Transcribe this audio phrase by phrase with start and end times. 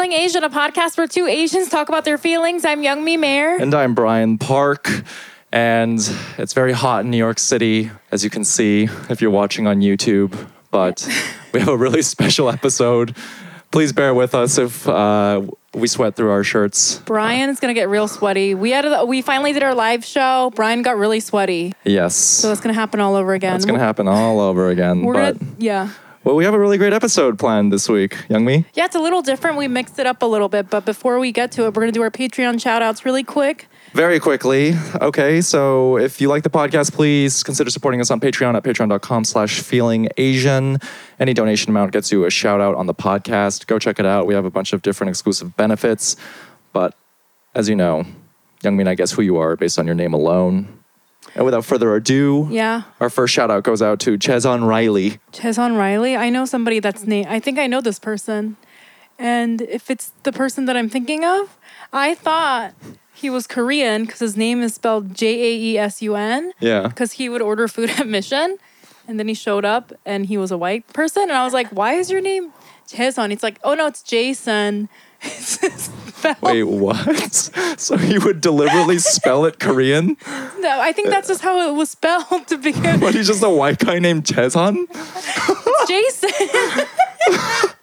[0.00, 2.64] Feeling Asian, a podcast where two Asians talk about their feelings.
[2.64, 3.56] I'm Young Mi Mayer.
[3.56, 4.88] And I'm Brian Park.
[5.52, 5.98] And
[6.38, 9.80] it's very hot in New York City, as you can see if you're watching on
[9.80, 10.34] YouTube.
[10.70, 11.06] But
[11.52, 13.14] we have a really special episode.
[13.72, 15.42] Please bear with us if uh,
[15.74, 17.00] we sweat through our shirts.
[17.00, 18.54] Brian's gonna get real sweaty.
[18.54, 20.50] We had a, we finally did our live show.
[20.54, 22.14] Brian got really sweaty, Yes.
[22.14, 23.54] so it's gonna happen all over again.
[23.54, 25.02] It's going to happen all over again.
[25.02, 25.90] We're but, gonna yeah.
[26.30, 28.64] Well, we have a really great episode planned this week, Young Mi.
[28.74, 29.56] Yeah, it's a little different.
[29.56, 31.90] We mixed it up a little bit, but before we get to it, we're gonna
[31.90, 33.66] do our Patreon shout outs really quick.
[33.94, 34.76] Very quickly.
[35.00, 39.24] Okay, so if you like the podcast, please consider supporting us on Patreon at patreon.com
[39.24, 40.78] slash feeling Asian.
[41.18, 43.66] Any donation amount gets you a shout out on the podcast.
[43.66, 44.28] Go check it out.
[44.28, 46.14] We have a bunch of different exclusive benefits.
[46.72, 46.94] But
[47.56, 48.06] as you know,
[48.62, 50.79] Young Min, I guess who you are based on your name alone.
[51.34, 52.82] And without further ado, Yeah.
[52.98, 55.18] our first shout out goes out to Chezon Riley.
[55.32, 56.16] Chezon Riley.
[56.16, 57.28] I know somebody that's named.
[57.28, 58.56] I think I know this person,
[59.18, 61.56] and if it's the person that I'm thinking of,
[61.92, 62.72] I thought
[63.12, 66.52] he was Korean because his name is spelled J A E S U N.
[66.58, 66.88] Yeah.
[66.88, 68.56] Because he would order food at Mission,
[69.06, 71.68] and then he showed up and he was a white person, and I was like,
[71.68, 72.52] "Why is your name
[72.88, 74.88] Chezon?" It's like, "Oh no, it's Jason."
[76.24, 77.32] It's spelled- Wait, what?
[77.80, 80.16] so he would deliberately spell it Korean?
[80.58, 83.00] No, I think that's just how it was spelled to begin.
[83.00, 84.86] But he's just a white guy named Chezon?
[85.88, 86.30] Jason.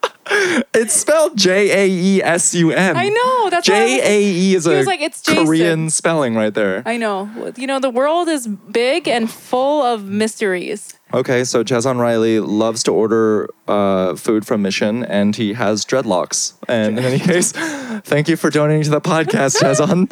[0.73, 2.95] It's spelled J A E S U M.
[2.97, 3.49] I know.
[3.49, 6.83] That's J A E is a like, "It's Jason." Korean spelling right there.
[6.85, 7.29] I know.
[7.57, 10.93] You know, the world is big and full of mysteries.
[11.13, 16.53] Okay, so Chazon Riley loves to order uh, food from Mission, and he has dreadlocks.
[16.67, 20.07] And in any case, thank you for donating to the podcast, Chazon.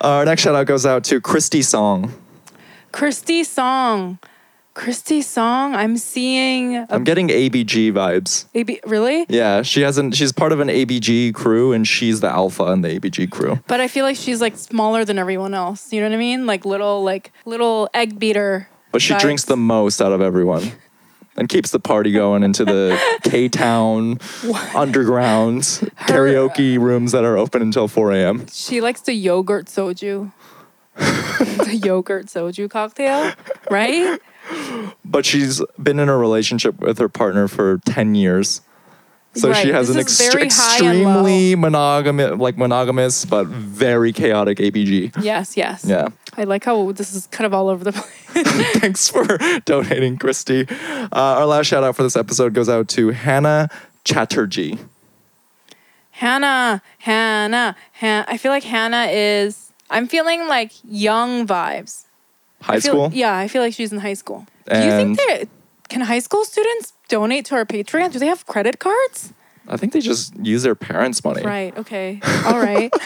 [0.00, 2.12] Our next shout out goes out to Christy Song.
[2.92, 4.18] Christy Song.
[4.74, 5.74] Christy Song.
[5.74, 8.46] I'm seeing I'm getting ABG vibes.
[8.54, 9.26] AB, Really?
[9.28, 10.14] Yeah, she hasn't.
[10.14, 13.60] She's part of an ABG crew, and she's the alpha in the ABG crew.
[13.66, 15.92] But I feel like she's like smaller than everyone else.
[15.92, 16.46] You know what I mean?
[16.46, 18.68] Like little, like little egg beater.
[18.92, 19.20] But she vibes.
[19.20, 20.72] drinks the most out of everyone
[21.36, 24.18] and keeps the party going into the K Town
[24.74, 25.62] underground
[26.00, 28.46] karaoke rooms that are open until 4 a.m.
[28.48, 30.32] She likes the yogurt soju.
[30.96, 33.32] the yogurt soju cocktail,
[33.70, 34.18] right?
[35.04, 38.60] But she's been in a relationship with her partner for 10 years.
[39.34, 41.10] So she has this an is ext- very high and low.
[41.20, 45.22] extremely monogamous, like monogamous, but very chaotic ABG.
[45.22, 45.84] Yes, yes.
[45.84, 46.08] Yeah.
[46.36, 47.92] I like how this is kind of all over the
[48.32, 48.72] place.
[48.80, 50.66] Thanks for donating, Christy.
[50.68, 53.68] Uh, our last shout out for this episode goes out to Hannah
[54.04, 54.78] Chatterjee.
[56.10, 59.72] Hannah, Hannah, Han- I feel like Hannah is.
[59.90, 62.04] I'm feeling like young vibes.
[62.62, 63.10] High feel- school.
[63.12, 64.46] Yeah, I feel like she's in high school.
[64.70, 65.48] Do you think that
[65.88, 68.12] can high school students donate to our Patreon?
[68.12, 69.32] Do they have credit cards?
[69.68, 71.42] I think they just use their parents' money.
[71.42, 71.76] Right.
[71.76, 72.20] Okay.
[72.46, 72.90] All right.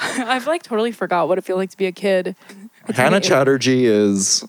[0.00, 2.36] I've like totally forgot what it feels like to be a kid.
[2.88, 3.20] A Hannah.
[3.20, 4.44] Chatterjee is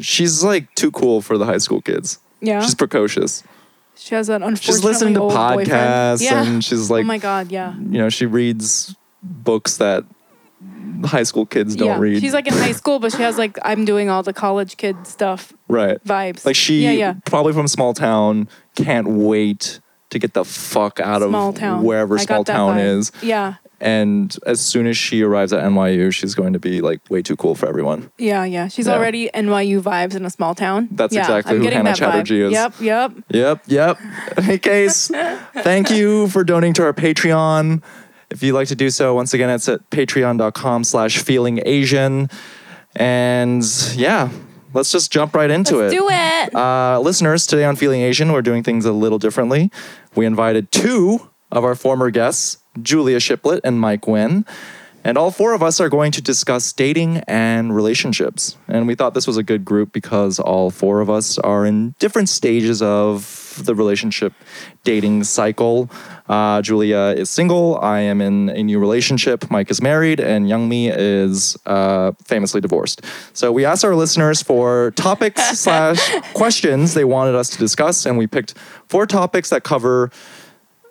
[0.00, 2.18] she's like too cool for the high school kids.
[2.40, 2.60] Yeah.
[2.62, 3.42] She's precocious.
[3.96, 6.44] she has an unfortunately She's listening to podcasts Yeah.
[6.44, 7.50] and she's oh like oh my god.
[7.52, 7.74] Yeah.
[7.74, 10.04] you know, she reads books that
[11.04, 11.98] high school kids don't yeah.
[11.98, 12.20] read.
[12.20, 15.06] She's like in high school, but she has like I'm doing all the college kid
[15.06, 16.02] stuff right.
[16.04, 16.44] vibes.
[16.46, 16.90] Like she Yeah.
[16.92, 17.14] Yeah.
[17.26, 19.80] probably from small town can't wait
[20.10, 21.82] to get the fuck out Small of town.
[21.82, 22.98] wherever I small town vibe.
[22.98, 23.12] is.
[23.22, 23.54] Yeah.
[23.80, 27.36] And as soon as she arrives at NYU, she's going to be like way too
[27.36, 28.10] cool for everyone.
[28.16, 28.68] Yeah, yeah.
[28.68, 28.94] She's Yeah.
[28.94, 30.88] already NYU vibes in a small town.
[30.92, 31.98] That's yeah, exactly I'm who Hannah that vibe.
[31.98, 32.52] Chatterjee is.
[32.52, 33.12] Yep, yep.
[33.30, 33.98] Yep, yep.
[34.38, 35.08] In any case,
[35.56, 37.82] thank you for donating to our Patreon.
[38.34, 42.28] If you'd like to do so, once again, it's at patreon.com slash feeling Asian.
[42.96, 43.62] And
[43.94, 44.28] yeah,
[44.72, 45.82] let's just jump right into it.
[45.82, 45.96] Let's it.
[45.96, 46.54] do it.
[46.56, 49.70] Uh, listeners, today on Feeling Asian, we're doing things a little differently.
[50.16, 54.44] We invited two of our former guests, Julia Shiplett and Mike Nguyen.
[55.04, 58.56] And all four of us are going to discuss dating and relationships.
[58.66, 61.94] And we thought this was a good group because all four of us are in
[62.00, 64.32] different stages of the relationship
[64.84, 65.90] dating cycle.
[66.28, 67.78] Uh, Julia is single.
[67.80, 69.50] I am in a new relationship.
[69.50, 73.02] Mike is married, and Young Mi is uh, famously divorced.
[73.32, 76.00] So we asked our listeners for topics slash
[76.32, 78.54] questions they wanted us to discuss, and we picked
[78.88, 80.10] four topics that cover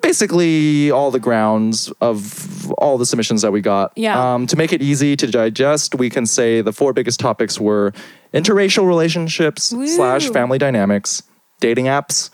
[0.04, 3.94] basically all the grounds of all the submissions that we got.
[3.96, 4.34] Yeah.
[4.34, 7.94] Um, to make it easy to digest, we can say the four biggest topics were
[8.34, 11.24] interracial relationships slash family dynamics,
[11.62, 12.30] dating apps,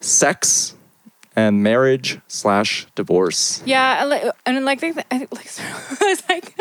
[0.00, 0.74] sex,
[1.36, 3.62] and marriage slash divorce.
[3.64, 5.46] Yeah, and like, and like, I, like
[6.02, 6.54] it's like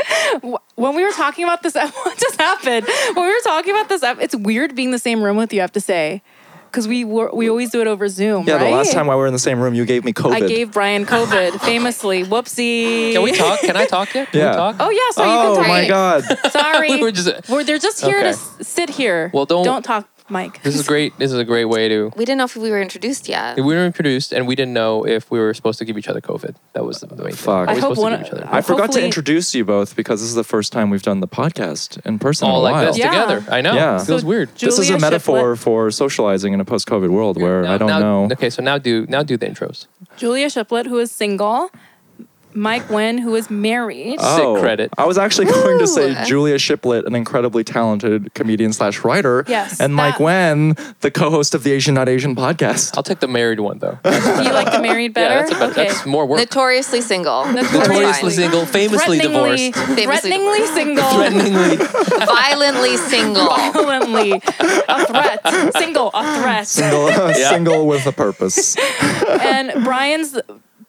[0.76, 2.86] when we were talking about this, what just happened?
[3.16, 5.62] When we were talking about this, it's weird being in the same room with you.
[5.62, 6.22] I have to say,
[6.70, 8.46] because we were we always do it over Zoom.
[8.46, 8.66] Yeah, right?
[8.66, 10.34] the last time while we were in the same room, you gave me COVID.
[10.34, 12.24] I gave Brian COVID famously.
[12.24, 13.14] Whoopsie.
[13.14, 13.62] Can we talk?
[13.62, 14.32] Can I talk yet?
[14.32, 14.52] Can Yeah.
[14.52, 14.76] we talk?
[14.80, 15.68] Oh yeah, so you oh can talk.
[15.68, 16.52] my god.
[16.52, 16.90] Sorry.
[16.92, 18.38] We were just- We're- they're just here to Okay.
[18.62, 19.32] s- sit here.
[19.34, 20.62] Well, don't- don't talk, Mike.
[20.64, 21.18] This is great.
[21.18, 22.12] This is a great way to.
[22.16, 23.56] We didn't know if we were introduced yet.
[23.58, 26.20] We were introduced, and we didn't know if we were supposed to give each other
[26.22, 26.56] COVID.
[26.74, 27.34] That was the main thing.
[27.34, 27.48] Fuck.
[27.48, 29.64] Are I we hope supposed to give each other I forgot to Hopefully- introduce you
[29.64, 32.60] both because this is the first time we've done the podcast in person all in
[32.60, 32.86] a like while.
[32.88, 33.12] this Yeah.
[33.12, 33.46] together.
[33.50, 33.74] I know.
[33.74, 34.02] Yeah.
[34.02, 34.50] It feels So weird.
[34.58, 37.88] This is a metaphor Shiplett- for socializing in a post-COVID world where Now- I don't
[37.88, 38.24] now- know.
[38.34, 39.88] Okay, so now do now do the intros.
[40.18, 41.70] Julia Shiplett, who is single.
[42.58, 44.20] Mike Nguyen, who is married.
[44.20, 44.90] Sick oh, credit.
[44.98, 46.26] Oh, I was actually going to say Woo!
[46.26, 49.46] Julia Shiplett, an incredibly talented comedian slash writer.
[49.48, 52.98] Yes, And Mike that- Nguyen, the co-host of the Asian Not Asian podcast.
[52.98, 54.00] I'll take the married one though.
[54.06, 55.36] you like the married better?
[55.36, 55.88] Yeah, that's, a better, okay.
[55.88, 56.40] that's more work.
[56.40, 57.46] Notoriously single.
[57.46, 61.76] Notoriously single, famously threateningly, divorced, threateningly single, threateningly.
[62.26, 63.48] Violently single.
[63.48, 64.32] violently
[64.88, 66.68] a threat, single, a threat.
[66.68, 67.50] Single, Yeah.
[67.50, 68.76] single with a purpose.
[68.78, 70.38] And Brian's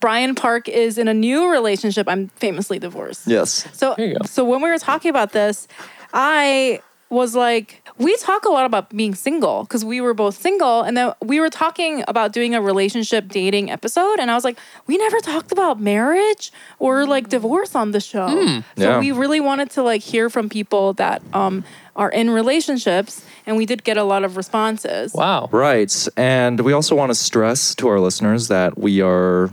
[0.00, 2.06] Brian Park is in a new relationship.
[2.08, 3.26] I'm famously divorced.
[3.26, 3.66] Yes.
[3.72, 4.24] So, There you go.
[4.26, 5.66] so when we were talking about this,
[6.12, 6.80] I
[7.10, 10.94] was like, we talk a lot about being single because we were both single, and
[10.94, 14.98] then we were talking about doing a relationship dating episode, and I was like, we
[14.98, 18.28] never talked about marriage or like divorce on the show.
[18.28, 19.00] So Yeah.
[19.00, 21.64] we really wanted to like hear from people that um
[21.96, 25.12] are in relationships, and we did get a lot of responses.
[25.14, 25.48] Wow.
[25.50, 25.92] Right.
[26.16, 29.50] And we also want to stress to our listeners that we are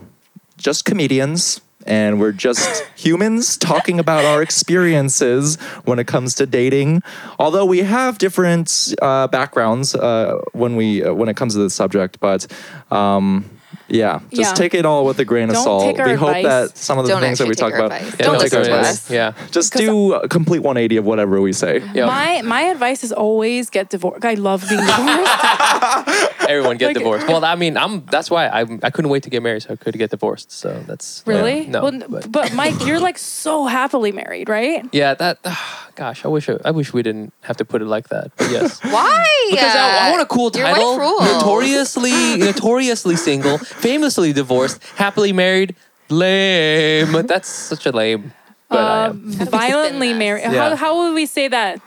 [0.66, 7.04] just comedians and we're just humans talking about our experiences when it comes to dating.
[7.38, 11.76] Although we have different uh, backgrounds uh, when we uh, when it comes to this
[11.76, 12.48] subject, but
[12.90, 13.48] um,
[13.88, 14.54] yeah, just Yeah.
[14.54, 15.84] take it all with a grain of Don't salt.
[15.84, 17.80] take our we hope that some of the Don't things that we actually talk take
[17.80, 18.16] our about advice.
[18.20, 19.10] Yeah, don't no, take our sorry, advice.
[19.12, 19.34] Yeah.
[19.52, 21.84] Just do a complete 180 of whatever we say.
[21.94, 22.06] Yeah.
[22.08, 24.26] My my advice is always get divorced.
[24.26, 25.32] I love being divorced.
[26.50, 27.28] Everyone get Like- divorced.
[27.28, 28.06] Well, I mean, I'm.
[28.12, 30.52] That's why I I couldn't wait to get married, so I could get divorced.
[30.52, 31.62] So that's really?
[31.64, 31.72] Yeah.
[31.72, 31.84] No.
[31.84, 34.86] Well, but, but Mike, you're like so happily married, right?
[34.92, 35.40] yeah, that.
[35.46, 38.32] Ah, gosh, I wish I, I wish we didn't have to put it like that.
[38.38, 38.80] But yes.
[38.96, 39.26] Why?
[39.50, 40.92] Because I, I want a cool Your title.
[40.92, 41.22] life rules.
[41.22, 45.75] Notoriously, notoriously single, famously divorced, happily married.
[46.10, 47.12] Lame.
[47.27, 48.33] That's such a lame.
[48.69, 50.44] But I Um, am violently married.
[50.51, 50.69] Yeah.
[50.69, 51.81] How, how would we say that?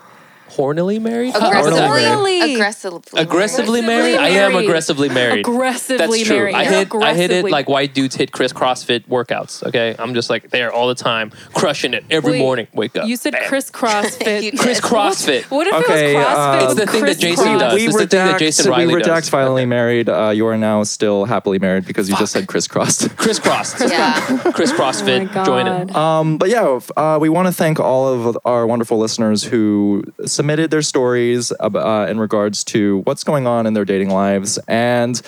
[0.51, 1.35] Hornily married.
[1.35, 2.39] Aggressively Horribly.
[2.41, 2.55] married.
[2.55, 2.99] Aggressively.
[2.99, 4.17] Aggressively Aggressively married.
[4.17, 4.65] I am married.
[4.69, 5.41] aggressively married.
[5.41, 6.37] Aggressively That's true.
[6.37, 6.55] married.
[6.55, 9.67] I hit I hit it like white dudes hit Chris CrossFit workouts.
[9.67, 12.67] Okay, I'm just like there all the time, crushing it every Wait, morning.
[12.75, 13.07] Wake up.
[13.07, 13.49] You said Bam.
[13.49, 14.59] Chris CrossFit.
[14.59, 15.45] Chris CrossFit.
[15.51, 16.65] What if Okay, it was uh, CrossFit?
[16.65, 17.61] It's the thing that Jason Cross?
[17.61, 17.75] does.
[17.75, 19.29] we It's the thing that redact, Jason we Riley redact does.
[19.29, 20.09] violently married.
[20.09, 23.17] Uh, you are now still happily married because you just said crisscrossed.
[23.17, 23.81] Chris Cross.
[23.89, 24.21] Yeah.
[24.55, 25.31] Chris CrossFit.
[25.35, 25.95] Oh join it.
[25.95, 30.03] Um, but yeah, uh, we want to thank all of our wonderful listeners who
[30.39, 34.57] submitted their stories uh, in regards to what's going on in their dating lives.
[34.69, 35.21] And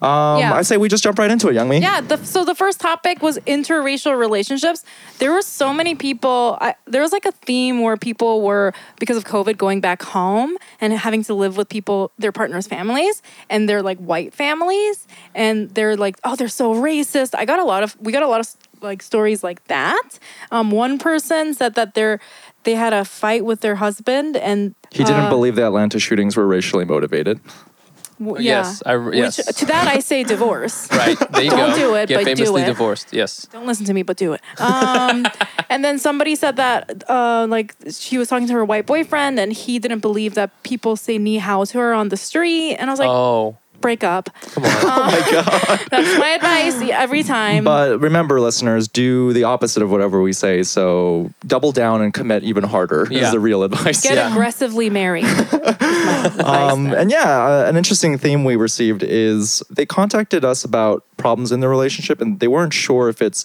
[0.00, 0.60] um, Yeah.
[0.60, 1.78] I say we just jump right into it, Young Mi.
[1.80, 2.00] Yeah.
[2.00, 4.80] The, so the first topic was interracial relationships.
[5.18, 6.56] There were so many people.
[6.60, 10.56] I, there was like a theme where people were because of COVID going back home
[10.80, 13.22] and having to live with people, their partners' families,
[13.52, 17.34] and they're like white families, and they're like, oh, they're so racist.
[17.36, 17.96] I got a lot of.
[18.00, 18.48] We got a lot of
[18.82, 20.08] like stories like that.
[20.50, 22.18] Um, one person said that they're
[22.64, 26.36] they had a fight with their husband and He didn't uh, believe the Atlanta shootings
[26.36, 27.40] were racially motivated.
[28.18, 28.62] w- yeah.
[28.62, 29.36] Yes, I- yes.
[29.38, 30.88] Which, to that I say divorce.
[31.04, 31.18] Right.
[31.32, 31.76] There you Don't go.
[31.76, 32.66] do it, Get but do famously it.
[32.66, 33.08] divorced.
[33.12, 33.46] Yes.
[33.52, 34.40] don't listen to me, but do it.
[34.60, 35.26] Um,
[35.70, 39.52] and then somebody said that, uh, like, she was talking to her white boyfriend, and
[39.52, 42.76] he didn't believe that people say ni hao to her on the street.
[42.78, 44.30] And I was like, oh, break up.
[44.54, 45.10] come on.
[45.90, 47.64] That's my advice every time.
[47.64, 50.62] But remember, listeners, do the opposite of whatever we say.
[50.62, 53.26] So double down and commit even harder Yeah.
[53.26, 54.02] is the real advice.
[54.02, 54.30] Get Yeah.
[54.32, 55.26] aggressively married.
[56.44, 61.52] Um, and yeah, uh, an interesting theme we received is they contacted us about problems
[61.52, 63.44] in their relationship, and they weren't sure if it's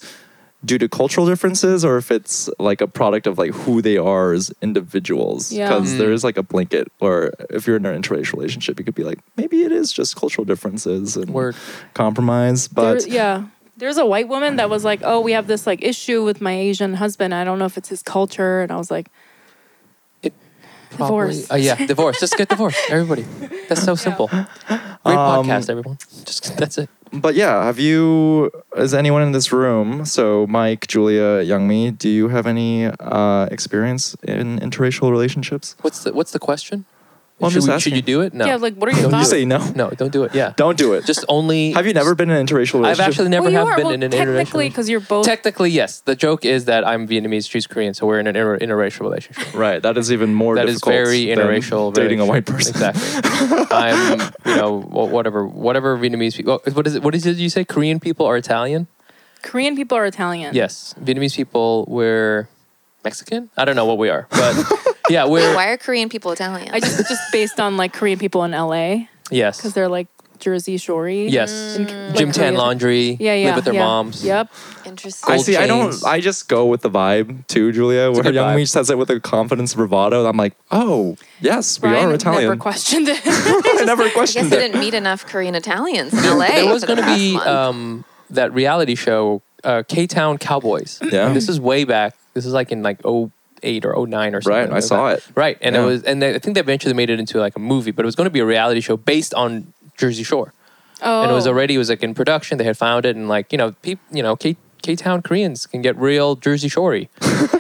[0.66, 4.34] due to cultural differences or if it's like a product of like who they are
[4.34, 5.52] as individuals.
[5.52, 5.70] Yeah.
[5.70, 5.98] Because mm.
[5.98, 9.04] there is like a blanket, or if you're in an interracial relationship, you could be
[9.04, 11.56] like, maybe it is just cultural differences and Word.
[11.94, 12.68] compromise.
[12.68, 13.46] There- But yeah.
[13.78, 16.52] There's a white woman that was like, "Oh, we have this like issue with my
[16.52, 17.34] Asian husband.
[17.34, 19.08] I don't know if it's his culture." And I was like,
[20.98, 21.52] Probably- Divorce.
[21.52, 22.20] Uh, yeah, divorce.
[22.20, 23.26] Just get divorced, everybody.
[23.68, 24.28] That's so simple.
[24.28, 24.42] Great
[25.06, 25.98] Um, podcast, everyone.
[26.26, 26.90] Just that's it.
[27.14, 28.52] but yeah, have you?
[28.76, 30.06] Is anyone in this room?
[30.06, 35.76] So Mike, Julia, Youngmi, do you have any uh, experience in interracial relationships?
[35.82, 36.86] What's the What's the question?
[37.40, 38.34] Well, should, we- should you do it?
[38.34, 38.46] No.
[38.46, 39.60] Yeah, like what are your Don't You say no.
[39.76, 40.36] no, don't do it.
[40.36, 40.54] Yeah.
[40.58, 41.06] Don't do it.
[41.06, 41.72] Just only.
[41.72, 42.86] Have you never been in an interracial relationship?
[42.86, 43.76] I've actually never well, you have are.
[43.78, 44.36] been well, in an interracial.
[44.38, 45.26] technically because you're both.
[45.26, 46.02] Technically, yes.
[46.02, 49.54] The joke is that I'm Vietnamese, she's Korean, so we're in an inter- interracial relationship.
[49.54, 49.82] Right.
[49.82, 50.94] That is even more That is difficult.
[50.96, 51.94] very than interracial.
[51.94, 52.72] Dating a white person.
[52.76, 53.68] Exactly.
[53.72, 56.62] I'm, you know, whatever, whatever Vietnamese people.
[56.74, 57.04] What is it?
[57.04, 57.38] What is it?
[57.38, 58.88] You say Korean people are Italian?
[59.42, 60.54] Korean people are Italian.
[60.54, 60.94] Yes.
[61.02, 62.50] Vietnamese people, we're
[63.06, 63.50] Mexican.
[63.56, 64.54] I don't know what we are, but
[65.10, 66.70] yeah, we're Why are Korean people Italian?
[66.74, 70.08] I just just based on like Korean people in LA yes, because they're like
[70.40, 71.30] Jersey Shorey.
[71.30, 71.76] yes.
[71.76, 72.08] in- Mm.
[72.10, 72.58] like Gym tan Korea.
[72.58, 73.18] laundry.
[73.20, 73.48] Yeah, yeah.
[73.48, 73.84] Live with their yeah.
[73.84, 74.24] moms.
[74.24, 74.48] Yep.
[74.86, 75.32] Interesting.
[75.32, 75.58] I Gold see.
[75.58, 76.06] I don't.
[76.06, 78.04] I just go with the vibe too, Julia.
[78.04, 78.56] a Where good Young vibe.
[78.56, 80.26] Mi says it with a confidence, bravado.
[80.26, 82.60] I'm like, oh yes, we Ryan are never Italian.
[82.60, 83.20] questioned it.
[83.26, 84.60] I never I guess questioned I it.
[84.60, 86.48] didn't meet enough Korean Italians in LA.
[86.48, 91.00] There was going to be um, that reality show, uh, K Town Cowboys.
[91.12, 91.28] Yeah.
[91.28, 92.16] And this is way back.
[92.34, 93.02] This is like in like
[93.64, 94.70] 08 or 09 or something.
[94.70, 95.20] Right, I saw that.
[95.20, 95.28] it.
[95.36, 95.84] Right, and Yeah.
[95.84, 98.04] it was, and they, I think they eventually made it into like a movie, but
[98.04, 100.54] it was going to be a reality show based on Jersey Shore.
[101.02, 101.22] oh.
[101.24, 101.52] and it was oh.
[101.52, 102.58] already it was like in production.
[102.58, 105.66] They had found it, and like you know, peop, you know, K K Town Koreans
[105.68, 107.10] can get real Jersey Shorey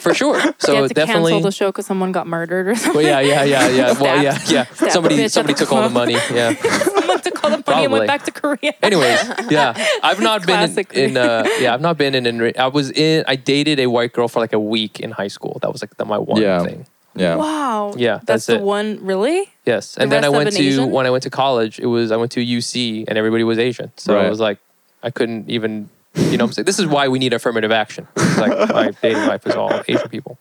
[0.01, 0.39] for sure.
[0.59, 1.31] So you to definitely.
[1.31, 3.01] cancel the show because someone got murdered or something.
[3.01, 3.93] Well, yeah, yeah, yeah, yeah.
[3.99, 4.65] Well, yeah, yeah.
[4.65, 6.13] stabbed Somebody, the somebody took all the money.
[6.13, 6.53] Yeah.
[6.83, 8.73] someone took all the money and went back to Korea.
[8.83, 9.73] Anyways, yeah,
[10.03, 12.53] I've not been in, in uh, yeah, I've not been in, in.
[12.59, 13.23] I was in.
[13.27, 15.59] I dated a white girl for like a week in high school.
[15.61, 16.63] That was like the, my one Yeah.
[16.63, 16.85] thing.
[17.15, 17.35] Yeah.
[17.35, 17.93] Wow.
[17.97, 18.61] Yeah, That's, that's the it.
[18.61, 18.99] one.
[19.05, 19.51] Really?
[19.65, 20.91] Yes, The and then I went to Asian?
[20.91, 21.79] when I went to college.
[21.79, 24.25] It was I went to UC and everybody was Asian, so Right.
[24.25, 24.59] I was like,
[25.03, 25.89] I couldn't even.
[26.19, 28.07] You know, what I'm saying this is why we need affirmative action.
[28.15, 30.37] It's like my dating life is all Asian people.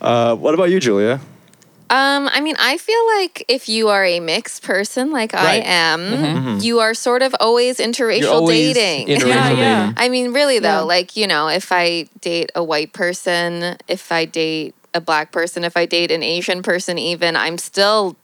[0.00, 1.20] Uh, what about you, Julia?
[1.90, 5.64] Um, I mean, I feel like if you are a mixed person like I Right.
[5.66, 6.58] am, Mm-hmm.
[6.60, 9.08] you are sort of always interracial You're always dating.
[9.16, 9.58] interracial Yeah, dating.
[9.64, 9.92] yeah.
[9.96, 10.80] I mean, really though, Yeah.
[10.80, 15.64] like, you know, if I date a white person, if I date a black person,
[15.64, 18.16] if I date an Asian person, even, I'm still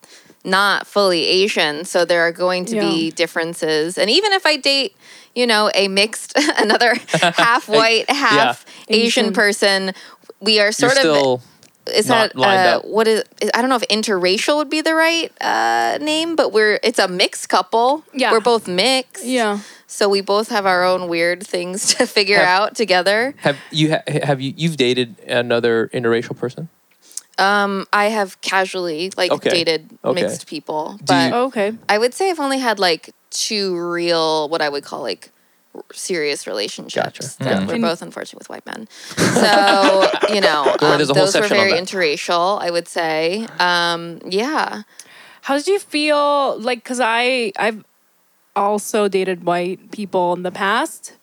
[0.45, 1.87] not fully Asian.
[1.87, 3.97] So there are going to be differences.
[3.97, 4.95] And even if I date,
[5.35, 9.33] you know, a mixed, another half white, half Asian Asian.
[9.35, 9.93] person,
[10.41, 11.43] we are You're sort of still
[11.93, 12.85] is not that uh, up.
[12.87, 13.23] what is
[13.55, 17.09] I don't know if interracial would be the right uh, name, but we're it's a
[17.09, 18.05] mixed couple.
[18.15, 18.33] Yeah.
[18.33, 19.25] we're both mixed.
[19.25, 19.59] Yeah.
[19.87, 23.35] so we both have our own weird things to figure Have- out together.
[23.39, 26.69] have you ha- have you you've dated another interracial person?
[27.39, 29.51] Um, I have casually like Okay.
[29.51, 30.23] dated Okay.
[30.23, 31.73] mixed people, but you- Okay.
[31.89, 35.31] I would say I've only had like two real what I would call like
[35.75, 37.39] r- serious relationships Gotcha.
[37.45, 37.73] that Gotcha.
[37.75, 38.87] were both unfortunately with white men.
[39.17, 41.83] So you know, Go ahead, um, there's a whole those were section on very that.
[41.85, 42.61] interracial.
[42.63, 44.83] I would say, um, yeah.
[45.43, 47.85] How did you feel like cuz I I've
[48.57, 51.15] also dated white people in the past,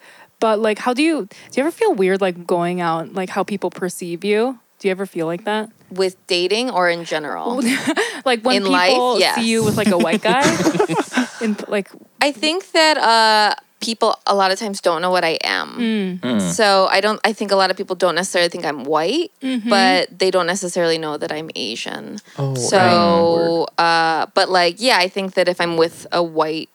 [0.42, 3.44] but like how do you do you ever feel weird like going out like how
[3.44, 4.60] people perceive you?
[4.80, 5.70] Do you ever feel like that?
[5.92, 7.62] With dating or in general?
[8.26, 9.36] Like when In life, people yes.
[9.36, 10.46] see you with like a white guy
[11.42, 11.90] in like
[12.22, 16.20] I think that uh, people a lot of times don't know what I am.
[16.22, 17.20] mm, So I don't.
[17.26, 19.70] I think a lot of people don't necessarily think I'm white, Mm-hmm.
[19.70, 22.20] but they don't necessarily know that I'm Asian.
[22.38, 26.70] Oh, So, uh, but like, yeah, I think that if I'm with a white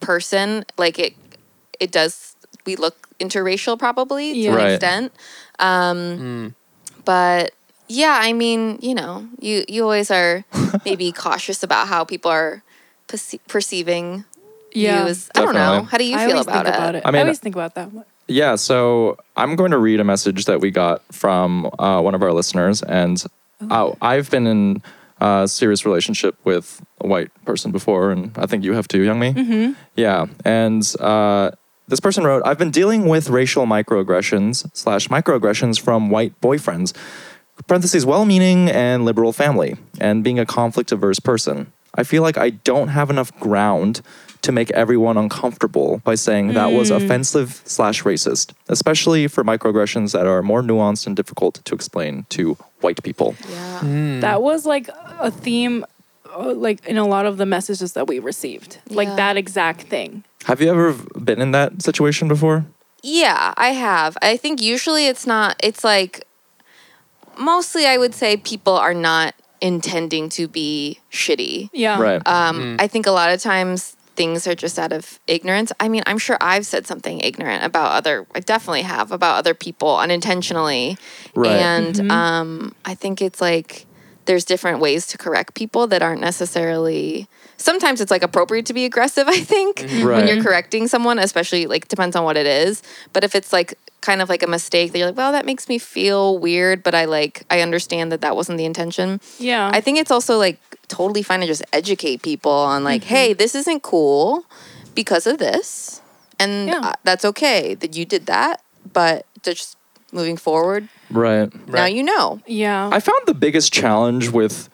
[0.00, 1.14] person, like it,
[1.80, 2.36] it does.
[2.66, 4.52] We look interracial probably Yeah.
[4.52, 4.66] to Right.
[4.68, 5.12] an extent.
[5.58, 6.54] Um,
[7.04, 7.50] But
[7.88, 10.44] yeah, I mean, you know, you you always are
[10.84, 12.62] maybe cautious about how people are
[13.06, 14.24] perce- perceiving
[14.72, 15.04] yeah.
[15.04, 15.08] you.
[15.10, 15.82] As, I don't know.
[15.82, 16.78] How do you I feel always about think it?
[16.78, 17.02] about it.
[17.04, 17.90] I I, always think about that.
[18.26, 22.22] Yeah, so I'm going to read a message that we got from uh, one of
[22.22, 23.22] our listeners, and
[23.70, 24.82] uh, I've been in
[25.20, 29.18] a serious relationship with a white person before, and I think you have too, Young
[29.18, 29.32] Mi.
[29.32, 29.72] Mm-hmm.
[29.96, 31.52] Yeah, and uh,
[31.88, 36.94] this person wrote, "I've been dealing with racial microaggressions slash microaggressions from white boyfriends."
[37.66, 41.72] Parentheses, well-meaning and liberal family, and being a conflict-averse person.
[41.94, 44.02] I feel like I don't have enough ground
[44.42, 50.26] to make everyone uncomfortable by saying that was offensive slash racist, especially for microaggressions that
[50.26, 53.34] are more nuanced and difficult to explain to white people.
[53.50, 53.80] Yeah.
[53.80, 54.20] Hmm.
[54.20, 54.88] That was like
[55.18, 55.84] a theme,
[56.32, 60.22] uh, like in a lot of the messages that we received, like that exact thing.
[60.44, 62.64] Have you ever been in that situation before?
[63.02, 64.16] Yeah, I have.
[64.22, 66.24] I think usually it's not, it's like,
[67.38, 71.70] mostly I would say people are not intending to be shitty.
[71.72, 72.00] Yeah.
[72.00, 72.26] Right.
[72.26, 75.72] Um, I think a lot of times things are just out of ignorance.
[75.78, 79.54] I mean, I'm sure I've said something ignorant about other, I definitely have about other
[79.54, 80.98] people unintentionally.
[81.34, 81.52] Right.
[81.52, 83.86] And um, I think it's like
[84.24, 88.84] there's different ways to correct people that aren't necessarily sometimes it's like appropriate to be
[88.84, 92.82] aggressive, I think, when you're correcting someone, especially like depends on what it is.
[93.12, 95.68] But if it's like kind of like a mistake that you're like, well, that makes
[95.68, 99.20] me feel weird, but I like I understand that that wasn't the intention.
[99.38, 99.70] Yeah.
[99.72, 103.14] I think it's also like totally fine to just educate people on like, Mm-hmm.
[103.14, 104.44] hey, this isn't cool
[104.94, 106.00] because of this,
[106.38, 106.92] and Yeah.
[107.04, 108.62] that's okay that you did that,
[108.92, 109.76] but just
[110.12, 111.52] moving forward, Right.
[111.68, 111.94] now Right.
[111.94, 112.40] you know.
[112.46, 112.88] yeah.
[112.92, 114.68] I found the biggest challenge with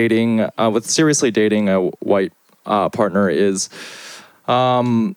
[0.00, 1.78] dating, uh, with seriously dating a
[2.12, 2.32] white
[2.66, 3.70] uh, partner is,
[4.46, 5.16] um,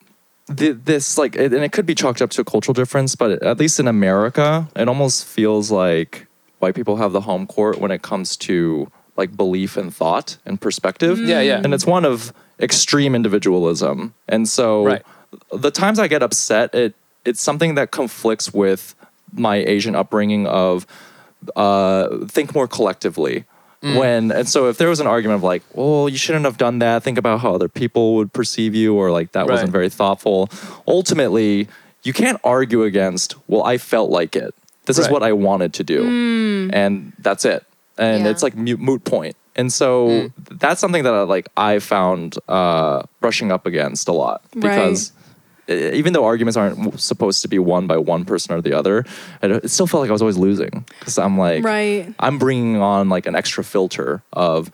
[0.56, 3.44] th- this like, it, and it could be chalked up to a cultural difference, but
[3.44, 6.28] at least in America, it almost feels like
[6.60, 10.62] white people have the home court when it comes to like belief and thought and
[10.62, 11.20] perspective.
[11.20, 11.62] Yeah, yeah.
[11.64, 14.14] And it's one of extreme individualism.
[14.30, 15.04] And so Right.
[15.52, 16.94] the times I get upset, it
[17.26, 18.96] it's something that conflicts with
[19.34, 20.88] my Asian upbringing of
[21.56, 23.44] uh, think more collectively.
[23.82, 23.98] Mm.
[23.98, 26.80] When and so if there was an argument of like, well, you shouldn't have done
[26.80, 27.02] that.
[27.02, 30.50] Think about how other people would perceive you, or like that wasn't very thoughtful.
[30.86, 31.70] Ultimately,
[32.04, 33.36] you can't argue against.
[33.48, 34.54] Well, I felt like it.
[34.86, 36.74] This is what I wanted to do, mm.
[36.74, 37.64] and that's it.
[37.98, 38.32] And Yeah.
[38.32, 39.36] it's like mute, moot point.
[39.56, 40.32] And so mm.
[40.60, 45.19] that's something that I like I found uh, brushing up against a lot because e-
[45.70, 49.06] even though arguments aren't supposed to be won by one person or the other,
[49.42, 52.14] it, it still felt like I was always losing because I'm like, Right.
[52.20, 54.72] I'm bringing on like an extra filter of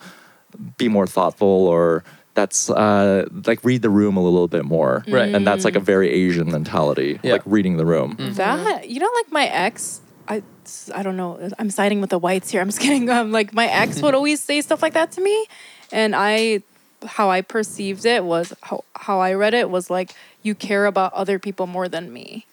[0.78, 2.02] be more thoughtful or
[2.34, 5.34] that's uh, like read the room a little bit more, Right.
[5.34, 7.32] And that's like a very Asian mentality, Yeah.
[7.32, 8.16] like reading the room.
[8.18, 10.42] That you know, like my ex, I
[10.94, 11.38] I don't know.
[11.58, 12.60] I'm siding with the whites here.
[12.60, 13.08] I'm just kidding.
[13.16, 15.46] Um, like my ex would always say stuff like that to me,
[15.92, 16.62] and I,
[17.04, 20.12] how I perceived it was how how I read it was like
[20.42, 22.46] you care about other people more than me,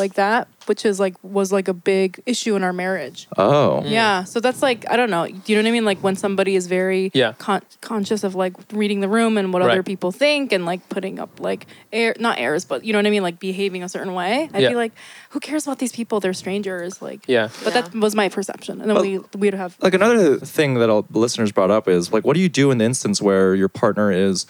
[0.00, 3.28] like that, which is like was like a big issue in our marriage.
[3.38, 3.90] Oh, mm.
[3.90, 5.26] Yeah, so that's like I don't know.
[5.28, 5.84] Do you know what I mean?
[5.84, 7.34] Like when somebody is very Yeah.
[7.38, 11.20] con- conscious of like reading the room and what other people think and like putting
[11.20, 14.14] up like air not airs, but you know what I mean, like behaving a certain
[14.14, 14.48] way.
[14.52, 14.70] I'd Yeah.
[14.70, 14.92] be like,
[15.30, 16.18] who cares about these people?
[16.18, 17.00] They're strangers.
[17.00, 17.48] Like Yeah.
[17.62, 20.90] But that was my perception, and then Well, we we'd have like another thing that
[20.90, 23.54] all the listeners brought up is like what do you do in the instance where
[23.54, 24.46] your partner is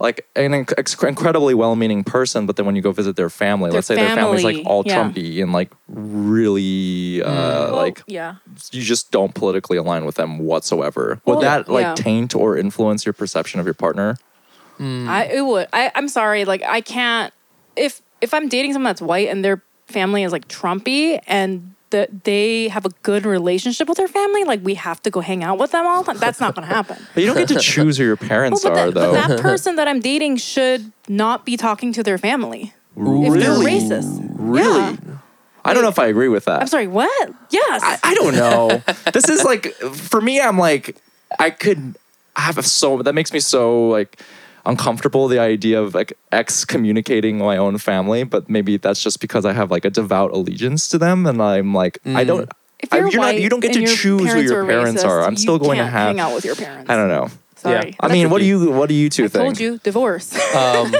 [0.00, 3.78] like an inc- incredibly well-meaning person but then when you go visit their family Their
[3.78, 5.02] let's say their family's like all yeah.
[5.02, 7.32] trumpy and like really uh
[7.72, 8.36] Well, like yeah.
[8.70, 11.94] you just don't politically align with them whatsoever would Well, that like yeah.
[11.94, 14.16] taint or influence your perception of your partner
[14.80, 15.66] I it would.
[15.72, 16.44] I I'm sorry.
[16.44, 17.34] Like I can't
[17.74, 22.24] if if I'm dating someone that's white and their family is like Trumpy and that
[22.24, 25.58] they have a good relationship with their family, like we have to go hang out
[25.58, 26.20] with them all the time.
[26.20, 26.96] That's not gonna happen.
[27.14, 29.34] but you don't get to choose who your parents Well, but, are that, but though
[29.34, 32.72] that person that I'm dating should not be talking to their family.
[32.96, 34.18] If really they're racist.
[34.36, 34.96] really Yeah.
[35.64, 37.32] i don't know if i agree with that I'm sorry, what?
[37.50, 37.80] Yes.
[37.84, 38.82] I, I don't know.
[39.12, 40.40] this is like for me.
[40.40, 40.96] I'm like
[41.38, 41.94] I could
[42.36, 44.20] have so that makes me so like
[44.68, 45.26] uncomfortable.
[45.28, 49.70] The idea of like excommunicating my own family, but maybe that's just because I have
[49.70, 52.48] like a devout allegiance to them, and I'm like I don't.
[52.80, 55.02] if I- you're, you're not- white you don't get to choose who your are parents
[55.02, 55.22] racist, are.
[55.24, 56.08] I'm still going to have.
[56.08, 56.88] hang out with your parents.
[56.90, 57.28] I don't know.
[57.56, 57.96] Sorry.
[57.98, 59.44] I mean, what do you what do you two I think?
[59.44, 60.32] told you, divorce.
[60.54, 60.94] Um,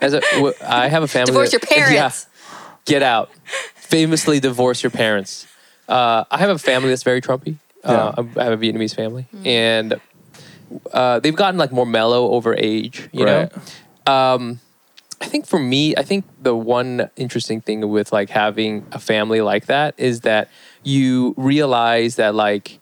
[0.00, 1.26] as a, w- I have a family.
[1.32, 2.26] Divorce that- your parents.
[2.30, 2.52] Yeah,
[2.84, 3.30] get out.
[3.74, 5.46] Famously divorce your parents.
[5.88, 7.56] Uh, I have a family that's very Trumpy.
[7.84, 10.00] Uh, I have a Vietnamese family, and
[10.92, 13.08] uh, they've gotten like more mellow over age.
[13.12, 13.50] You Right.
[14.06, 14.12] know.
[14.12, 14.60] Um,
[15.20, 19.40] I think for me, I think the one interesting thing with like having a family
[19.40, 20.50] like that is that
[20.84, 22.80] you realize that like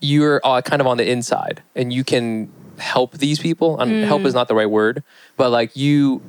[0.00, 3.80] you're uh, kind of on the inside and you can help these people.
[3.80, 5.02] And help is not the right word,
[5.36, 6.20] but like you,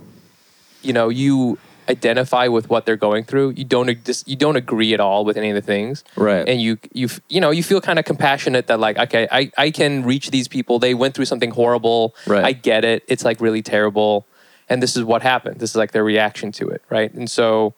[0.81, 3.51] you know, you identify with what they're going through.
[3.51, 6.47] You don't ag- dis- you don't agree at all with any of the things, Right.
[6.47, 9.71] And you you you know you feel kind of compassionate that like okay I I
[9.71, 10.79] can reach these people.
[10.79, 12.15] They went through something horrible.
[12.25, 12.43] Right.
[12.43, 13.03] I get it.
[13.07, 14.25] It's like really terrible,
[14.69, 15.59] and this is what happened.
[15.59, 17.13] This is like their reaction to it, right?
[17.13, 17.73] And so,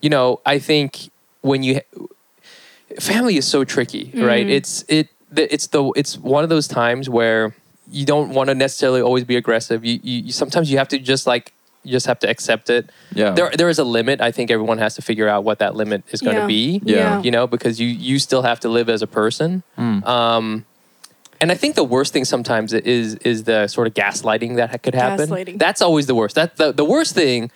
[0.00, 1.10] you know, I think
[1.42, 1.80] when you
[2.98, 4.24] family is so tricky, mm-hmm.
[4.24, 4.48] right?
[4.48, 7.54] It's it it's the it's one of those times where
[7.90, 9.84] you don't want to necessarily always be aggressive.
[9.84, 12.90] You, you, you sometimes you have to just like you just have to accept it.
[13.14, 13.30] Yeah.
[13.30, 14.20] There there is a limit.
[14.20, 16.46] I think everyone has to figure out what that limit is going to Yeah.
[16.46, 16.80] be.
[16.84, 17.22] Yeah.
[17.22, 19.62] You know, because you you still have to live as a person.
[19.76, 20.64] Um
[21.42, 24.94] and I think the worst thing sometimes is is the sort of gaslighting that could
[24.94, 25.28] happen.
[25.28, 25.58] Gaslighting.
[25.58, 26.34] That's always the worst.
[26.34, 27.50] That the, the worst thing.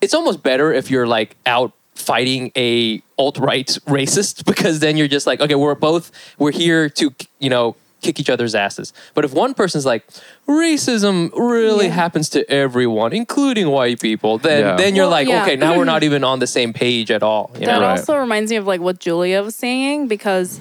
[0.00, 5.08] It's almost better if you're like out fighting a alt right racist because then you're
[5.08, 8.92] just like, okay, we're both we're here to you know kick each other's asses.
[9.14, 10.06] But if one person's like,
[10.46, 11.92] racism really Yeah.
[11.92, 14.76] happens to everyone, including white people, then Yeah.
[14.76, 15.42] then you're Well, like, yeah.
[15.42, 17.50] okay, now we're not even on the same page at all.
[17.54, 17.80] You That know?
[17.82, 17.90] Right.
[17.98, 20.60] also reminds me of like what Julia was saying because,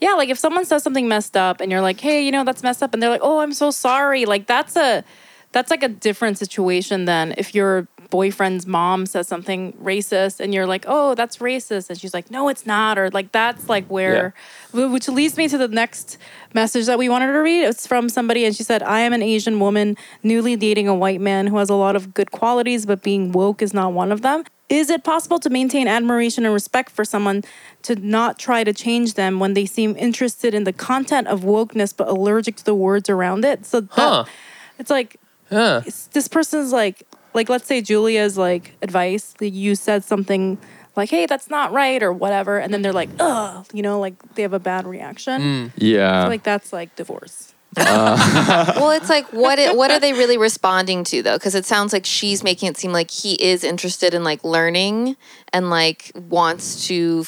[0.00, 2.62] yeah, like if someone says something messed up and you're like, hey, you know, that's
[2.62, 4.24] messed up, and they're like, oh, I'm so sorry.
[4.24, 5.04] Like that's a
[5.52, 7.86] that's like a different situation than if your
[8.18, 11.90] boyfriend's mom says something racist and you're like, oh, that's racist.
[11.90, 12.96] And she's like, no, it's not.
[12.96, 14.34] Or like that's like where
[14.70, 16.16] wh- which leads me to the next
[16.54, 17.64] message that we wanted to read.
[17.64, 21.20] It's from somebody and she said, I am an Asian woman newly dating a white
[21.20, 24.22] man who has a lot of good qualities, but being woke is not one of
[24.22, 24.44] them.
[24.68, 27.42] Is it possible to maintain admiration and respect for someone
[27.82, 31.92] to not try to change them when they seem interested in the content of wokeness
[31.96, 33.66] but allergic to the words around it?
[33.66, 34.24] So that, Huh.
[34.78, 35.16] it's like
[35.50, 35.82] Huh.
[36.12, 37.02] this person's like
[37.34, 40.58] like let's say Julia's like advice that you said something
[40.96, 44.14] like hey that's not right or whatever and then they're like ugh you know like
[44.34, 45.72] they have a bad reaction mm.
[45.76, 46.26] Yeah.
[46.26, 48.72] like that's like divorce uh.
[48.76, 51.36] well, it's like what it, what are they really responding to though?
[51.36, 55.16] Because it sounds like she's making it seem like he is interested in like learning
[55.52, 57.26] and like wants to.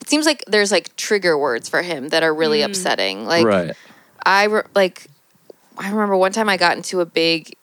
[0.00, 2.66] It seems like there's like trigger words for him that are really mm.
[2.66, 3.24] upsetting.
[3.24, 3.76] Like right.
[4.24, 5.06] I re- like
[5.78, 7.56] I remember one time I got into a big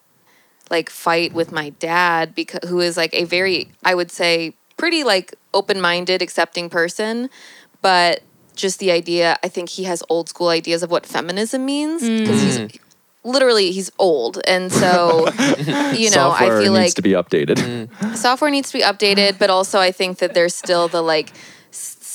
[0.73, 5.03] like fight with my dad because who is like a very I would say pretty
[5.03, 7.29] like open-minded accepting person.
[7.81, 8.23] But
[8.55, 12.01] just the idea I think he has old school ideas of what feminism means.
[12.01, 12.19] Mm.
[12.19, 12.79] Because he's mm.
[13.23, 14.41] literally he's old.
[14.47, 15.29] And so
[15.93, 17.57] you know Software I feel like software needs to be updated.
[17.57, 18.15] Mm.
[18.17, 21.37] software needs to be updated, but also I think that there's still the like s-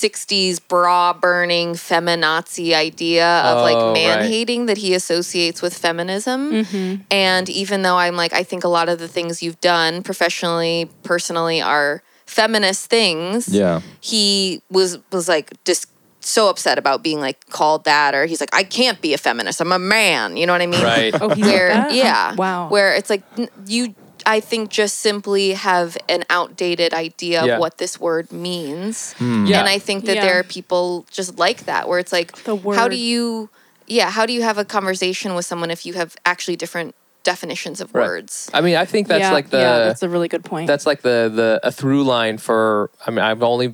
[0.03, 4.29] 60s bra burning feminazi idea of Oh, like man right.
[4.29, 6.53] hating that he associates with feminism.
[6.53, 7.03] Mm-hmm.
[7.11, 10.89] And even though I'm like, I think a lot of the things you've done professionally,
[11.03, 13.49] personally are feminist things.
[13.49, 13.81] Yeah.
[14.01, 15.87] He was was like just
[16.21, 19.61] so upset about being like called that or he's like I can't be a feminist.
[19.61, 20.37] I'm a man.
[20.37, 20.83] You know what I mean?
[20.83, 21.15] Right.
[21.21, 21.95] oh he's where like that?
[21.95, 23.95] yeah wow where it's like n- you
[24.37, 27.55] i think just simply have an outdated idea Yeah.
[27.55, 29.47] of what this word means hmm.
[29.47, 29.61] Yeah.
[29.61, 30.25] and i think that Yeah.
[30.27, 30.87] there are people
[31.19, 33.49] just like that where it's like The how do you
[33.87, 37.81] yeah how do you have a conversation with someone if you have actually different definitions
[37.81, 38.07] of Right.
[38.09, 40.67] words I mean, I think that's yeah, like the yeah that's a really good point
[40.73, 43.69] that's like the the a through line for i mean i've only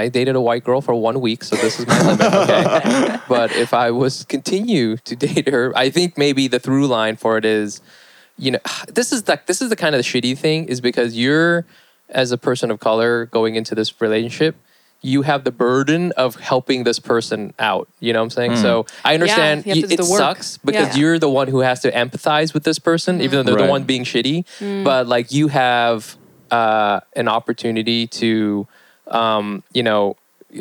[0.00, 3.48] i dated a white girl for one week so this is my limit okay but
[3.64, 7.44] if i was continue to date her i think maybe the through line for it
[7.44, 7.80] is
[8.42, 8.58] you know
[8.98, 11.64] this is like this is the kind of shitty thing is because you're
[12.08, 14.54] as a person of color going into this relationship
[15.04, 17.88] you have the burden of helping this person out.
[17.98, 18.56] You know what i'm saying?
[18.66, 21.00] So i understand you have to y- do it sucks because Yeah.
[21.00, 23.64] you're the one who has to empathize with this person even though they're Right.
[23.66, 24.38] the one being shitty.
[24.84, 26.16] But like you have
[26.52, 28.68] uh, an opportunity to
[29.08, 30.04] um, you know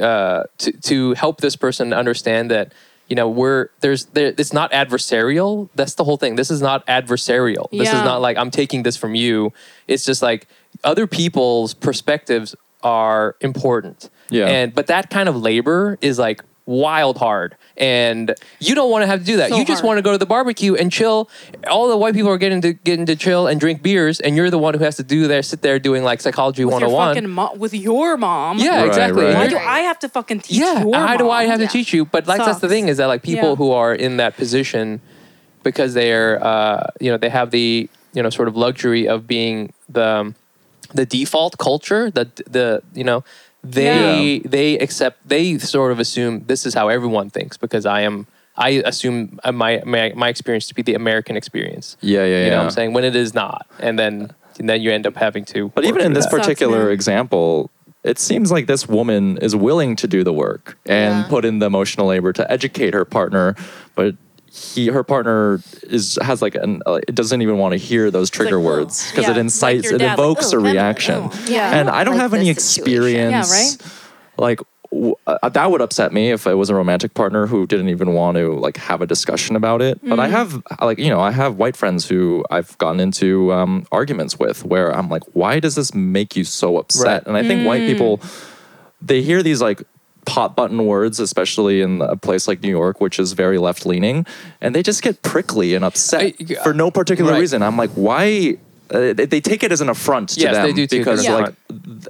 [0.09, 2.73] uh, to, to help this person understand that
[3.11, 5.67] you know we're there's there it's not adversarial.
[5.75, 6.37] That's the whole thing.
[6.37, 7.69] This is not adversarial.
[7.69, 9.51] This is not like i'm taking this from you.
[9.85, 10.47] It's just like
[10.85, 14.09] other people's perspectives are important.
[14.29, 14.47] Yeah.
[14.47, 19.07] and but that kind of labor is like wild hard and you don't want to
[19.07, 19.87] have to do that So you just hard.
[19.87, 21.29] want to go to the barbecue and chill
[21.69, 24.49] all the white people are getting to getting to chill and drink beers and you're
[24.51, 27.15] the one who has to do there sit there doing like psychology with your 101
[27.15, 29.35] fucking mo- with your mom yeah Right, exactly right.
[29.35, 31.51] why do I have to fucking teach yeah your how do i mom?
[31.51, 31.67] have Yeah.
[31.67, 33.55] to teach you but like that's the thing is that like people Yeah.
[33.55, 35.01] who are in that position
[35.63, 39.73] because they're uh, you know they have the you know sort of luxury of being
[39.89, 40.33] the
[40.93, 43.23] the default culture that the you know
[43.63, 48.25] they they accept they sort of assume this is how everyone thinks because i am
[48.57, 52.43] i assume uh, my my, my experience to be the american experience Yeah, yeah, you
[52.45, 52.49] yeah.
[52.49, 55.15] know what i'm saying when it is not and then and then you end up
[55.15, 56.31] having to But even in this that.
[56.39, 56.91] Particular man.
[56.91, 57.71] example,
[58.03, 61.27] it seems like this woman is willing to do the work and Yeah.
[61.29, 63.55] put in the emotional labor to educate her partner,
[63.95, 64.15] but
[64.53, 68.29] he her partner is has like an uh, it doesn't even want to hear those
[68.29, 71.15] trigger like, words because Yeah, it incites your it dad, like, evokes "Ugh, a reaction.
[71.23, 71.79] ugh." Yeah.
[71.79, 72.91] And I don't like have any situation.
[73.13, 73.77] experience Yeah, right?
[74.37, 74.59] like
[74.91, 78.13] w- uh, that would upset me if it was a romantic partner who didn't even
[78.13, 80.31] want to like have a discussion about it but i Mm.
[80.31, 84.65] have like you know i have white friends who i've gotten into um, arguments with
[84.65, 87.27] where i'm like why does this make you so upset Right.
[87.27, 88.19] and i think white people
[89.01, 89.81] they hear these like
[90.27, 94.25] hot button words especially in a place like new york which is very left leaning
[94.61, 97.39] and they just get prickly and upset I- for no particular Right.
[97.39, 98.57] reason i'm like why
[98.91, 101.05] uh, they, they take it as an affront to Yes, them they do take it
[101.05, 101.55] because as an like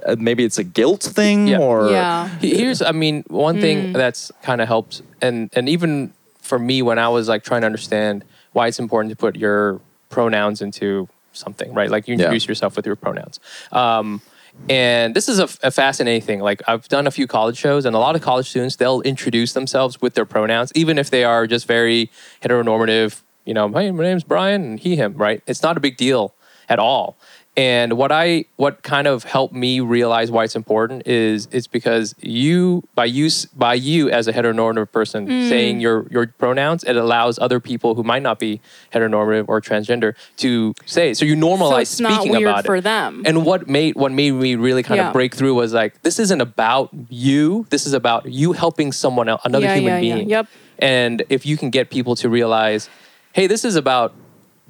[0.04, 1.58] th- maybe it's a guilt thing Yeah.
[1.58, 6.58] or yeah Here's, I mean, one thing that's kind of helped, and and even for
[6.58, 10.60] me when I was like trying to understand why it's important to put your pronouns
[10.60, 11.88] into something, right?
[11.88, 12.22] Like you Yeah.
[12.24, 13.38] introduce yourself with your pronouns.
[13.70, 14.20] Um,
[14.68, 16.40] and this is a, a fascinating thing.
[16.40, 19.52] Like I've done a few college shows, and a lot of college students they'll introduce
[19.52, 22.10] themselves with their pronouns, even if they are just very
[22.42, 23.22] heteronormative.
[23.44, 25.42] You know, hey, my name's Brian, and he, him, right?
[25.46, 26.34] It's not a big deal
[26.68, 27.16] at all.
[27.54, 32.14] And what I what kind of helped me realize why it's important is it's because
[32.22, 35.48] you by use by you as a heteronormative person Mm.
[35.50, 38.62] saying your your pronouns, it allows other people who might not be
[38.94, 41.10] heteronormative or transgender to say.
[41.10, 41.18] it.
[41.18, 42.84] So you so normalize it's not speaking weird about for it.
[42.84, 43.22] them.
[43.26, 45.08] And what made what made me really kind Yeah.
[45.08, 47.66] of break through was like this isn't about you.
[47.68, 50.14] This is about you helping someone else, another Yeah, human yeah.
[50.14, 50.30] being.
[50.30, 50.46] Yep.
[50.78, 52.88] And if you can get people to realize,
[53.34, 54.14] hey, this is about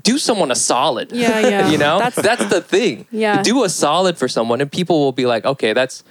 [0.02, 1.12] do someone a solid.
[1.12, 1.68] Yeah, yeah.
[1.72, 3.06] you know, That's- that's, the thing.
[3.10, 3.42] Yeah.
[3.42, 6.02] Do a solid for someone, and people will be like, okay, that's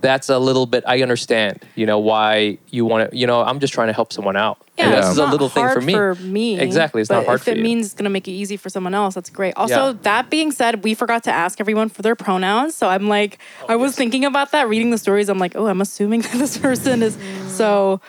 [0.00, 0.84] that's a little bit.
[0.86, 1.62] I understand.
[1.76, 3.16] You know why you want to.
[3.16, 4.58] You know, I'm just trying to help someone out.
[4.76, 4.96] Yeah, Yeah.
[5.00, 5.94] this is a little thing for me.
[5.94, 7.62] For me, Exactly, it's not hard if for it you.
[7.62, 9.54] means it's gonna make it easy for someone else, that's great.
[9.56, 9.98] Also, Yeah.
[10.02, 12.74] that being said, we forgot to ask everyone for their pronouns.
[12.74, 15.30] So I'm like, I was thinking about that, reading the stories.
[15.30, 17.16] I'm like, oh, I'm assuming that this person is.
[17.48, 18.00] So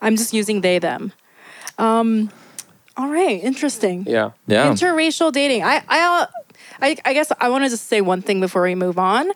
[0.00, 1.12] I'm just using they them.
[1.78, 2.30] Um,
[2.96, 4.04] all right, interesting.
[4.06, 4.30] Yeah.
[4.46, 4.70] Yeah.
[4.70, 5.62] Interracial dating.
[5.62, 6.26] I I uh,
[6.80, 9.30] I, I guess I want to just say one thing before we move on.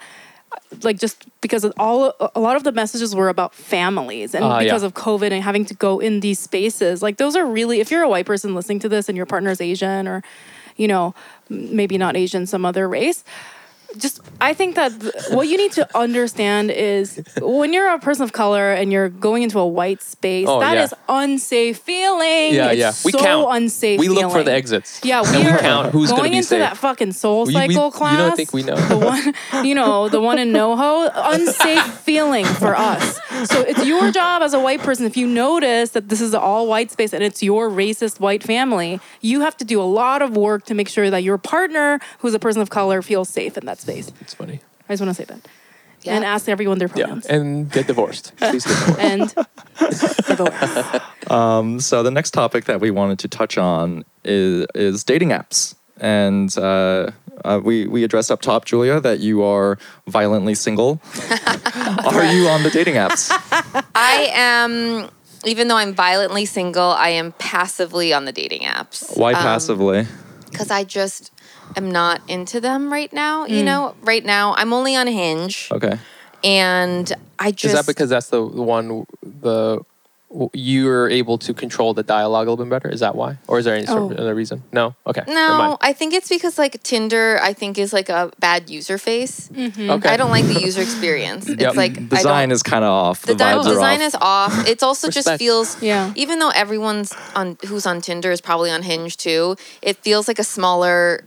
[0.83, 4.59] Like just because of all a lot of the messages were about families and yeah.
[4.61, 7.03] because of COVID and having to go in these spaces.
[7.03, 9.61] Like those are really if you're a white person listening to this and your partner's
[9.61, 10.23] Asian or
[10.77, 11.15] you know
[11.49, 13.25] maybe not Asian some other race
[13.97, 18.23] just I think that th- what you need to understand is when you're a person
[18.25, 20.85] of color and you're going into a white space, Oh, that yeah.
[20.85, 22.55] is unsafe feeling.
[22.55, 22.93] Yeah, it's yeah.
[23.05, 23.47] We so count.
[23.57, 23.99] unsafe.
[23.99, 25.01] We look for the exits.
[25.03, 26.59] Yeah, we we count who's going be into safe.
[26.61, 28.19] that fucking soul We- we- cycle you class.
[28.19, 28.77] don't think we know?
[28.77, 33.19] the one, you know, the one in NoHo, unsafe feeling for us.
[33.45, 35.07] So it's your job as a white person.
[35.07, 39.01] If you notice that this is all white space and it's your racist white family,
[39.21, 42.35] you have to do a lot of work to make sure that your partner, who's
[42.35, 43.88] a person of color, feels safe in that space.
[43.99, 44.61] It's funny.
[44.89, 45.41] I just want to say that.
[46.03, 46.15] Yeah.
[46.15, 47.07] And ask everyone their Yeah.
[47.07, 47.27] pronouns.
[47.27, 48.33] And get divorced.
[48.39, 49.01] Please get divorced.
[49.01, 49.35] And
[50.27, 51.01] divorce.
[51.31, 55.75] Um, so the next topic that we wanted to touch on is, is dating apps.
[56.01, 57.11] And uh,
[57.45, 61.03] uh, we, we addressed up top, Julia, that you are violently single.
[62.07, 63.29] are you on the dating apps?
[63.95, 65.11] I am,
[65.45, 69.15] even though I'm violently single, I am passively on the dating apps.
[69.15, 70.07] Why Um, passively?
[70.51, 71.31] Because I just
[71.77, 73.47] am not into them right now.
[73.47, 73.51] Mm.
[73.51, 75.99] You know, right now I'm only on Hinge, Okay.
[76.45, 79.81] and I just Is that because that's the the one the
[80.53, 82.91] you're able to control the dialogue a little bit better?
[82.91, 84.23] Is that why, or is there any sort of Oh.
[84.23, 84.63] other reason?
[84.73, 84.95] No.
[85.07, 85.23] Okay.
[85.27, 85.79] no.
[85.81, 89.49] I think it's because like Tinder, I think is like a bad user face.
[89.57, 90.09] Okay.
[90.09, 91.49] I don't like the user experience.
[91.49, 91.61] Yep.
[91.61, 93.23] It's like I Design don't- is kind of off.
[93.23, 94.07] The, the di- design off.
[94.07, 94.69] is off.
[94.69, 96.13] It's also just feels Yeah.
[96.15, 100.39] Even though everyone's on who's on Tinder is probably on Hinge too, it feels like
[100.39, 101.25] a smaller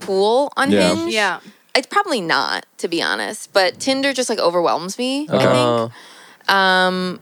[0.00, 0.94] pool on Yeah.
[0.94, 1.12] Hinge.
[1.14, 1.40] yeah.
[1.74, 3.52] It's probably not, to be honest.
[3.52, 5.28] But Tinder just like overwhelms me.
[5.30, 6.50] I Uh, think.
[6.50, 7.20] Um,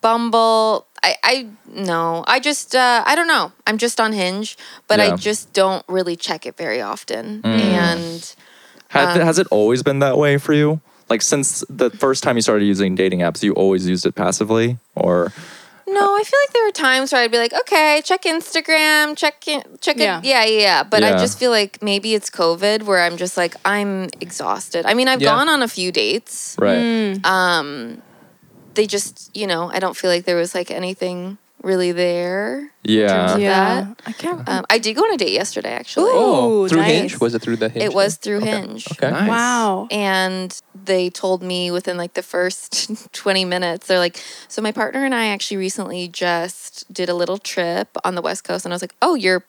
[0.00, 0.86] Bumble.
[1.02, 2.24] I, I no.
[2.26, 3.52] I just uh, I don't know.
[3.66, 4.56] I'm just on Hinge,
[4.88, 5.12] but Yeah.
[5.14, 7.42] I just don't really check it very often.
[7.42, 7.46] Mm.
[7.60, 8.34] And
[8.88, 10.80] Has, um, has it always been that way for you?
[11.08, 14.78] Like since the first time you started using dating apps, you always used it passively,
[14.94, 15.32] or
[15.88, 19.46] No, I feel like there were times where I'd be like, okay, check Instagram, check
[19.46, 20.18] in, check Yeah.
[20.18, 20.82] it, yeah, yeah, yeah.
[20.82, 21.14] But Yeah.
[21.14, 24.84] I just feel like maybe it's COVID where I'm just like I'm exhausted.
[24.84, 25.30] I mean, I've Yeah.
[25.30, 26.56] gone on a few dates.
[26.58, 26.78] right?
[26.78, 27.24] Mm.
[27.24, 28.02] Um,
[28.74, 32.70] they just, you know, I don't feel like there was like anything really there.
[32.84, 33.34] Yeah.
[33.34, 33.80] of Yeah.
[33.84, 34.02] that.
[34.06, 34.48] I can't.
[34.48, 36.12] Um, I did go on a date yesterday, actually.
[36.14, 36.92] Oh, Ooh, through nice.
[36.92, 37.20] Hinge?
[37.20, 37.84] Was it through the Hinge?
[37.84, 38.50] It was through Okay.
[38.50, 38.86] Hinge.
[38.92, 39.10] Okay.
[39.10, 39.28] Nice.
[39.28, 39.88] Wow.
[39.90, 44.16] And they told me within like the first 20 minutes, they're like,
[44.48, 48.44] So my partner and I actually recently just did a little trip on the West
[48.44, 48.64] Coast.
[48.64, 49.44] And I was like, Oh, you're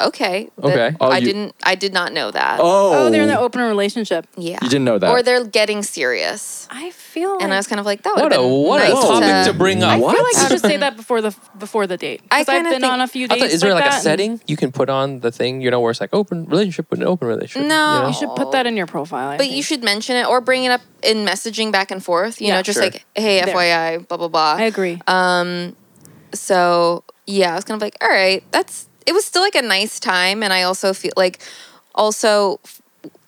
[0.00, 0.50] okay.
[0.62, 0.96] Okay.
[1.00, 2.58] Oh, I you- didn't, I did not know that.
[2.60, 4.26] Oh, Oh, they're in an open relationship.
[4.36, 4.58] yeah.
[4.62, 5.10] You didn't know that.
[5.10, 6.66] Or they're getting serious.
[6.70, 8.62] I feel like And I was kind of like, That would What have a been
[8.64, 10.00] what nice a topic to, to bring up.
[10.00, 10.14] What?
[10.16, 12.22] feel like you should say that before the before the date.
[12.30, 13.40] I I've kinda been think- on a few I dates.
[13.42, 15.70] thought, is there like, that a and setting you can put on the thing, you
[15.70, 17.68] know, where it's like open relationship with an open relationship?
[17.68, 17.94] No.
[17.96, 18.08] you know?
[18.08, 19.28] You should put that in your profile.
[19.28, 19.54] I But think.
[19.56, 22.40] you should mention it or bring it up in messaging back and forth.
[22.40, 22.54] You Yeah.
[22.56, 22.84] know, just Sure.
[22.84, 23.54] like, hey, There.
[23.54, 24.54] FYI, blah blah blah.
[24.58, 25.00] I agree.
[25.06, 25.76] Um,
[26.32, 28.88] so yeah, I was kind of like, all right, that's.
[29.06, 31.40] It was still like a nice time, and I also feel like,
[31.94, 32.60] also,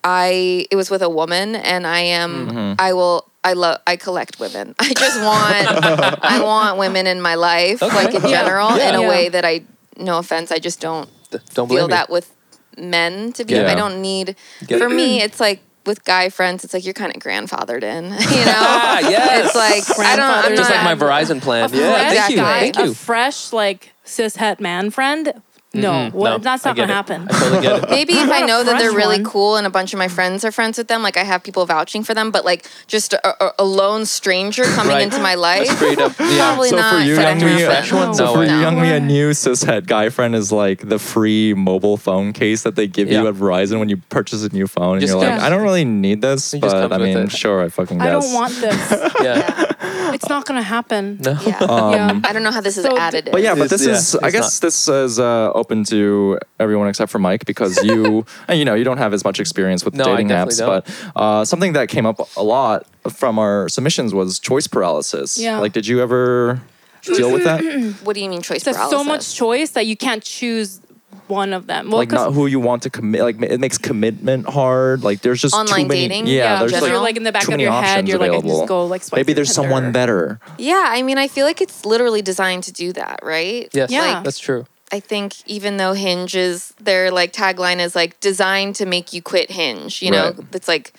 [0.02, 2.48] I it was with a woman, and I am.
[2.48, 2.74] Mm-hmm.
[2.80, 3.26] I will.
[3.42, 3.80] I love.
[3.86, 4.74] I collect women.
[4.80, 6.18] I just want.
[6.24, 7.94] I want women in my life, Okay.
[7.94, 8.28] like in Yeah.
[8.42, 8.98] general, in Yeah.
[9.00, 9.62] a way that I.
[9.96, 11.08] No offense, I just don't
[11.54, 11.92] Don't blame feel me.
[11.92, 12.30] that with
[12.76, 13.54] men to be.
[13.54, 13.70] Yeah.
[13.70, 14.34] I don't need.
[14.66, 14.94] Get for it.
[14.94, 18.04] me, it's like with guy friends, it's like you're kind of grandfathered in.
[18.36, 18.52] You know.
[18.56, 19.46] Ah, yes.
[19.46, 20.30] It's like I don't.
[20.30, 21.70] I'm just not, like my Verizon plan.
[21.72, 22.94] A Yeah, fresh thank you, guy, thank A you.
[22.94, 25.32] fresh like cis het man friend.
[25.74, 26.96] No, well, No, that's I not get gonna it.
[26.96, 27.28] happen.
[27.30, 27.90] I totally get it.
[27.98, 29.24] Maybe if I know that they're fresh really one.
[29.24, 31.66] cool and a bunch of my friends are friends with them, like I have people
[31.66, 35.02] vouching for them, but like just a, a, a lone stranger coming Right.
[35.02, 36.12] into my life, Straight up.
[36.20, 36.48] Yeah.
[36.54, 36.94] probably So not.
[36.94, 37.66] for you, gonna Young Mi, happen.
[37.66, 38.14] fresh one?
[38.14, 38.48] so No for way.
[38.50, 38.98] you, Young Mi, a Why?
[39.00, 43.22] new cishet guy friend is like the free mobile phone case that they give you
[43.22, 43.28] Yeah.
[43.28, 44.94] at Verizon when you purchase a new phone.
[44.94, 46.98] And Just you're like, comes- I don't really need this, It just but comes I
[46.98, 47.32] with mean, it.
[47.32, 48.06] sure, I fucking guess.
[48.06, 49.12] I don't want this.
[49.22, 49.70] yeah.
[50.14, 51.18] It's not gonna happen.
[51.20, 51.32] No.
[51.46, 51.58] Yeah.
[51.60, 52.20] yeah.
[52.24, 53.32] I don't know how this is So- additive.
[53.32, 56.38] But yeah, but It's- this yeah, is I it's guess this is uh, open to
[56.58, 59.84] everyone except for Mike because you and, you know you don't have as much experience
[59.84, 63.68] with No, dating apps, definitely but uh, something that came up a lot from our
[63.68, 65.38] submissions was choice paralysis.
[65.38, 65.58] Yeah.
[65.60, 66.60] Like, did you ever
[67.02, 67.60] deal with that?
[68.04, 68.64] what do you mean choice paralysis?
[68.64, 68.98] There's paralysis?
[68.98, 70.80] so much choice that you can't choose
[71.28, 71.88] one of them.
[71.88, 73.22] Well, like 'cause- not who you want to commit.
[73.22, 75.02] Like it makes commitment hard.
[75.02, 76.26] Like there's just Online too many, dating?
[76.26, 78.30] Yeah, Yeah, there's so like you're like in the back of your head, you're like,
[78.32, 78.58] I available.
[78.60, 80.40] just go like Maybe through there's someone better.
[80.58, 83.68] Yeah, I mean, I feel like it's literally designed to do that, right?
[83.72, 83.90] Yes.
[83.90, 84.20] Yeah.
[84.22, 84.66] That's true.
[84.92, 89.22] I think even though Hinge is their like tagline is like designed to make you
[89.22, 90.36] quit Hinge, you know, Right.
[90.52, 90.92] it's like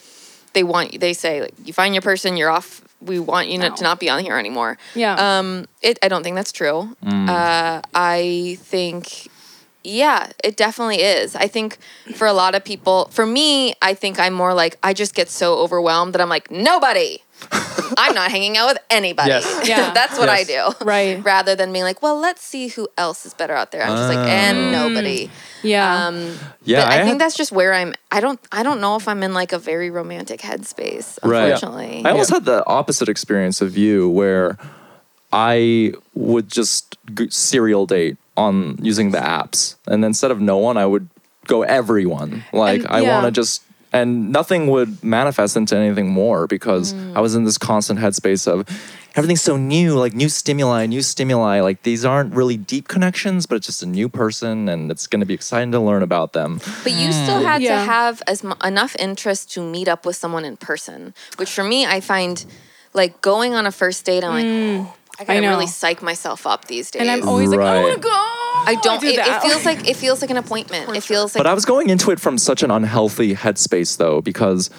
[0.54, 2.82] they want they say like you find your person, you're off.
[3.01, 4.78] We want you not, to not be on here anymore.
[4.95, 5.15] Yeah.
[5.39, 6.95] Um, it I don't think that's true.
[7.06, 7.30] Mm.
[7.30, 9.28] Uh, I think,
[9.85, 11.35] yeah, it definitely is.
[11.35, 11.77] I think
[12.15, 15.29] for a lot of people, for me, I think I'm more like I just get
[15.29, 17.19] so overwhelmed that I'm like nobody.
[17.97, 19.29] I'm not hanging out with anybody.
[19.29, 19.45] Yes.
[19.67, 19.91] Yeah.
[19.93, 20.69] that's what I do.
[20.83, 21.23] Right.
[21.23, 23.83] Rather than being like, well, let's see who else is better out there.
[23.83, 25.29] I'm just like, and nobody.
[25.61, 26.07] yeah.
[26.07, 27.93] Um, Yeah, but I, I think had- that's just where I'm.
[28.11, 28.39] I don't.
[28.51, 31.19] I don't know if I'm in like a very romantic headspace.
[31.23, 31.51] Right.
[31.51, 32.01] Unfortunately.
[32.05, 34.57] I almost had the opposite experience of you, where
[35.33, 40.77] I would just g- serial date on using the apps, and instead of no one,
[40.77, 41.09] I would
[41.47, 42.43] go everyone.
[42.51, 43.13] Like And- I yeah.
[43.13, 43.61] want to just.
[43.93, 48.67] And nothing would manifest into anything more because I was in this constant headspace of
[49.15, 51.61] everything's so new, like new stimuli, new stimuli.
[51.61, 55.21] Like these aren't really deep connections, but it's just a new person, and it's going
[55.21, 56.59] to be exciting to learn about them.
[56.83, 57.45] But you still hmm.
[57.45, 57.77] had Yeah.
[57.79, 61.63] to have as mu- enough interest to meet up with someone in person, which for
[61.63, 62.43] me, I find
[62.93, 64.25] like going on a first date.
[64.25, 64.87] I'm like, hmm.
[64.89, 65.49] oh, I I gotta know.
[65.49, 67.01] really psych myself up these days.
[67.01, 67.82] and I'm always like, I Right.
[67.84, 68.10] want to go.
[68.12, 68.99] I don't.
[69.01, 70.95] do it, it feels like it feels like an appointment.
[70.95, 71.39] It feels like.
[71.43, 74.69] But I was going into it from such an unhealthy headspace though, because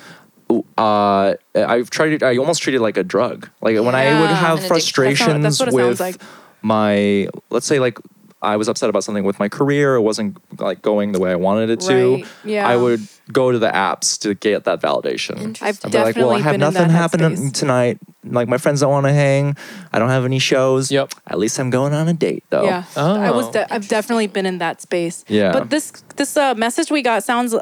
[0.79, 2.22] uh, I've tried it.
[2.22, 3.49] I almost treated it like a drug.
[3.61, 4.68] Like when I would have An addiction.
[4.68, 6.16] frustrations That's what it with like.
[6.62, 7.99] my, let's say like
[8.42, 9.96] I was upset about something with my career.
[9.96, 12.14] It wasn't like going the way I wanted it to.
[12.16, 12.27] Right.
[12.44, 12.68] Yeah.
[12.68, 13.01] I would
[13.33, 15.61] go to the apps to get that validation.
[15.62, 17.53] I've I'd be like, well, I definitely have been in nothing that happening headspace.
[17.55, 17.99] tonight.
[18.25, 19.57] Like my friends don't want to hang.
[19.92, 20.92] I don't have any shows.
[20.92, 21.14] Yep.
[21.27, 22.64] At least I'm going on a date though.
[22.64, 23.46] Yeah, I was.
[23.46, 23.53] Oh.
[23.53, 25.25] De- I've definitely been in that space.
[25.29, 25.53] Yeah.
[25.53, 27.55] But this this uh, message we got sounds.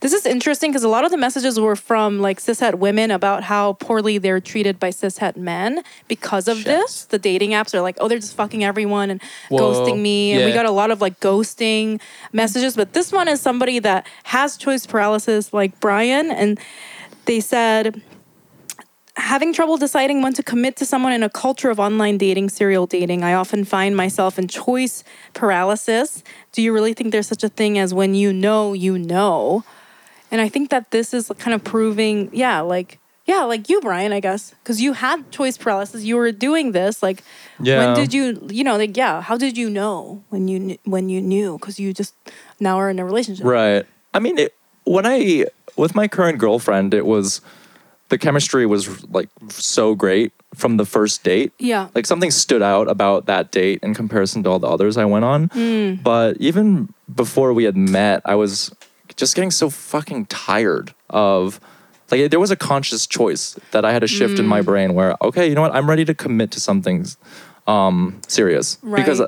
[0.00, 3.44] This is interesting because a lot of the messages were from like cishet women about
[3.44, 6.66] how poorly they're treated by cishet men because of Shit.
[6.66, 7.04] this.
[7.04, 9.58] The dating apps are like, oh, they're just fucking everyone and Whoa.
[9.58, 12.00] ghosting me, and we got a lot of like ghosting
[12.32, 12.76] messages.
[12.76, 16.58] But this one is somebody that has choice paralysis, like Brian, and
[17.26, 18.02] they said
[19.16, 22.86] having trouble deciding when to commit to someone in a culture of online dating, serial
[22.86, 25.02] dating, I often find myself in choice
[25.34, 26.22] paralysis.
[26.52, 29.64] Do you really think there's such a thing as when you know, you know?
[30.30, 34.12] And I think that this is kind of proving, yeah, like, yeah, like you, Brian,
[34.12, 36.04] I guess, because you had choice paralysis.
[36.04, 37.02] You were doing this.
[37.02, 37.22] Like,
[37.60, 37.78] Yeah.
[37.78, 41.20] when did you, you know, like, yeah, how did you know when you when you
[41.20, 41.58] knew?
[41.58, 42.14] Because you just
[42.60, 43.44] now are in a relationship.
[43.44, 43.84] Right.
[44.14, 47.40] I mean, it, when I with my current girlfriend, it was
[48.08, 51.52] the chemistry was like so great from the first date.
[51.58, 51.88] Yeah.
[51.94, 55.24] Like something stood out about that date in comparison to all the others I went
[55.24, 55.48] on.
[55.50, 56.02] Mm.
[56.02, 58.72] But even before we had met, I was
[59.16, 61.60] just getting so fucking tired of
[62.10, 64.40] like there was a conscious choice that I had to shift Mm.
[64.40, 65.74] in my brain where okay, you know what?
[65.74, 67.06] I'm ready to commit to something
[67.66, 69.20] um serious because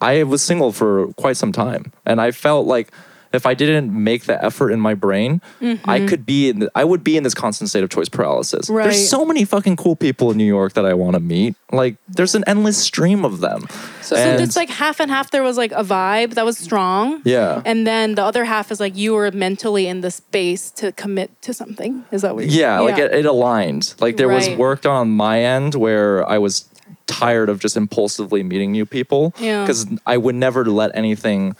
[0.00, 2.88] I was single for quite some time, and I felt like
[3.32, 6.06] if I didn't make the effort in my brain, I mm-hmm.
[6.06, 6.60] could be in.
[6.60, 8.70] The, I would be in this constant state of choice paralysis.
[8.70, 8.84] Right.
[8.84, 11.54] There's so many fucking cool people in New York that I want to meet.
[11.70, 13.66] Like, there's an endless stream of them.
[14.00, 15.30] So- So it's like half and half.
[15.30, 17.20] There was like a vibe that was strong.
[17.24, 17.60] Yeah.
[17.64, 21.30] And then the other half is like you were mentally in the space to commit
[21.42, 22.04] to something.
[22.10, 22.46] Is that what?
[22.46, 23.94] you Yeah, like it, it aligned.
[24.00, 24.58] Like there was Right.
[24.58, 26.64] work done on my end where I was
[27.06, 29.62] tired of just impulsively meeting new people Yeah.
[29.62, 31.56] because I would never let anything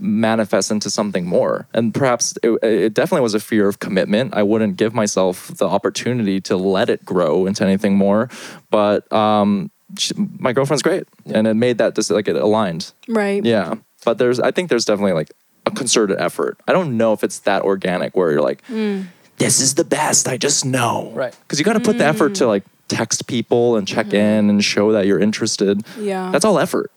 [0.00, 1.66] manifest into something more.
[1.74, 4.34] And perhaps it, it definitely was a fear of commitment.
[4.34, 8.28] I wouldn't give myself the opportunity to let it grow into anything more.
[8.70, 12.92] But um, she, my girlfriend's great, and it made that just like it aligned.
[13.08, 13.44] right.
[13.44, 13.74] Yeah,
[14.04, 15.30] but there's I think there's definitely like
[15.66, 16.58] a concerted effort.
[16.66, 19.06] I don't know if it's that organic where you're like, Mm.
[19.38, 20.26] this is the best.
[20.28, 21.10] I just know.
[21.14, 21.36] Right.
[21.42, 24.62] Because you got to put the effort to like text people and check in and
[24.64, 25.78] show that you're interested.
[25.78, 26.04] Mm-hmm.
[26.04, 26.30] Yeah.
[26.32, 26.90] That's all effort.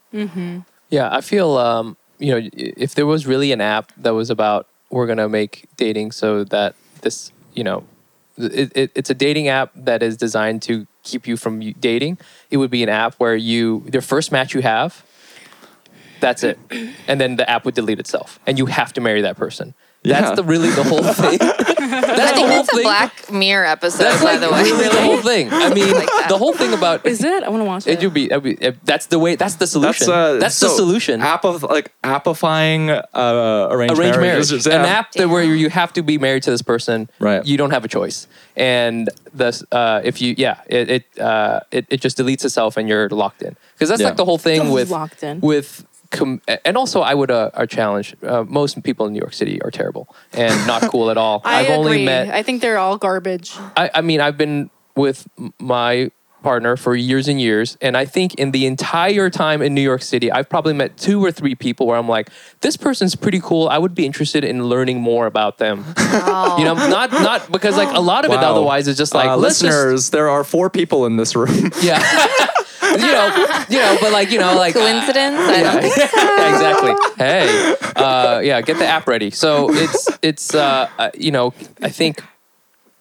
[0.89, 4.67] Yeah, I feel um, you know, if there was really an app that was about
[4.89, 7.83] we're gonna make dating so that this, you know,
[8.37, 12.17] it, it, it's a dating app that is designed to keep you from dating.
[12.52, 15.06] It would be an app where you the first match you have,
[16.19, 16.60] that's it,
[17.08, 19.73] and then the app would delete itself, and you have to marry that person.
[20.06, 20.21] Yeah.
[20.21, 21.39] That's the really the whole thing.
[21.41, 22.81] I that's the think it's that's a.
[22.83, 24.63] Black Mirror episode, That's by like the way.
[24.63, 25.49] really the whole thing.
[25.51, 27.43] I mean, Like the whole thing about Is it?
[27.43, 28.01] I want to watch it.
[28.01, 29.35] it would be, it'd be- it- that's the way.
[29.35, 30.08] That's the solution.
[30.08, 31.21] That's uh, that's the solution.
[31.21, 34.65] App of like appifying uh, arranged, Arranged marriage, marriages.
[34.67, 34.85] an Yeah.
[34.99, 37.10] app that where you have to be married to this person.
[37.19, 37.45] Right.
[37.45, 41.85] You don't have a choice, and the uh, if you yeah it it, uh, it
[41.89, 44.08] it just deletes itself and you're locked in because that's Yeah.
[44.10, 45.39] like the whole thing with locked in.
[45.41, 45.85] with.
[46.17, 48.15] Com- and also, I would uh, our challenge.
[48.23, 51.41] Uh, most people in New York City are terrible and not cool at all.
[51.43, 51.75] I I've agree.
[51.75, 53.53] only met I think they're all garbage.
[53.77, 55.27] I, I mean, I've been with
[55.59, 56.11] my
[56.43, 60.03] partner for years and years, and I think in the entire time in New York
[60.03, 62.29] City, I've probably met two or three people where I'm like,
[62.61, 63.67] this person's pretty cool.
[63.67, 65.83] I would be interested in learning more about them.
[66.27, 66.57] Oh.
[66.57, 69.35] You know, not not because like a lot of it otherwise is just like uh,
[69.37, 71.71] let's just- listeners, there are four people in this room.
[71.81, 71.99] yeah.
[72.94, 75.38] you know, you know, but like you know, like uh, Coincidence?
[75.38, 76.94] I don't yeah, think yeah, exactly.
[77.17, 79.31] Hey, uh, yeah, get the app ready.
[79.31, 82.23] So it's it's uh, uh, you know I think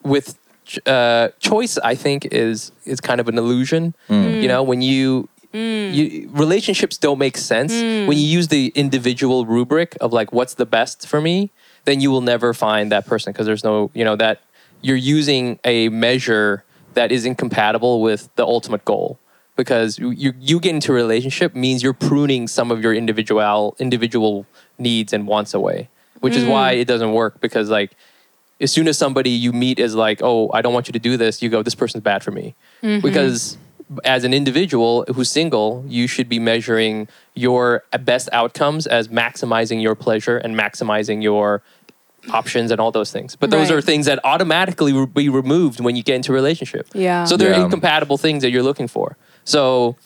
[0.02, 3.94] with ch- uh, choice, I think is is kind of an illusion.
[4.08, 5.28] You know, when you.
[5.56, 10.66] You, relationships don't make sense when you use the individual rubric of like what's the
[10.66, 11.52] best for me
[11.84, 14.40] then you will never find that person because there's no you know that
[14.80, 16.64] you're using a measure
[16.94, 19.20] that is incompatible with the ultimate goal
[19.56, 23.76] because you you, you get into a relationship means you're pruning some of your individual
[23.78, 24.46] individual
[24.78, 25.88] needs and wants away
[26.20, 26.80] which is why mm.
[26.80, 27.92] it doesn't work because like
[28.60, 31.16] as soon as somebody you meet is like oh i don't want you to do
[31.16, 33.00] this you go this person's bad for me mm-hmm.
[33.00, 33.56] because
[34.04, 39.94] as an individual who's single you should be measuring your best outcomes as maximizing your
[39.94, 41.62] pleasure and maximizing your
[42.30, 43.78] options and all those things but those Right.
[43.78, 47.24] are things that automatically will be removed when you get into a relationship Yeah.
[47.24, 47.64] so they're Yeah.
[47.64, 49.96] incompatible things that you're looking for so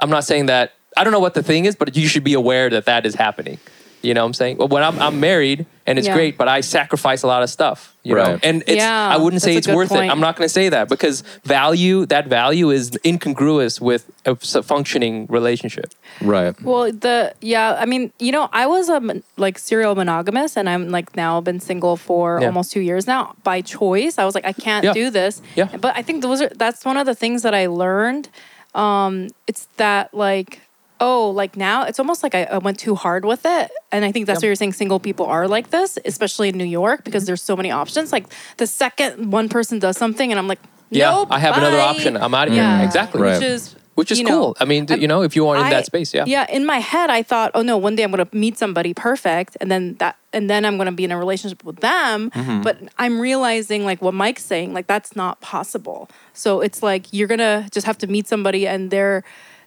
[0.00, 2.34] i'm not saying that i don't know what the thing is but you should be
[2.34, 3.58] aware that that is happening
[4.02, 6.14] you know what i'm saying well, when I'm, I'm married and it's Yeah.
[6.14, 9.40] great but i sacrifice a lot of stuff you know and it's Yeah, i wouldn't
[9.42, 12.70] say it's good worth it i'm not going to say that because value that value
[12.70, 15.92] is incongruous with a functioning relationship
[16.22, 16.54] right.
[16.62, 19.00] Well, the yeah, I mean, you know, I was a
[19.36, 22.46] like serial monogamous, and I'm like now been single for Yeah.
[22.46, 24.16] almost two years now by choice.
[24.16, 24.92] I was like, I can't Yeah.
[24.92, 25.42] do this.
[25.56, 25.68] Yeah.
[25.76, 28.28] But I think those are that's one of the things that I learned.
[28.74, 30.60] Um, it's that like.
[31.00, 33.70] Oh, like now it's almost like I, I went too hard with it.
[33.90, 34.42] And I think that's Yep.
[34.42, 34.74] what you're saying.
[34.74, 38.12] Single people are like this, especially in New York, because there's so many options.
[38.12, 38.26] Like
[38.58, 40.60] the second one person does something, and I'm like,
[40.90, 42.82] yeah nope, i have another option i'm out of here Yeah.
[42.84, 43.34] exactly Right.
[43.40, 45.56] Which is which is you cool know, i mean I'm- you know if you are
[45.56, 48.02] in I- that space yeah Yeah, in my head I thought, oh no, one day
[48.02, 51.18] I'm gonna meet somebody perfect and then that and then I'm gonna be in a
[51.18, 52.30] relationship with them.
[52.30, 52.62] Mm-hmm.
[52.62, 56.08] But I'm realizing like what Mike's saying, like that's not possible.
[56.32, 59.22] So it's like you're gonna just have to meet somebody and there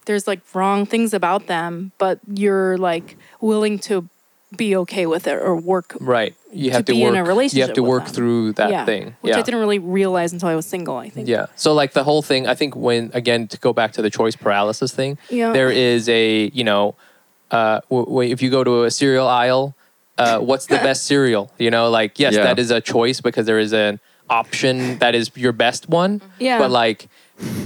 [0.06, 4.08] there's like wrong things about them, but you're like willing to
[4.56, 7.64] be okay with it or work right you have to, be in a relationship you
[7.64, 8.14] have to work them.
[8.14, 11.10] through that yeah, thing Which yeah I didn't really realize until I was single, I
[11.10, 11.28] think.
[11.28, 11.48] Yeah.
[11.58, 14.38] So like the whole thing, I think when again to go back to the choice
[14.38, 15.52] paralysis thing, Yeah.
[15.52, 16.96] there is a you know,
[17.52, 19.76] uh, w- w- if you go to a cereal aisle,
[20.18, 21.52] uh, what's the best cereal?
[21.60, 22.44] You know, like yes, Yeah.
[22.44, 26.22] that is a choice because there is an option that is your best one.
[26.40, 26.60] Yeah.
[26.60, 27.10] But like.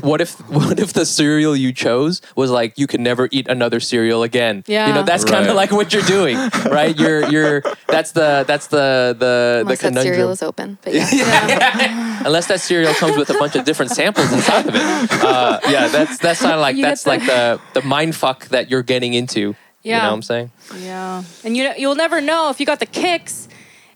[0.01, 3.80] What if what if the cereal you chose was like you could never eat another
[3.80, 4.63] cereal again?
[4.67, 4.88] Yeah.
[4.88, 5.05] You know, Yeah.
[5.05, 5.55] that's kind of Right.
[5.55, 6.36] like what you're doing,
[6.69, 6.97] right?
[6.97, 10.78] You're you're that's the that's the the Unless the that cereal is open.
[10.84, 12.24] But yeah.
[12.26, 14.82] unless that cereal comes with a bunch of different samples inside of it.
[15.24, 18.47] Uh, yeah, that's that's kind of like You that's get like the the mind fuck
[18.49, 19.39] that you're getting into.
[19.39, 19.99] You Yeah.
[20.03, 20.51] know what I'm saying?
[20.80, 23.47] Yeah, and you you'll never know if you got the Kix,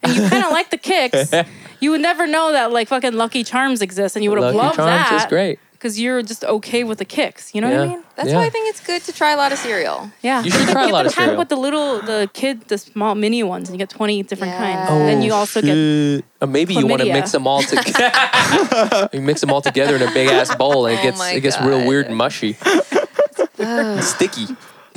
[0.02, 1.46] and you kind of like the Kix.
[1.82, 4.58] You would never know that like fucking Lucky Charms exists, and you would have Lucky
[4.58, 5.22] loved Charms that.
[5.22, 5.60] is great.
[5.86, 7.54] Because you're just okay with the Kix.
[7.54, 8.04] You know what I mean?
[8.16, 8.38] That's Yeah.
[8.38, 10.10] why I think it's good to try a lot of cereal.
[10.24, 11.38] Yeah, You should try a lot the of pack cereal.
[11.38, 14.66] with the little the kid the small mini ones, and you get twenty different Yeah.
[14.66, 14.90] kinds.
[14.92, 15.78] Oh, then you also get
[16.42, 19.10] Or maybe you want to mix them all together.
[19.14, 21.32] you mix them all together in a big ass bowl, and it Oh gets my
[21.38, 22.54] it gets real weird and mushy,
[24.02, 24.48] sticky.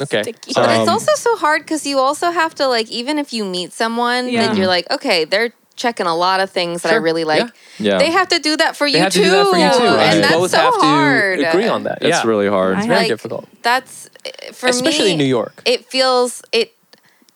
[0.00, 0.22] Okay.
[0.22, 0.52] Sticky.
[0.52, 0.66] Sorry.
[0.66, 3.44] But it's Um, also so hard because you also have to like even if you
[3.44, 4.46] meet someone Yeah.
[4.46, 7.40] that you're like okay they're checking a lot of things that I really like.
[7.78, 7.92] Yeah.
[7.92, 7.98] Yeah.
[7.98, 9.20] They have to do that for They you have too.
[9.20, 10.14] to do that for you too, right?
[10.14, 11.40] and that's both so hard.
[11.40, 11.98] agree on that.
[12.02, 12.28] It's yeah.
[12.28, 12.76] really hard.
[12.78, 14.10] It's very Like, difficult, That's
[14.52, 15.12] for especially me.
[15.12, 15.62] in New York.
[15.64, 16.74] It feels it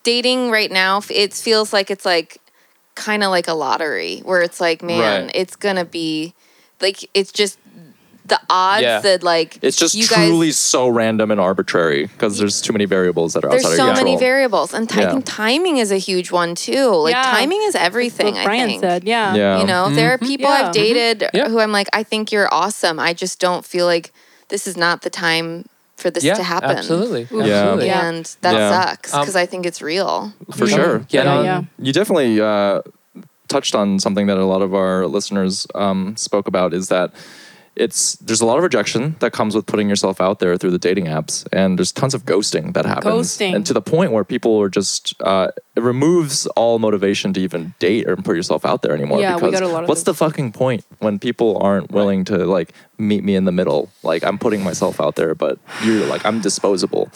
[0.03, 1.01] dating right now.
[1.09, 2.39] It feels like it's like
[2.97, 5.33] kind of like a lottery where it's like, man, Right.
[5.35, 6.35] it's gonna be
[6.81, 7.59] like it's just
[8.25, 9.01] the odds Yeah.
[9.01, 12.85] that like It's just you truly guys so random and arbitrary because there's too many
[12.85, 14.19] variables that are there's outside so of your many control.
[14.31, 15.11] variables and I Yeah.
[15.11, 16.87] think timing is a huge one too.
[16.95, 17.23] Like Yeah.
[17.23, 18.35] timing is everything.
[18.35, 18.81] What Brian I think.
[18.83, 19.35] said, yeah.
[19.35, 19.59] yeah.
[19.61, 20.67] You know, there are people Yeah.
[20.69, 21.51] I've dated Mm-hmm.
[21.51, 23.01] Who I'm like, I think you're awesome.
[23.01, 24.13] I just don't feel like
[24.49, 25.65] this is not the time
[25.97, 26.71] for this yeah, to happen.
[26.79, 27.77] absolutely, Yeah.
[27.81, 28.07] Yeah.
[28.07, 28.71] And that Yeah.
[28.71, 30.33] sucks Um, because I think it's real.
[30.57, 30.99] for sure.
[31.09, 31.45] Get Yeah, on.
[31.45, 31.63] yeah.
[31.79, 32.83] You definitely uh,
[33.49, 37.11] touched on something that a lot of our listeners um, spoke about is that
[37.75, 40.79] it's there's a lot of rejection that comes with putting yourself out there through the
[40.79, 43.55] dating apps, and there's tons of ghosting that happens, Ghosting.
[43.55, 47.75] and to the point where people are just uh, it removes all motivation to even
[47.79, 49.21] date or put yourself out there anymore.
[49.21, 52.45] Yeah, we got a lot of what's the fucking point when people aren't willing to
[52.47, 53.91] like meet me in the middle?
[54.03, 57.11] Like I'm putting myself out there, but you're like I'm disposable.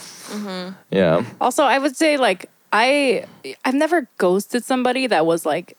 [0.91, 1.25] Yeah.
[1.41, 3.24] Also, I would say like I
[3.64, 5.79] I've never ghosted somebody that was like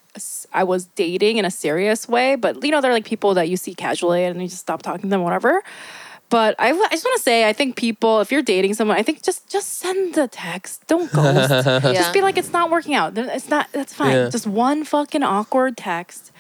[0.52, 3.58] I was dating in a serious way, but you know they're like people that you
[3.58, 5.62] see casually and you just stop talking to them, whatever.
[6.30, 9.04] But I, I just want to say, I think people, if you're dating someone, I
[9.04, 10.88] think just just send the text.
[10.88, 11.68] Don't ghost.
[11.68, 11.94] Yeah.
[11.94, 13.16] Just be like, it's not working out.
[13.16, 13.72] It's not.
[13.72, 14.14] That's fine.
[14.14, 14.30] Yeah.
[14.30, 16.32] Just one fucking awkward text.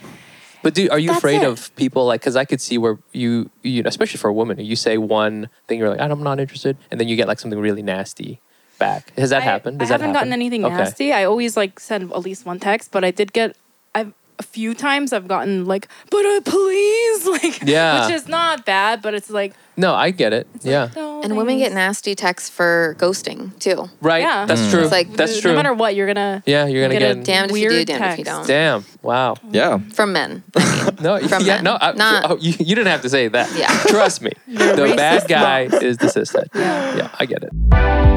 [0.64, 1.47] But do are you That's afraid it.
[1.47, 2.22] of people like?
[2.22, 5.49] Because I could see where you, you, know, especially for a woman, you say one
[5.68, 8.41] thing, you're like, I'm not interested, and then you get like something really nasty
[8.78, 9.12] back.
[9.18, 9.78] Has that I- happened?
[9.78, 10.76] I Does that haven't gotten anything Okay.
[10.76, 11.14] nasty.
[11.14, 13.56] I always like send at least one text, but I did get.
[13.96, 18.06] I've a few times I've gotten like, but uh, please, like, Yeah.
[18.06, 20.46] which is not bad, but it's like, No, I get it.
[20.62, 20.90] yeah.
[20.96, 23.90] no, And women get nasty texts for ghosting too.
[24.00, 24.22] Right.
[24.22, 24.46] Yeah.
[24.46, 24.70] That's Mm.
[24.70, 24.82] true.
[24.84, 25.56] It's like- that's no true.
[25.56, 26.44] matter what, you're gonna.
[26.46, 27.24] yeah, you're gonna get a get.
[27.26, 28.38] Damned if you do, Weird damned if you text.
[28.42, 28.48] don't.
[28.48, 28.86] Damn.
[29.02, 29.38] Wow.
[29.50, 29.80] Yeah.
[29.94, 30.44] From men.
[31.02, 31.64] No, From yeah, men.
[31.64, 33.50] no, I, Not- oh, you, you didn't have to say that.
[33.58, 33.70] Yeah.
[33.88, 34.32] Trust me.
[34.48, 36.46] the bad guy is the sister.
[36.56, 36.96] Yeah.
[36.96, 38.16] Yeah, I get it.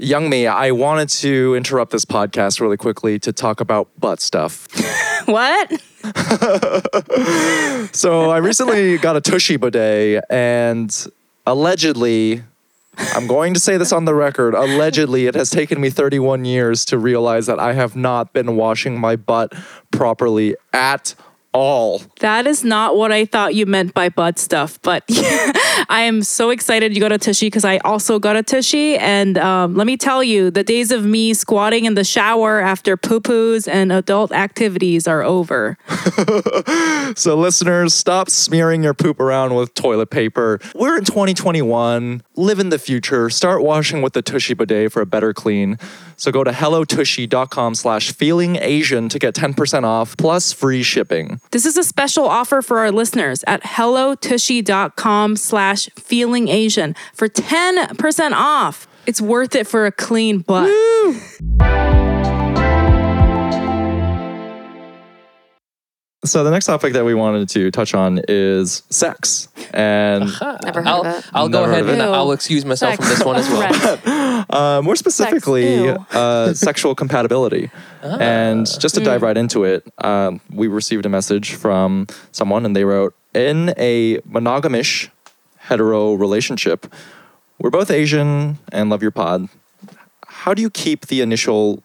[0.00, 4.68] Young Mi, I wanted to interrupt this podcast really quickly to talk about butt stuff.
[5.28, 5.82] What?
[7.92, 11.06] So I recently got a Tushy bidet, and
[11.46, 12.42] allegedly,
[13.14, 14.54] I'm going to say this on the record.
[14.54, 18.98] Allegedly, it has taken me 31 years to realize that I have not been washing
[18.98, 19.52] my butt
[19.90, 21.14] properly at
[21.52, 22.02] all.
[22.20, 25.04] That is not what I thought you meant by butt stuff, but
[25.88, 28.96] I am so excited you got a tushy because I also got a tushy.
[28.96, 32.96] And um, let me tell you, the days of me squatting in the shower after
[32.96, 35.78] poo poos and adult activities are over.
[37.16, 40.60] So, listeners, stop smearing your poop around with toilet paper.
[40.74, 42.22] We're in 2021.
[42.36, 43.30] Live in the future.
[43.30, 45.78] Start washing with the Tushy bidet for a better clean.
[46.16, 51.37] So go to hellotushy.com slash feeling Asian to get 10% off plus free shipping.
[51.50, 58.32] This is a special offer for our listeners at hellotushy.com slash feeling Asian for 10%
[58.32, 58.86] off.
[59.06, 60.68] It's worth it for a clean butt.
[66.24, 69.48] So the next topic that we wanted to touch on is sex.
[69.72, 70.24] And
[70.64, 71.30] Never heard I'll, of it.
[71.32, 72.04] I'll go ahead and it.
[72.04, 74.24] I'll excuse myself from this one as well.
[74.50, 76.06] Uh, more specifically, Ew.
[76.12, 77.70] uh, sexual compatibility.
[78.02, 82.74] And just to dive right into it, um, we received a message from someone and
[82.74, 85.10] they wrote, in a monogamish
[85.58, 86.86] hetero relationship,
[87.58, 89.48] we're both Asian and love your pod.
[90.26, 91.82] How do you keep the initial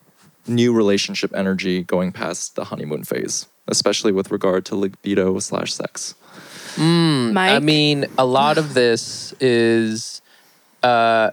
[0.47, 6.15] new relationship energy going past the honeymoon phase, especially with regard to libido slash sex?
[6.77, 7.51] Mike?
[7.51, 10.21] I mean, a lot of this is
[10.81, 11.31] uh,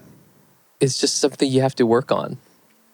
[0.81, 2.39] is just something you have to work on.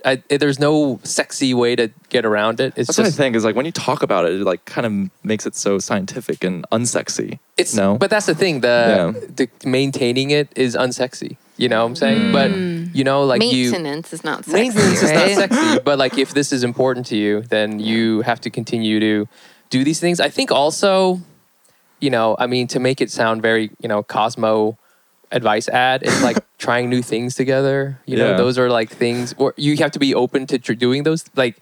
[0.04, 2.74] I, there's no sexy way to get around it.
[2.76, 4.86] It's That's what I think is like when you talk about it, it like kind
[4.86, 7.40] of makes it so scientific and unsexy.
[7.56, 8.60] it's no, But that's the thing.
[8.60, 11.36] The the maintaining it is unsexy.
[11.56, 12.22] You know what I'm saying?
[12.22, 12.32] Mm.
[12.32, 15.36] But you know, like you Maintenance is not sexy, maintenance is right?
[15.38, 15.78] not sexy.
[15.84, 19.28] But like if this is important to you, then you have to continue to
[19.70, 20.20] do these things.
[20.20, 21.20] I think also,
[22.00, 24.76] you know, I mean, to make it sound very, you know, Cosmo
[25.32, 27.98] advice ad is like trying new things together.
[28.06, 28.36] You know, Yeah.
[28.36, 31.24] those are like things, or you have to be open to tr- doing those.
[31.34, 31.56] Like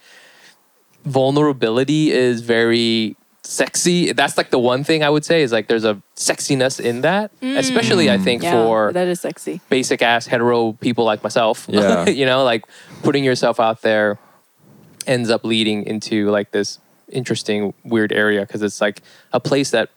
[1.04, 4.12] vulnerability is very sexy.
[4.12, 7.30] That's like the one thing I would say is like there's a sexiness in that,
[7.42, 9.60] especially I think yeah, for that is sexy.
[9.68, 11.68] basic ass hetero people like myself.
[11.74, 12.08] Yeah.
[12.08, 12.64] you know, like
[13.02, 14.18] putting yourself out there
[15.06, 16.78] ends up leading into like this
[17.08, 19.90] interesting weird area because it's like a place that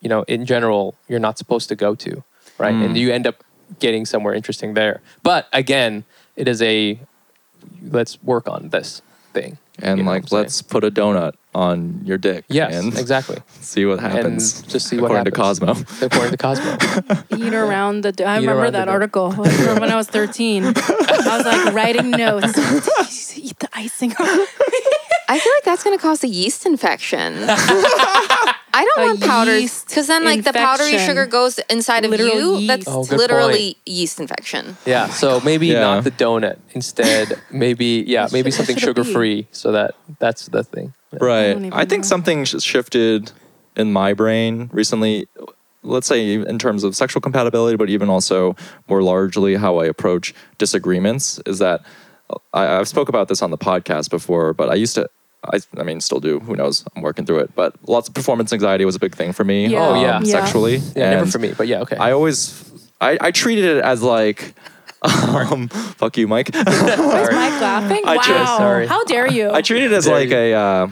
[0.00, 2.24] you know in general you're not supposed to go to,
[2.58, 2.74] right?
[2.74, 2.84] Mm.
[2.86, 3.44] And you end up
[3.78, 5.02] getting somewhere interesting there.
[5.22, 6.04] But again,
[6.36, 6.98] it is a
[7.82, 9.02] let's work on this
[9.32, 9.58] thing.
[9.78, 10.42] And you know like what I'm saying?
[10.42, 12.44] let's put a donut on your dick.
[12.48, 13.38] Yes, and exactly.
[13.60, 14.60] see what happens.
[14.60, 15.34] And just see what happens.
[15.36, 15.88] according happens.
[15.88, 16.06] to Cosmo.
[16.06, 17.36] According to Cosmo.
[17.46, 18.26] Eat around the.
[18.26, 20.64] I Eat remember that article like, from when I was 13.
[20.64, 23.38] I was like writing notes.
[23.38, 24.14] Eat the icing.
[25.28, 27.34] I feel like that's going to cause a yeast infection.
[27.48, 31.08] I don't A want powdered yeast because then like the powdery infection.
[31.08, 32.66] sugar goes inside of Literal you.
[32.66, 32.86] That's.
[32.88, 34.76] Oh, good literally yeast infection.
[34.84, 35.80] Yeah, oh so maybe Yeah.
[35.80, 36.58] not the donut.
[36.72, 39.02] Instead, maybe yeah, maybe should- what something should it be?
[39.02, 39.48] sugar free.
[39.52, 40.92] So that that's the thing.
[41.12, 41.18] Yeah.
[41.22, 41.52] Right.
[41.52, 42.08] don't even I think know.
[42.08, 43.30] something sh- shifted
[43.76, 45.28] in my brain recently.
[45.86, 48.56] Let's say in terms of sexual compatibility, but even also
[48.88, 51.82] more largely how I approach disagreements is that
[52.52, 55.08] I, I've spoke about this on the podcast before, but I used to.
[55.52, 56.40] I, I mean, still do.
[56.40, 56.84] Who knows?
[56.96, 57.54] I'm working through it.
[57.54, 59.66] But lots of performance anxiety was a big thing for me.
[59.66, 59.88] Yeah.
[59.88, 60.16] Oh, yeah.
[60.16, 60.40] um, Yeah.
[60.42, 60.76] sexually.
[60.96, 61.96] Yeah, never for me, but yeah, okay.
[61.96, 62.64] I always,
[62.98, 64.54] I, I treated it as like,
[65.02, 66.48] um, fuck you, Mike.
[66.54, 66.66] Where's
[66.98, 68.00] Mike laughing?
[68.06, 68.22] I wow.
[68.22, 68.86] just- sorry.
[68.86, 69.50] How dare you?
[69.50, 70.88] I treat it as There like you- a uh,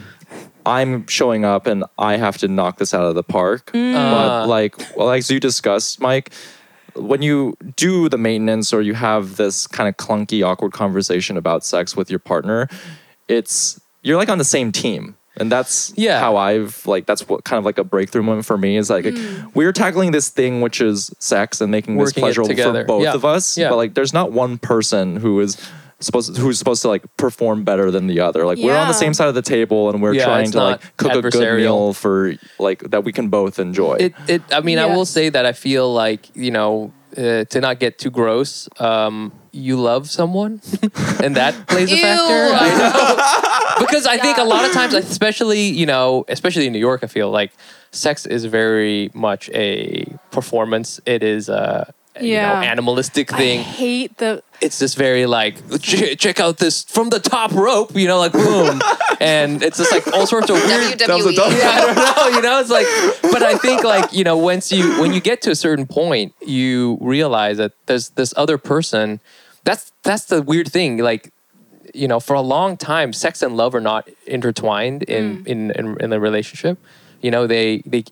[0.67, 3.73] I'm showing up and I have to knock this out of the park.
[3.73, 3.95] Mm.
[3.95, 4.11] Uh.
[4.43, 6.31] But like well, like you discussed, Mike,
[6.95, 11.65] when you do the maintenance or you have this kind of clunky, awkward conversation about
[11.65, 12.69] sex with your partner,
[13.29, 15.17] it's you're like on the same team.
[15.39, 16.21] And that's Yeah.
[16.21, 19.07] how I've like that's what kind of like a breakthrough moment for me is like
[19.07, 19.55] Mm.
[19.55, 23.03] we're tackling this thing which is sex and making this Working it pleasurable for both
[23.05, 23.15] Yeah.
[23.15, 23.57] of us.
[23.57, 23.71] Yeah.
[23.71, 25.57] But like there's not one person who is
[26.07, 28.45] supposed who's supposed to like perform better than the other.
[28.47, 28.99] Like we're on the Yeah.
[28.99, 31.21] same side of the table and we're Yeah, trying it's to like not cook a
[31.23, 31.57] good adversarial.
[31.57, 33.97] meal for like that we can both enjoy.
[34.01, 34.43] It, it.
[34.53, 35.11] I mean, I will Yes.
[35.11, 38.69] say that I feel like you know uh, to not get too gross.
[38.81, 40.63] Um, you love someone,
[41.23, 42.01] and that plays a Ew.
[42.03, 42.57] factor.
[42.57, 42.69] I
[43.79, 47.05] know because I think a lot of times, especially you know, especially in New York,
[47.05, 47.53] I feel like
[47.91, 51.01] sex is very much a performance.
[51.05, 52.61] It is a you know, Yeah.
[52.63, 53.61] animalistic I thing.
[53.61, 54.43] hate the.
[54.63, 58.33] It's this very like "Ch- check out this from the top rope, you know, like
[58.33, 58.81] boom,
[59.21, 60.99] and it's just like all sorts of weird.
[60.99, 61.37] WWE.
[61.37, 62.87] Yeah, I don't know, you know, it's like,
[63.23, 66.33] but I think like you know, once you when you get to a certain point,
[66.41, 69.21] you realize that there's this other person.
[69.65, 71.33] That's that's the weird thing, like.
[71.95, 75.47] You know, for a long time, sex and love are not intertwined in mm.
[75.47, 76.79] in, in in the relationship.
[77.21, 78.05] You know, they they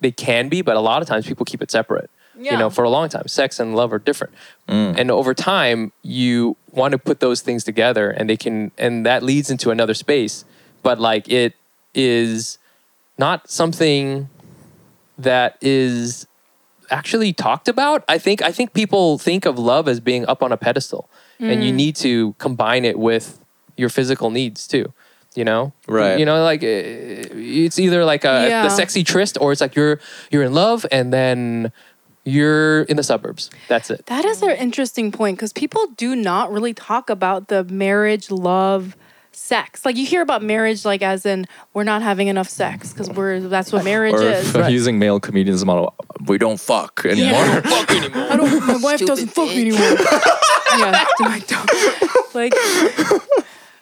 [0.00, 2.10] they can be, but a lot of times people keep it separate.
[2.52, 4.32] You know, for a long time, sex and love are different.
[4.68, 4.98] Mm.
[4.98, 9.22] And over time you want to put those things together and they can and that
[9.22, 10.44] leads into another space.
[10.82, 11.54] But like it
[11.94, 12.58] is
[13.18, 14.28] not something
[15.18, 16.26] that is
[16.90, 18.04] actually talked about.
[18.08, 21.08] I think i think people think of love as being up on a pedestal.
[21.38, 21.76] And you mm.
[21.76, 23.40] need to combine it with
[23.76, 24.92] your physical needs too
[25.34, 25.72] you know?
[25.86, 26.18] Right.
[26.18, 28.62] you know like it's either like a Yeah.
[28.64, 31.72] the sexy tryst or it's like you're you're in love and then
[32.30, 36.52] you're in the suburbs that's it That is an interesting point because people do not
[36.52, 38.96] really talk about the marriage, love,
[39.32, 39.84] sex.
[39.84, 43.40] Like you hear about marriage, like as in we're not having enough sex because we're
[43.40, 44.54] that's what marriage or is.
[44.54, 45.94] if using male comedians as a model,
[46.26, 47.40] we don't fuck anymore.
[47.40, 48.66] I don't.
[48.66, 49.60] My wife Stupid doesn't fuck bitch.
[49.60, 49.96] anymore.
[50.78, 52.54] yeah, like, don't- like.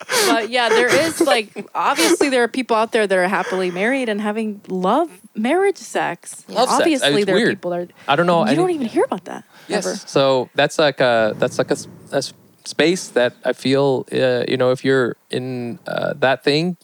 [0.09, 4.09] But yeah, there is like obviously there are people out there that are happily married
[4.09, 6.45] and having love marriage sex.
[6.49, 6.81] Love sex.
[6.81, 8.45] obviously It's there are people that I don't know.
[8.45, 9.45] You I don't even hear about that.
[9.69, 9.87] Yes.
[9.87, 9.97] Ever.
[9.97, 11.77] So that's like a that's like a,
[12.13, 12.23] a
[12.65, 16.77] space that I feel uh, you know if you're in uh, that thing,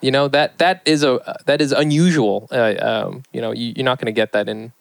[0.00, 2.48] you know that that is a that is unusual.
[2.50, 4.72] Uh, um, you know you, you're not going to get that in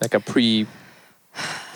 [0.00, 0.66] like a pre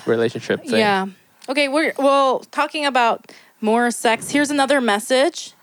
[0.06, 0.80] relationship thing.
[0.80, 1.06] Yeah.
[1.48, 4.30] Okay, we're well talking about more sex.
[4.30, 5.54] Here's another message.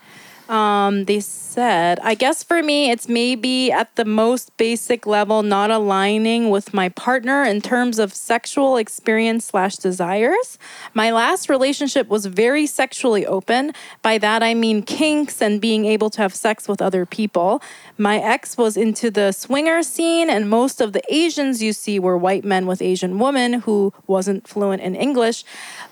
[0.49, 5.71] Um, they said, I guess for me, it's maybe at the most basic level, not
[5.71, 10.57] aligning with my partner in terms of sexual experience slash desires.
[10.93, 13.73] My last relationship was very sexually open.
[14.01, 17.61] By that, I mean kinks and being able to have sex with other people.
[17.97, 22.17] My ex was into the swinger scene, and most of the Asians you see were
[22.17, 25.43] white men with Asian women who wasn't fluent in English.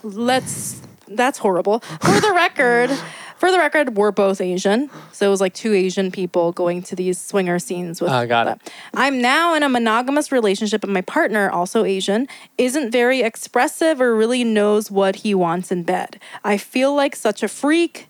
[0.01, 1.79] Let's that's horrible.
[1.79, 2.89] For the record,
[3.37, 4.89] for the record, we're both Asian.
[5.11, 8.47] So it was like two Asian people going to these swinger scenes with Ah, got
[8.47, 8.59] it.
[8.93, 12.27] I'm now in a monogamous relationship and my partner, also Asian,
[12.57, 16.19] isn't very expressive or really knows what he wants in bed.
[16.43, 18.07] I feel like such a freak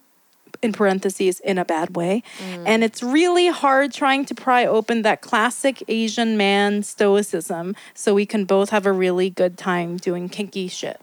[0.62, 2.24] in parentheses in a bad way
[2.66, 8.26] and it's really hard trying to pry open that classic asian man stoicism so we
[8.26, 11.00] can both have a really good time doing kinky shit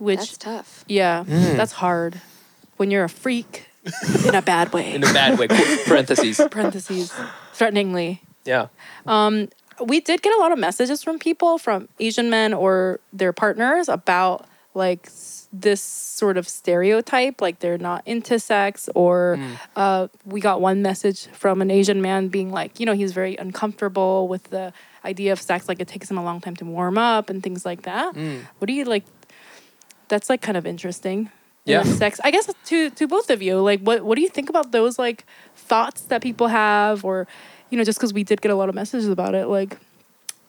[0.00, 0.84] which That's tough.
[0.88, 2.20] yeah that's hard
[2.78, 3.68] when you're a freak
[4.26, 5.46] in a bad way In a bad way.
[5.86, 6.40] Parentheses.
[6.50, 7.12] parentheses
[7.54, 8.66] threateningly Yeah.
[9.06, 9.48] Um,
[9.80, 13.88] we did get a lot of messages from people from asian men or their partners
[13.88, 19.38] about like s- this sort of stereotype like they're not into sex or
[19.76, 23.34] uh, we got one message from an asian man being like you know he's very
[23.36, 24.72] uncomfortable with the
[25.04, 27.64] idea of sex like it takes him a long time to warm up and things
[27.64, 28.14] like that
[28.58, 29.04] what do you like
[30.10, 31.30] that's like kind of interesting
[31.64, 31.84] Yeah.
[31.84, 32.20] sex.
[32.24, 34.98] I guess to to both of you, like what what do you think about those
[34.98, 35.24] like
[35.56, 37.26] thoughts that people have, or
[37.70, 39.78] you know, just because we did get a lot of messages about it, like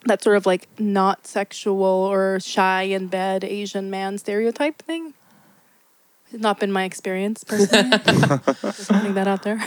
[0.08, 5.14] that sort of like not sexual or shy in bed Asian man stereotype thing.
[6.34, 7.90] It's not been my experience personally.
[8.64, 9.60] just putting that out there.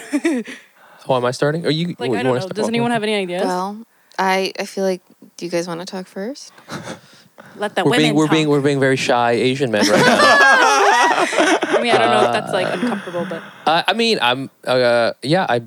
[1.07, 1.67] Oh, am I starting?
[1.67, 1.89] Or you?
[1.89, 2.49] like oh, you I don't want know.
[2.49, 3.45] to Does anyone have any ideas?
[3.45, 3.85] Well,
[4.19, 5.03] I I feel like.
[5.37, 6.53] Do you guys want to talk first?
[7.57, 8.33] Let the We're women being we're talk.
[8.33, 10.05] being we're being very shy Asian men right now.
[11.75, 15.13] I mean, I don't know if that's like uncomfortable, but Uh, I mean, I'm uh,
[15.23, 15.63] yeah, I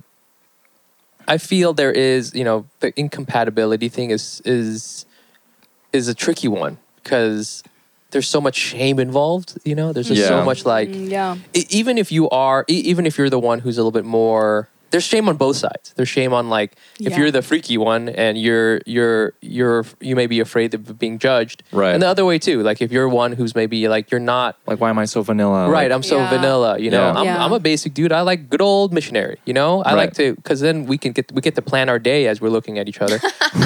[1.28, 5.06] I feel there is, you know, the incompatibility thing is is
[5.94, 7.64] is a tricky one because
[8.12, 9.92] there's so much shame involved, you know?
[9.94, 10.28] There's just Yeah.
[10.30, 11.36] so much like mm, yeah.
[11.70, 14.70] even if you are e- even if you're the one who's a little bit more
[14.92, 15.94] there's shame on both sides.
[15.96, 17.18] There's shame on like if Yeah.
[17.18, 21.64] you're the freaky one and you're you're you're you may be afraid of being judged.
[21.72, 21.94] Right.
[21.94, 22.64] And the other way too.
[22.64, 25.70] Like if you're one who's maybe like you're not Like, why am I so vanilla?
[25.70, 26.30] right Like, i'm so Yeah.
[26.30, 27.20] vanilla you know Yeah.
[27.20, 27.44] I'm, Yeah.
[27.46, 30.60] I'm a basic dude i like good old missionary you know i like to because
[30.60, 33.00] then we can get we get to plan our day as we're looking at each
[33.02, 33.20] other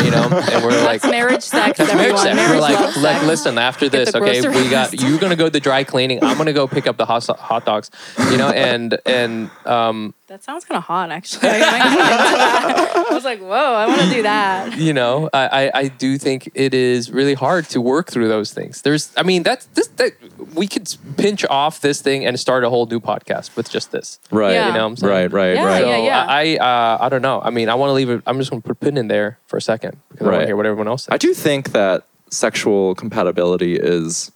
[0.03, 2.35] you know and we're like That's marriage sex, that's marriage sex.
[2.35, 3.57] Marriage We're like, like, listen.
[3.57, 6.23] After this, okay, we got you're gonna go to the dry cleaning.
[6.23, 7.89] I'm gonna go pick up the hot, hot dogs,
[8.31, 11.49] you know, and and um, That sounds kind of hot, actually.
[11.49, 13.05] I, might get into that.
[13.11, 14.77] I was like, whoa, I want to do that.
[14.77, 18.53] you know, I, I I do think it is really hard to work through those
[18.53, 18.81] things.
[18.81, 20.13] There's, I mean, that's this that
[20.53, 24.21] we could pinch off this thing and start a whole new podcast with just this.
[24.31, 24.53] Right.
[24.53, 24.67] Yeah.
[24.67, 25.11] You know what I'm saying?
[25.11, 25.83] Right, right, Yeah, right.
[25.83, 26.25] So yeah, yeah.
[26.29, 27.41] I uh, I don't know.
[27.41, 28.23] I mean, I want to leave it.
[28.25, 30.47] I'm just going to put pin in there for a second because I want to
[30.47, 31.13] hear what everyone else says.
[31.13, 34.31] I do think that sexual compatibility is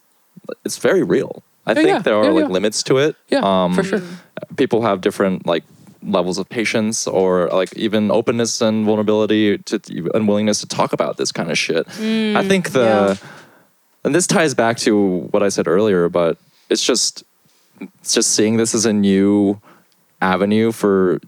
[0.65, 1.41] it's very real.
[1.65, 1.99] I think yeah.
[1.99, 2.53] there are Yeah, like yeah.
[2.53, 3.15] limits to it.
[3.29, 4.01] Yeah, um, for sure.
[4.57, 5.63] People have different like
[6.05, 9.79] levels of patience or like even openness and vulnerability to
[10.13, 11.87] and willingness to talk about this kind of shit.
[11.87, 13.29] Mm, I think the yeah.
[14.03, 16.37] and this ties back to what I said earlier, but
[16.69, 17.23] it's just
[17.81, 19.59] it's just seeing this as a new
[20.21, 21.19] avenue for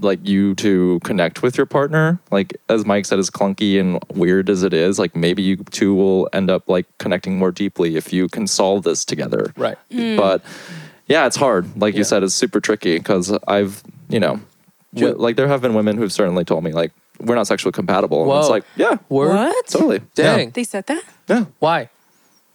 [0.00, 2.18] like you to connect with your partner.
[2.30, 5.94] Like as Mike said, as clunky and weird as it is, like maybe you two
[5.94, 9.52] will end up like connecting more deeply if you can solve this together.
[9.56, 9.76] Right.
[9.90, 10.16] Mm.
[10.16, 10.42] But
[11.06, 11.78] yeah, it's hard.
[11.78, 11.98] Like Yeah.
[11.98, 14.40] you said, it's super tricky because I've you know,
[14.94, 18.22] Ju- like there have been women who've certainly told me like we're not sexually compatible.
[18.30, 19.34] And it's like yeah, Word.
[19.34, 19.66] What?
[19.68, 20.00] totally.
[20.14, 20.50] Dang.
[20.50, 21.02] They said that?
[21.28, 21.38] Yeah.
[21.38, 21.44] yeah.
[21.60, 21.88] Why?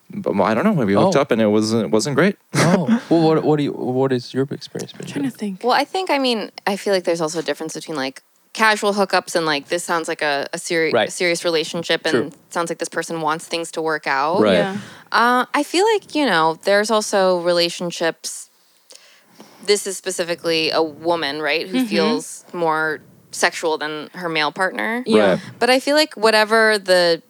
[0.10, 0.76] But I don't know.
[0.76, 1.22] Maybe we hooked Oh.
[1.22, 2.36] up and it wasn't it wasn't great.
[2.56, 2.86] Oh.
[3.10, 5.02] well, what what do you what is your experience been?
[5.08, 5.64] I'm trying to think.
[5.64, 8.22] Well, I think I mean I feel like there's also a difference between like
[8.54, 11.12] casual hookups and like this sounds like a, a serious Right.
[11.12, 12.40] serious relationship and True.
[12.50, 14.42] sounds like this person wants things to work out.
[14.42, 14.54] Right.
[14.54, 14.78] Yeah.
[15.12, 18.50] Uh, I feel like you know there's also relationships.
[19.66, 23.02] This is specifically a woman, right, who feels more
[23.32, 25.04] sexual than her male partner.
[25.06, 25.32] Yeah.
[25.32, 25.40] Right.
[25.60, 27.22] But I feel like whatever the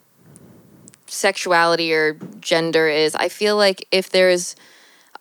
[1.08, 4.56] sexuality or gender is, I feel like if there's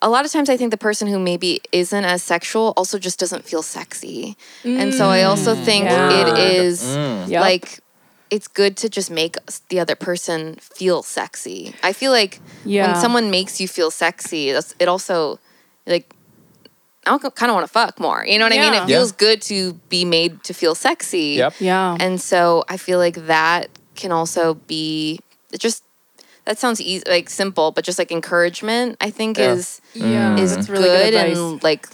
[0.02, 3.18] a lot of times I think the person who maybe isn't as sexual also just
[3.18, 4.36] doesn't feel sexy.
[4.64, 6.10] And so I also think Yeah.
[6.28, 7.30] it is Mm.
[7.40, 7.80] Like
[8.30, 9.36] it's good to just make
[9.68, 11.74] the other person feel sexy.
[11.82, 12.92] I feel like Yeah.
[12.92, 15.38] when someone makes you feel sexy, it also
[15.86, 16.12] like
[17.06, 18.24] I kind of want to fuck more.
[18.26, 18.72] You know what I mean?
[18.72, 18.84] Yeah.
[18.84, 18.96] It Yeah.
[18.98, 21.36] feels good to be made to feel sexy.
[21.38, 21.54] Yep.
[21.60, 21.96] Yeah.
[22.00, 25.20] And so I feel like that can also be
[25.52, 25.82] it just
[26.46, 29.52] that sounds easy like simple, but just like encouragement, I think Yeah.
[29.52, 30.36] is yeah.
[30.36, 31.88] is That's good, really good and like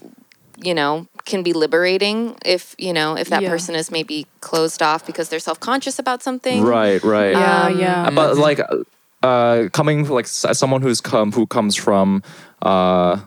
[0.63, 3.49] you know can be liberating if you know if that Yeah.
[3.51, 7.33] person is maybe closed off because they're self-conscious about something Right, right.
[7.33, 8.11] yeah, Um, yeah.
[8.11, 8.61] but like
[9.23, 12.23] uh coming like as someone who's come who comes from
[12.63, 13.19] uh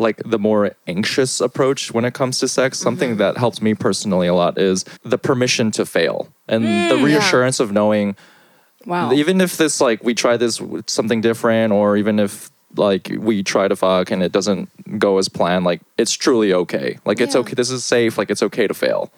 [0.00, 2.78] like the more anxious approach when it comes to sex.
[2.78, 3.18] Something mm-hmm.
[3.18, 7.60] that helps me personally a lot is the permission to fail and the mm, reassurance
[7.60, 8.16] of knowing
[8.86, 9.12] wow.
[9.12, 13.42] even if this like we try this with something different or even if like we
[13.42, 16.98] try to fuck and it doesn't go as planned like it's truly okay.
[17.04, 19.12] Like it's okay this is safe like it's okay to fail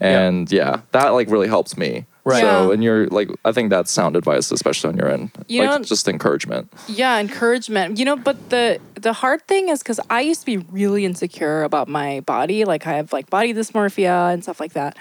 [0.00, 2.40] and yeah, that like really helps me Right.
[2.42, 2.74] so Yeah.
[2.74, 5.84] and you're like i think that's sound advice especially on your end You like know-
[5.84, 10.40] just encouragement yeah encouragement you know but the the hard thing is because i used
[10.40, 14.60] to be really insecure about my body like i have like body dysmorphia and stuff
[14.60, 14.96] like that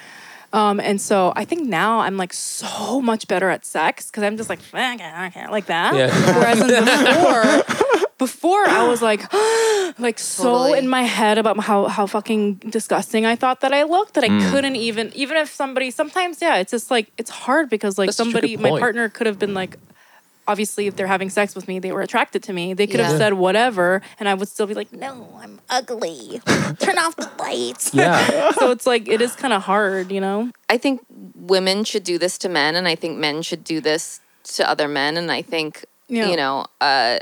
[0.51, 4.35] um, and so I think now I'm like so much better at sex because I'm
[4.35, 5.93] just like "Fuck it, okay," like that.
[5.93, 6.09] Yeah.
[6.39, 6.57] Whereas
[7.69, 9.21] before, before I was like,
[9.97, 10.77] like so Totally.
[10.79, 14.29] in my head about how how fucking disgusting I thought that I looked that I
[14.29, 14.51] Mm.
[14.51, 18.17] couldn't even even if somebody sometimes yeah it's just like it's hard because like That's
[18.17, 19.77] such a good somebody my partner could have been like
[20.47, 23.17] obviously if they're having sex with me they were attracted to me they could have
[23.17, 25.11] said whatever and i would still be like no
[25.43, 26.41] i'm ugly
[26.79, 28.51] turn off the lights Yeah.
[28.59, 31.01] so it's like it is kind of hard you know I think
[31.35, 34.21] women should do this to men, and I think men should do this
[34.55, 35.17] to other men.
[35.17, 36.27] And I think Yeah.
[36.29, 37.17] you know, uh,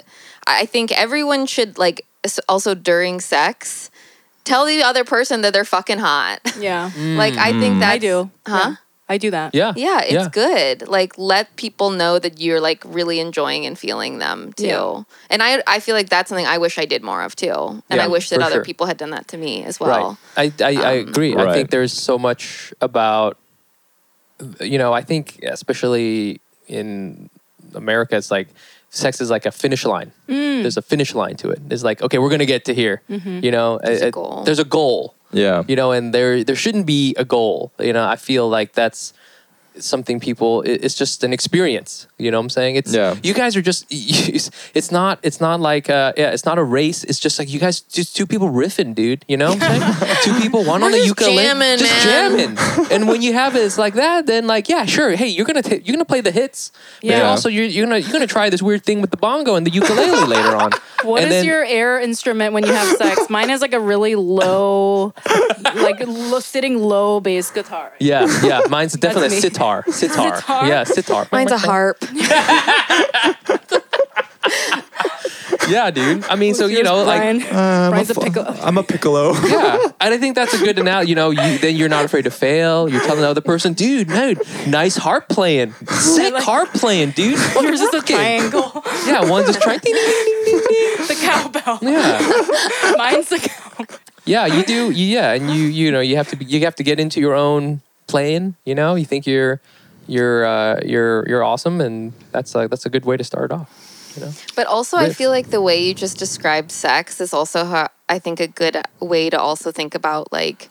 [0.48, 2.06] I think everyone should like,
[2.48, 3.92] also during sex,
[4.44, 6.40] tell the other person that they're fucking hot.
[6.60, 6.90] Yeah.
[6.96, 8.32] like I think that I do.
[8.46, 8.58] Huh?
[8.72, 8.76] Yeah.
[9.10, 9.56] I do that.
[9.56, 9.72] Yeah.
[9.78, 10.30] Yeah, it's Yeah.
[10.30, 10.88] good.
[10.90, 14.66] Like let people know that you're like really enjoying and feeling them too.
[14.66, 15.04] Yeah.
[15.30, 17.82] And I I feel like that's something I wish I did more of too.
[17.90, 18.66] And Yeah, I wish that other sure.
[18.66, 20.18] people had done that to me as well.
[20.36, 20.52] Right.
[20.62, 21.36] I, I, I Um, agree.
[21.38, 23.38] I think there's so much about,
[24.60, 27.30] you know, I think especially in
[27.74, 28.50] America, it's like
[28.90, 30.12] sex is like a finish line.
[30.28, 30.62] Mm.
[30.64, 31.60] There's a finish line to it.
[31.70, 33.02] It's like, okay, we're going to get to here.
[33.08, 34.44] You know, There's a uh, goal.
[34.44, 35.14] There's a goal.
[35.32, 35.64] Yeah.
[35.68, 37.72] You know, and there there shouldn't be a goal.
[37.80, 39.14] You know, I feel like that's
[39.78, 43.16] something people it- it's just an experience you know what i'm saying it's Yeah.
[43.22, 47.04] you guys are just it's not it's not like uh yeah it's not a race
[47.04, 50.18] it's just like you guys just two people riffing dude you know what i'm saying
[50.24, 52.56] two people one on the just ukulele jamming, just man.
[52.56, 55.46] jamming and when you have it it's like that then like yeah sure hey you're
[55.46, 57.30] gonna t- you're gonna play the hits yeah Yeah.
[57.30, 59.72] also you're, you're gonna you're gonna try this weird thing with the bongo and the
[59.72, 60.72] ukulele later on
[61.04, 63.30] What is and then, your air instrument when you have sex?
[63.30, 65.14] Mine is like a really low,
[65.76, 67.94] like lo- sitting low bass guitar.
[68.00, 70.68] yeah yeah mine's definitely a sitar sitar Sitar?
[70.68, 71.98] yeah sitar Mine's a harp.
[75.70, 77.42] yeah dude i mean so you Yours, know like Brian.
[77.44, 78.56] Uh, Brian's a fu- piccolo.
[78.62, 79.34] I'm a piccolo.
[79.48, 81.10] Yeah, and I think that's a good analogy.
[81.10, 82.90] You know, you, then you're not afraid to fail.
[82.90, 84.34] You're telling the other person, dude, no,
[84.68, 87.40] nice harp playing, sick like- harp playing, dude.
[87.56, 88.84] Yours is a Rocking." triangle.
[89.06, 89.80] Yeah, one's just trying.
[89.80, 91.08] Ding, ding, ding, ding, ding.
[91.08, 91.80] the cowbell.
[91.82, 93.98] Yeah, Mine's the cowbell.
[94.26, 94.92] yeah, you do.
[94.92, 97.20] You, yeah, and you you know you have to be, you have to get into
[97.20, 98.56] your own playing.
[98.66, 99.62] You know, you think you're
[100.08, 103.70] you're uh, you're you're awesome, and that's like that's a good way to start off.
[104.16, 107.66] You know, But also, I feel like the way you just described sex is also,
[107.66, 110.70] how, I think, a good way to also think about like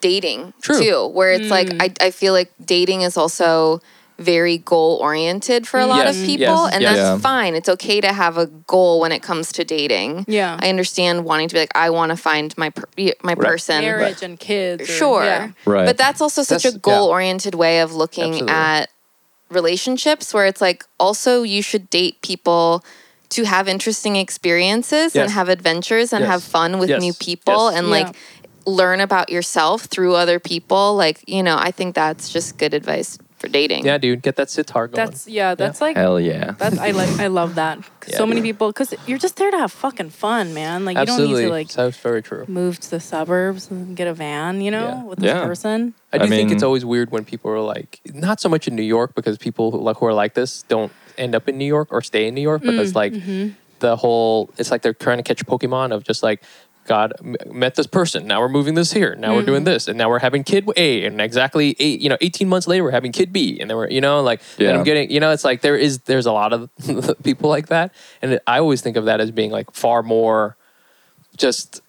[0.00, 0.78] dating True.
[0.78, 3.80] too, where it's like I, I feel like dating is also
[4.22, 6.96] very goal oriented for a lot Yes, of yes, people, and yes.
[6.96, 7.18] that's Yeah.
[7.18, 7.54] fine.
[7.54, 10.24] It's okay to have a goal when it comes to dating.
[10.28, 10.56] Yeah.
[10.60, 12.88] I understand wanting to be like, I want to find my per-
[13.22, 13.80] my person.
[13.82, 14.82] Marriage and kids.
[14.82, 15.24] or- Sure.
[15.24, 15.48] yeah.
[15.64, 15.86] Right.
[15.86, 18.54] But that's also such That's- a goal oriented way of looking Absolutely.
[18.54, 18.88] at
[19.50, 22.84] relationships where it's like also you should date people
[23.30, 26.30] to have interesting experiences and have adventures and Yes.
[26.30, 27.00] have fun with Yes.
[27.00, 27.78] new people Yes.
[27.78, 27.92] and Yeah.
[27.92, 28.16] like
[28.64, 30.94] learn about yourself through other people.
[30.94, 33.84] Like, you know, I think that's just good advice for dating.
[33.84, 34.96] yeah, dude, get that sitar going.
[35.04, 35.54] That's yeah.
[35.54, 36.52] That's like Hell yeah.
[36.52, 37.78] that's I like I love that.
[38.00, 38.48] 'Cause Yeah, so many dude.
[38.50, 40.84] people because you're just there to have fucking fun, man.
[40.86, 42.44] Like you don't Absolutely, need to like so it's very true.
[42.48, 45.04] move to the suburbs and get a van, you know, Yeah.
[45.04, 45.44] with this Yeah.
[45.44, 45.94] person.
[46.12, 48.66] I do I think it's mean- always weird when people are like, not so much
[48.68, 51.58] in New York because people who, like, who are like this don't end up in
[51.58, 53.48] New York or stay in New York, but Mm, it's like mm-hmm.
[53.80, 56.42] the whole, it's like they're trying to catch Pokemon of just like,
[56.86, 57.12] God
[57.46, 58.26] met this person.
[58.26, 59.14] Now we're moving this here.
[59.16, 59.46] Now we're Mm.
[59.46, 62.66] doing this, and now we're having kid A, and exactly eight, you know, eighteen months
[62.66, 65.20] later we're having kid B, and then we're, you know, like, and I'm getting, you
[65.20, 66.68] know, it's like there is, there's a lot of
[67.22, 70.56] people like that, and I always think of that as being like far more,
[71.36, 71.80] just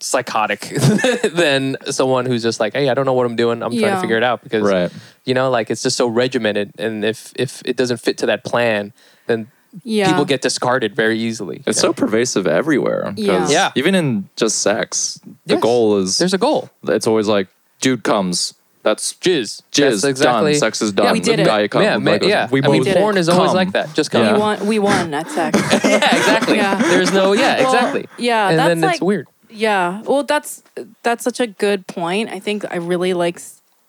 [0.00, 0.60] psychotic
[1.32, 3.62] than someone who's just like, hey, I don't know what I'm doing.
[3.62, 4.92] I'm trying to figure it out because Right.
[5.24, 8.44] you know, like it's just so regimented, and if if it doesn't fit to that
[8.44, 8.92] plan,
[9.26, 9.48] then
[9.84, 10.08] Yeah.
[10.08, 11.62] people get discarded very easily.
[11.66, 11.88] It's know?
[11.88, 13.02] so pervasive everywhere.
[13.04, 13.48] 'cause Yeah.
[13.48, 13.72] Yeah.
[13.74, 15.62] Even in just sex, the Yes.
[15.62, 16.70] goal is There's a goal.
[16.88, 17.48] it's always like,
[17.80, 18.54] dude comes.
[18.84, 19.62] That's Jizz.
[19.72, 19.90] jizz.
[19.90, 20.52] That's exactly.
[20.52, 20.60] done.
[20.60, 21.06] Sex is done.
[21.06, 21.46] Yeah, we did the it.
[21.46, 21.84] guy comes.
[21.84, 22.48] Yeah, like, man, yeah.
[22.50, 23.56] We I mean, both porn is always come.
[23.56, 23.92] like that.
[23.92, 24.22] Just come.
[24.22, 24.32] Yeah.
[24.34, 24.66] we won.
[24.66, 25.58] We won at sex.
[25.84, 26.56] yeah, exactly.
[26.56, 26.76] Yeah.
[26.80, 27.32] There's no.
[27.32, 28.08] Yeah, Well, exactly.
[28.18, 29.26] yeah, and that's then like it's weird.
[29.50, 30.00] Yeah.
[30.06, 30.62] Well, that's
[31.02, 32.30] that's such a good point.
[32.30, 33.40] I think I really like.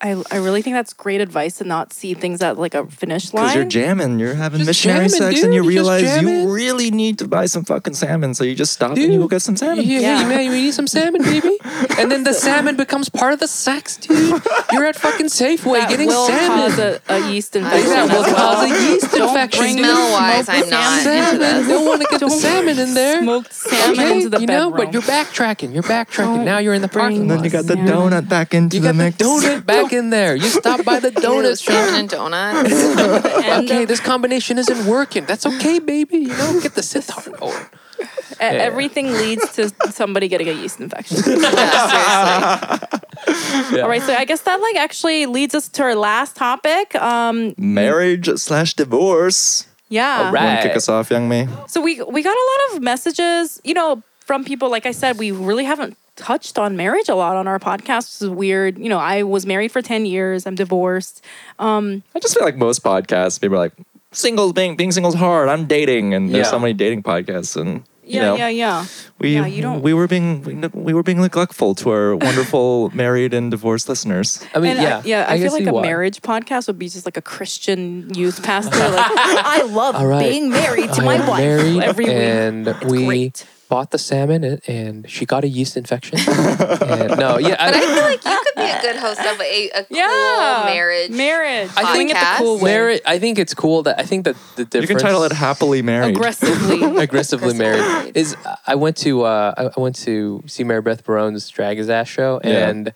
[0.02, 3.34] I, I really think that's great advice to not see things at like a finish
[3.34, 3.44] line.
[3.48, 5.74] Because you're jamming, you're having Just missionary jamming, sex, and you dude.
[5.74, 8.34] You're just realize you really need to buy some fucking salmon.
[8.34, 9.20] So you just stop and you Dude.
[9.22, 9.84] go get some salmon.
[9.86, 10.22] Yeah, Yeah.
[10.22, 11.58] yeah, man, you need some salmon, baby.
[11.98, 14.42] and then the salmon becomes part of the sex, dude.
[14.72, 16.70] You're at fucking Safeway that getting will salmon.
[16.70, 17.90] cause a, a yeast infection.
[17.90, 18.36] that will well.
[18.56, 19.60] cause a yeast Don't infection.
[19.62, 19.86] bring dude.
[19.86, 21.26] Smell wise, smoked I'm not salmon.
[21.34, 21.68] into this.
[21.68, 23.22] Don't want to get the salmon in there.
[23.22, 24.86] Smoked salmon Okay, into the you know, bedroom.
[24.86, 25.74] but you're backtracking.
[25.74, 26.38] You're backtracking.
[26.38, 28.12] Don't now you're in the bring parking And then you got the Salmon.
[28.14, 29.18] donut back into You the got the mix.
[29.18, 30.36] donut back in there.
[30.36, 31.74] You stop by the Ew, donut shop.
[31.98, 32.74] and donuts.
[33.46, 35.26] And Okay, this combination isn't working.
[35.26, 36.18] That's okay, baby.
[36.20, 37.66] You know, get the sitar going.
[38.02, 38.06] e-
[38.40, 41.18] everything leads to somebody getting a yeast infection.
[41.28, 42.78] yeah,
[43.26, 43.82] seriously.
[43.82, 46.96] All right, so I guess that like actually leads us to our last topic.
[46.96, 49.68] Um, Marriage slash divorce.
[49.90, 50.26] yeah.
[50.28, 50.44] All right.
[50.46, 51.48] Want to kick us off, Young Mi?
[51.68, 54.70] So we we got a lot of messages, you know, from people.
[54.70, 58.06] Like I said, we really haven't touched on marriage a lot on our podcast.
[58.12, 58.78] This is weird.
[58.78, 60.46] You know, I was married for ten years.
[60.46, 61.24] I'm divorced.
[61.58, 63.74] Um, I just feel like most podcasts, people are like,
[64.12, 65.50] singles being being singles hard.
[65.50, 66.52] I'm dating, and there's Yeah.
[66.52, 68.86] so many dating podcasts, and you Yeah, know, yeah, yeah.
[69.20, 72.90] we Yeah, you don't- we were being we, we were being neglectful to our wonderful
[73.04, 74.42] married and divorced listeners.
[74.56, 75.82] I mean, and yeah, I, yeah, I, can feel like a why.
[75.84, 78.78] marriage podcast would be just like a Christian youth pastor.
[78.78, 79.12] Like,
[79.58, 80.28] I love All right.
[80.28, 82.14] being married to I my am wife married every week.
[82.16, 83.46] and It's we great.
[83.70, 86.18] Bought the salmon and, and she got a yeast infection.
[86.28, 89.70] and, no, yeah, But I feel like you could be a good host of a,
[89.70, 90.64] a cool Yeah.
[90.66, 91.12] marriage.
[91.12, 91.70] Marriage.
[91.78, 92.38] I think Doing it the podcast.
[92.40, 92.64] cool way.
[92.72, 93.02] marriage.
[93.06, 94.90] I think it's cool that I think that the difference.
[94.90, 96.76] You can title it "Happily Married." Aggressively.
[96.82, 98.18] aggressively Aggressively married married.
[98.18, 98.36] is
[98.68, 102.08] I went to uh, I- I went to see Mary Beth Barone's Drag His Ass
[102.10, 102.70] show Yeah.
[102.70, 102.94] and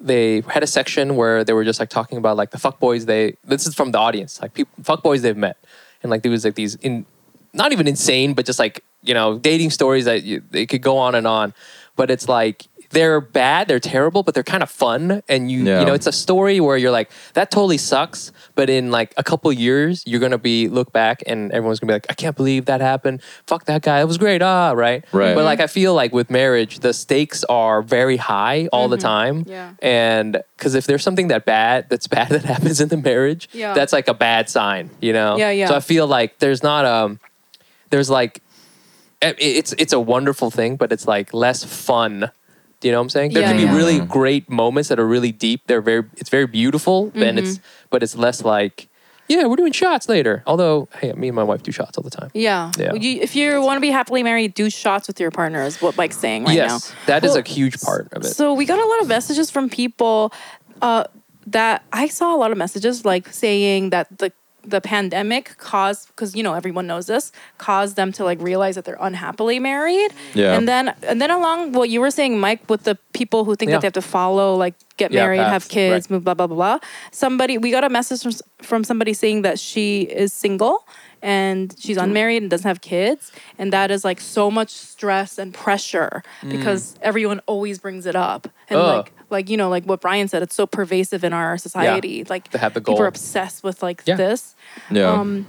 [0.00, 3.06] they had a section where they were just like talking about like the fuck boys
[3.06, 5.56] they this is from the audience like people fuck boys they've met
[6.02, 7.04] and like there was like these in
[7.52, 10.98] not even insane but just like you know dating stories that you, they could go
[10.98, 11.54] on and on
[11.96, 15.80] but it's like they're bad they're terrible but they're kind of fun and you Yeah.
[15.80, 19.22] you know it's a story where you're like that totally sucks but in like a
[19.22, 22.64] couple years you're gonna be look back and everyone's gonna be like i can't believe
[22.64, 25.34] that happened fuck that guy it was great ah right Right.
[25.34, 29.44] but like i feel like with marriage the stakes are very high all the time
[29.46, 29.74] Yeah.
[29.82, 33.74] and because if there's something that bad that's bad that happens in the marriage Yeah.
[33.74, 35.68] that's like a bad sign you know Yeah, yeah.
[35.68, 37.20] so i feel like there's not um
[37.90, 38.42] there's like it-
[39.22, 42.30] it's it's a wonderful thing but it's like less fun
[42.80, 43.76] do you know what i'm saying there Yeah, can be yeah.
[43.76, 47.38] really great moments that are really deep they're very it's very beautiful and Mm-hmm.
[47.38, 47.60] it's
[47.90, 48.88] but it's less like
[49.28, 52.10] yeah we're doing shots later although hey me and my wife do shots all the
[52.10, 52.70] time Yeah.
[52.78, 52.94] Yeah.
[52.94, 55.96] You, if you want to be happily married, do shots with your partner, is what
[55.96, 56.96] Mike's saying right yes now.
[57.06, 59.50] that is Well, a huge part of it So we got a lot of messages
[59.50, 60.32] from people
[60.80, 61.04] uh,
[61.48, 64.32] that I saw a lot of messages like saying that the
[64.70, 68.84] the pandemic caused because you know everyone knows this caused them to like realize that
[68.84, 70.56] they're unhappily married Yeah.
[70.56, 73.68] and then and then along what you were saying mike with the people who think
[73.70, 73.76] Yeah.
[73.76, 76.10] that they have to follow like get Yeah, married have kids right.
[76.12, 76.78] move blah blah blah blah
[77.12, 78.32] somebody we got a message from,
[78.70, 80.76] from somebody saying that she is single
[81.22, 85.52] and she's unmarried and doesn't have kids and that is like so much stress and
[85.54, 88.82] pressure because everyone always brings it up and Mm.
[88.82, 88.96] Ugh.
[88.98, 92.48] like like you know like what brian said it's so pervasive in our society like
[92.50, 93.02] To have the people goal.
[93.02, 94.16] are obsessed with like Yeah.
[94.16, 94.54] this
[94.90, 95.10] Yeah.
[95.12, 95.46] um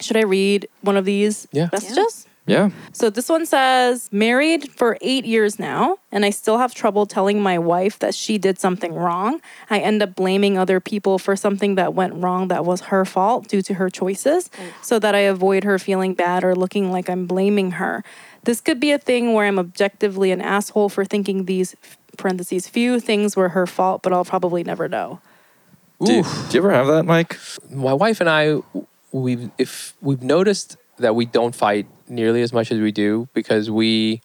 [0.00, 1.68] should i read one of these Yeah.
[1.72, 2.70] messages yeah.
[2.92, 7.42] so this one says, married for eight years now, and I still have trouble telling
[7.42, 9.40] my wife that she did something wrong.
[9.70, 13.48] I end up blaming other people for something that went wrong that was her fault
[13.48, 14.72] due to her choices, mm.
[14.82, 18.04] so that I avoid her feeling bad or looking like I'm blaming her.
[18.42, 21.74] This could be a thing where I'm objectively an asshole for thinking these
[22.18, 25.20] parentheses few things were her fault, but I'll probably never know.
[26.04, 27.38] Do, do you ever have that, Mike?
[27.70, 28.58] my wife and I,
[29.12, 33.70] we've if we've noticed that we don't fight nearly as much as we do because
[33.70, 34.20] we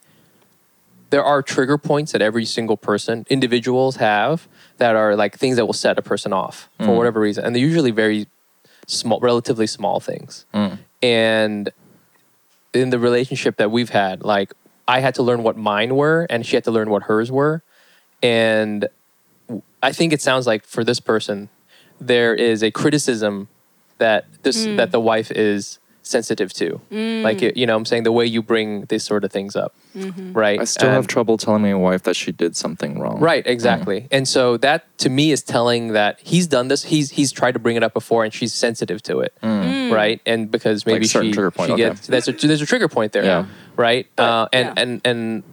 [1.09, 5.65] there are trigger points that every single person individuals have that are like things that
[5.65, 7.43] will set a person off for whatever reason.
[7.43, 8.27] And they're usually very
[8.85, 10.45] small relatively small things.
[11.01, 11.71] And
[12.73, 14.53] in the relationship that we've had like
[14.87, 17.63] i had to learn what mine were and she had to learn what hers were.
[18.21, 18.87] And
[19.81, 21.49] I think it sounds like for this person,
[21.99, 23.47] there is a criticism
[23.97, 24.77] that this Mm.
[24.77, 25.79] that the wife is
[26.09, 26.81] sensitive to.
[27.23, 30.33] Like you know, I'm saying the way you bring these sort of things up, Mm-hmm.
[30.33, 30.59] right?
[30.59, 33.19] I still have trouble telling my wife that she did something wrong.
[33.19, 34.07] Right, exactly.
[34.11, 36.83] And so that to me is telling that he's done this.
[36.83, 40.21] He's he's tried to bring it up before, and she's sensitive to it, right?
[40.25, 41.83] And because maybe certain she, trigger point, she okay.
[41.89, 43.45] gets there's a there's a trigger point there, Yeah.
[43.75, 44.07] right?
[44.17, 44.73] Uh, and, yeah.
[44.83, 45.43] and and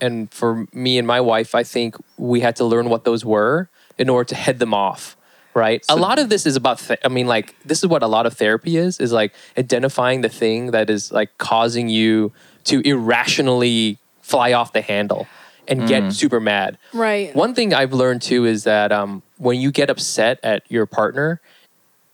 [0.00, 3.68] and for me and my wife, I think we had to learn what those were
[3.98, 5.16] in order to head them off.
[5.52, 5.84] Right.
[5.88, 6.78] a lot of this is about.
[6.78, 10.20] Th- I mean, like this is what a lot of therapy is: is like identifying
[10.20, 12.32] the thing that is like causing you
[12.64, 15.26] to irrationally fly off the handle
[15.66, 16.12] and get mm.
[16.12, 16.78] super mad.
[16.92, 17.34] Right.
[17.34, 21.40] One thing I've learned too is that um, when you get upset at your partner,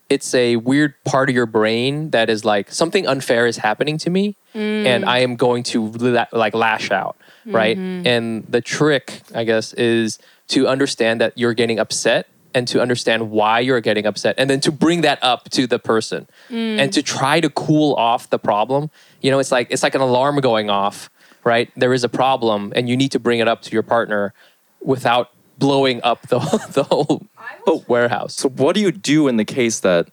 [0.08, 4.10] it's a weird part of your brain that is like something unfair is happening to
[4.10, 4.86] me, mm.
[4.86, 7.76] and I am going to la- like lash out, right?
[7.76, 8.06] Mm-hmm.
[8.06, 10.18] And the trick, I guess, is
[10.48, 14.60] to understand that you're getting upset and to understand why you're getting upset and then
[14.60, 16.78] to bring that up to the person mm.
[16.80, 18.90] and to try to cool off the problem
[19.20, 21.10] you know it's like it's like an alarm going off
[21.44, 24.32] right there is a problem and you need to bring it up to your partner
[24.80, 26.38] without blowing up the,
[26.72, 30.08] the whole warehouse So what do you do in the case that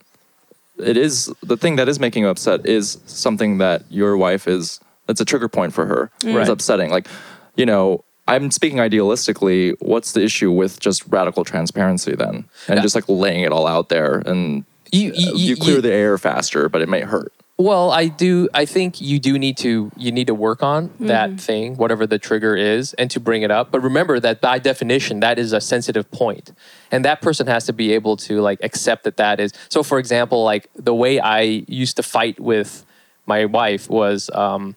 [0.78, 4.82] it is the thing that is making you upset is something that your wife is
[5.08, 6.12] that's a trigger point for her.
[6.20, 6.34] Mm.
[6.34, 6.42] Right.
[6.42, 6.90] It's upsetting.
[6.90, 7.08] Like,
[7.56, 12.46] you know, I'm speaking idealistically, what's the issue with just radical transparency then?
[12.68, 12.82] And Yeah.
[12.82, 16.70] just like laying it all out there and you, you, you clear the air faster,
[16.70, 17.34] but it may hurt.
[17.58, 18.50] Well, I do.
[18.54, 19.92] I think you do need to.
[19.96, 21.08] You need to work on Mm-hmm.
[21.08, 23.70] that thing, whatever the trigger is, and to bring it up.
[23.72, 26.52] But remember that by definition, that is a sensitive point,
[26.92, 29.54] and that person has to be able to like accept that that is.
[29.70, 32.86] So, for example, like the way I used to fight with
[33.28, 34.76] my wife was, um,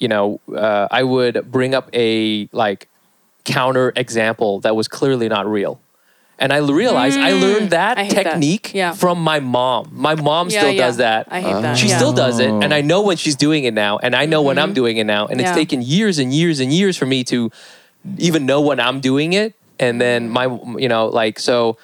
[0.00, 2.88] you know, uh, I would bring up a like
[3.44, 5.80] counter example that was clearly not real.
[6.38, 8.00] And I realized I learned that Mm.
[8.00, 8.22] I hate that.
[8.24, 8.92] technique Yeah.
[8.92, 9.90] from my mom.
[9.92, 10.86] My mom Yeah, still yeah.
[10.86, 11.26] does that.
[11.30, 11.76] I hate that.
[11.76, 11.98] She yeah.
[11.98, 14.58] still does it, and I know when she's doing it now, and I know when
[14.58, 17.50] I'm doing it now, and it's taken years and years and years for me to
[18.16, 20.46] even know when I'm doing it, and then my,
[20.78, 21.76] you know, like so,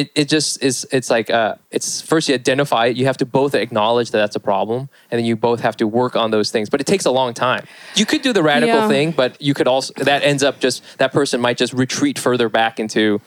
[0.00, 0.86] it it just is.
[0.92, 2.96] It's like uh, it's first you identify it.
[2.96, 5.86] You have to both acknowledge that that's a problem, and then you both have to
[5.86, 6.68] work on those things.
[6.70, 7.64] But it takes a long time.
[7.94, 8.88] You could do the radical Yeah.
[8.88, 12.48] thing, but you could also that ends up just that person might just retreat further
[12.48, 13.20] back into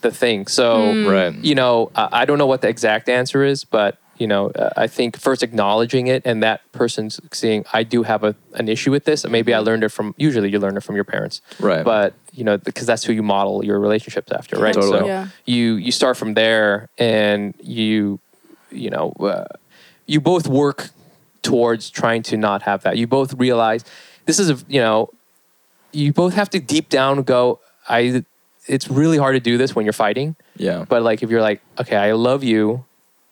[0.00, 0.46] the thing.
[0.46, 1.06] So Hmm.
[1.08, 1.34] Right.
[1.48, 4.70] you know, I I don't know what the exact answer is, but you know, uh,
[4.76, 8.90] I think first acknowledging it and that person's seeing, I do have a, an issue
[8.90, 9.26] with this.
[9.26, 11.40] Maybe I learned it from, usually you learn it from your parents.
[11.60, 11.84] Right.
[11.84, 14.74] But, you know, because that's who you model your relationships after, right?
[14.74, 14.98] Totally.
[15.00, 15.28] So Yeah.
[15.46, 18.18] you, you start from there and you,
[18.70, 19.44] you know, uh,
[20.06, 20.90] you both work
[21.42, 22.96] towards trying to not have that.
[22.98, 23.84] You both realize
[24.26, 25.10] this is a, you know,
[25.92, 28.24] you both have to deep down go, I,
[28.66, 30.36] it's really hard to do this when you're fighting.
[30.56, 30.84] Yeah.
[30.88, 32.84] But like if you're like, okay, I love you,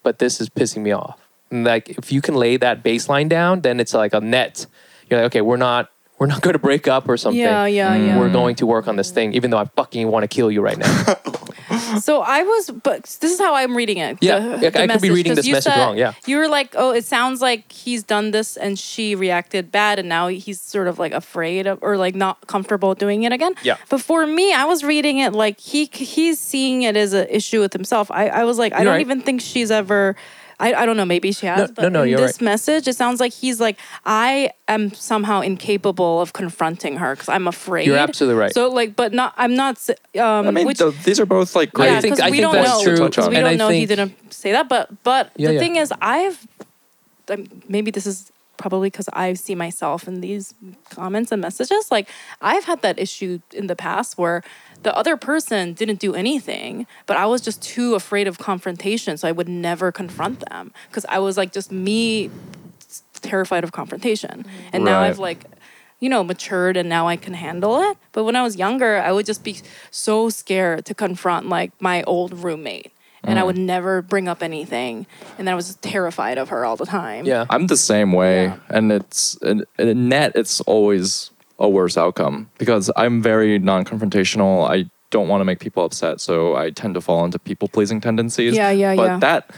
[0.06, 1.18] but this is pissing me off.
[1.50, 4.64] And like if you can lay that baseline down, then it's like a net.
[5.10, 7.40] You're like, okay, we're not we're not going to break up or something.
[7.40, 8.06] Yeah, yeah, Mm.
[8.06, 8.18] yeah.
[8.20, 10.60] We're going to work on this thing, even though I fucking want to kill you
[10.62, 10.94] right now.
[12.00, 14.18] So I was, but this is how I'm reading it.
[14.20, 16.12] Yeah, the- I- the I could be reading this message said- wrong, yeah.
[16.26, 20.08] you were like, oh, it sounds like he's done this and she reacted bad, and
[20.08, 23.54] now he's sort of like afraid of or like not comfortable doing it again.
[23.62, 23.76] Yeah.
[23.88, 27.60] But for me, I was reading it like he he's seeing it as an issue
[27.60, 28.10] with himself.
[28.10, 29.00] I I was like, I You're don't right.
[29.00, 30.16] even think she's ever.
[30.58, 31.04] I, I don't know.
[31.04, 31.68] Maybe she has.
[31.68, 32.46] No, but no, no, in you're this right.
[32.46, 37.46] message, it sounds like he's like, I am somehow incapable of confronting her because I'm
[37.46, 37.86] afraid.
[37.86, 38.54] You're absolutely right.
[38.54, 39.34] So like, but not.
[39.36, 39.78] I'm not.
[40.18, 41.86] Um, I mean, which, th- these are both like great.
[41.90, 42.96] yeah, think- because I we think don't that's know.
[42.96, 44.68] true, Because we don't I know he didn't say that.
[44.68, 45.60] But but Yeah, the yeah.
[45.60, 46.46] thing is, I've
[47.28, 50.54] um, maybe this is probably because I see myself in these
[50.88, 51.90] comments and messages.
[51.90, 52.08] Like
[52.40, 54.42] I've had that issue in the past where
[54.82, 59.26] the other person didn't do anything, but I was just too afraid of confrontation, so
[59.28, 62.30] I would never confront them because I was like just me
[63.22, 64.44] terrified of confrontation.
[64.72, 65.44] And now I've like
[65.98, 67.96] you know matured and now I can handle it.
[68.12, 69.58] But when I was younger, I would just be
[69.90, 72.92] so scared to confront like my old roommate.
[73.24, 73.46] And I Mm.
[73.46, 75.04] would never bring up anything,
[75.36, 77.24] and then I was terrified of her all the time.
[77.26, 77.44] yeah.
[77.50, 78.56] I'm the same way, Yeah.
[78.68, 80.32] and it's in, in net.
[80.36, 84.68] It's always a worse outcome because I'm very non-confrontational.
[84.68, 88.54] I don't want to make people upset, so I tend to fall into people-pleasing tendencies.
[88.54, 89.18] Yeah, yeah, but yeah.
[89.20, 89.50] that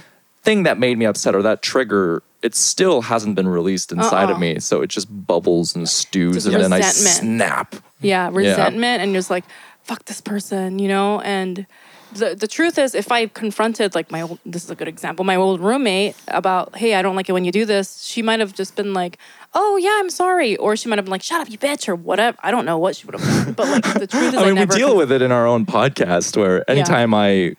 [0.43, 4.37] thing that made me upset or that trigger, it still hasn't been released inside of
[4.37, 4.39] Uh-uh.
[4.39, 4.61] me.
[4.61, 7.75] So it just bubbles and stews, Just and then I snap.
[8.01, 9.45] yeah resentment and just like
[9.83, 11.67] fuck this person you know and
[12.13, 15.25] the, the truth is if i confronted like my old this is a good example
[15.25, 18.39] my old roommate about hey i don't like it when you do this she might
[18.39, 19.19] have just been like
[19.55, 21.95] oh yeah i'm sorry or she might have been like shut up you bitch or
[21.95, 24.43] whatever i don't know what she would have done but like the truth is i,
[24.43, 27.55] I mean, we deal con- with it in our own podcast where anytime I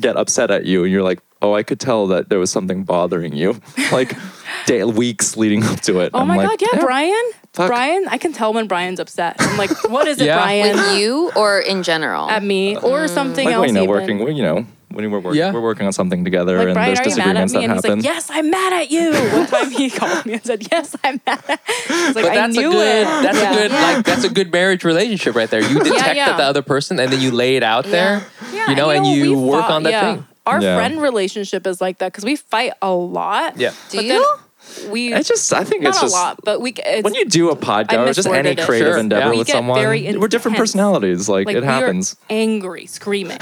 [0.00, 2.84] get upset at you and you're like, oh, I could tell that there was something
[2.84, 3.58] bothering you,
[3.92, 4.14] like
[4.66, 6.10] day, weeks leading up to it.
[6.12, 7.24] oh I'm my like, god yeah, brian
[7.54, 7.68] fuck.
[7.68, 10.36] brian i can tell when brian's upset i'm like what is it Yeah.
[10.36, 12.28] brian With you or in general?
[12.28, 13.90] at me uh, or something Like, else you know, even.
[13.90, 15.52] working, well, you know, when we're working, Yeah.
[15.52, 17.58] we're working on something together like and Brian, there's are you mad at disagreements me?
[17.58, 17.98] that And he's happen.
[17.98, 19.12] like, Yes, I'm mad at you.
[19.38, 21.42] One time he called me and said, Yes, I'm mad.
[21.48, 23.04] At He's like, But I that's a knew good it.
[23.04, 23.52] that's Yeah.
[23.52, 25.60] a good like that's a good marriage relationship right there.
[25.60, 26.26] You detect yeah.
[26.26, 28.22] that the other person and then you lay it out there.
[28.52, 30.14] Yeah, you know, and you, we work fought- on that yeah.
[30.16, 30.26] thing.
[30.46, 30.76] Our Yeah.
[30.76, 33.56] friend relationship is like that because we fight a lot.
[33.58, 33.70] Yeah.
[33.90, 34.12] Do but you?
[34.82, 36.72] then We It's just, I think not it's a just lot, but we.
[36.72, 39.38] It's, when you do a podcast or just any creative Sure, endeavor yeah.
[39.38, 39.78] With someone,
[40.18, 41.28] we're different personalities.
[41.28, 42.16] Like, like it we are happens.
[42.30, 43.38] angry, screaming,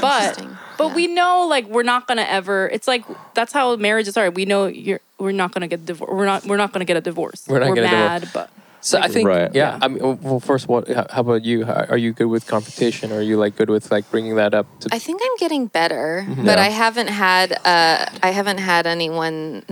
[0.00, 0.56] but Interesting.
[0.78, 0.94] But Yeah.
[0.94, 2.68] we know like we're not gonna ever.
[2.72, 3.04] It's like
[3.34, 4.30] that's how marriages are.
[4.30, 6.12] We know you're we're not gonna get divorced.
[6.14, 7.40] We're not we're not gonna get a divorce.
[7.48, 8.48] We're not gonna mad, but
[8.80, 9.50] So I think, Right.
[9.52, 9.74] yeah.
[9.74, 9.84] Yeah.
[9.84, 10.86] I mean, well, first, what?
[10.86, 11.66] How how about you?
[11.92, 13.10] Are you good with confrontation?
[13.12, 14.66] Or are you like good with like bringing that up?
[14.80, 16.46] To, I think I'm getting better, Mm-hmm.
[16.46, 16.68] but Yeah.
[16.68, 19.62] I haven't had uh, I haven't had anyone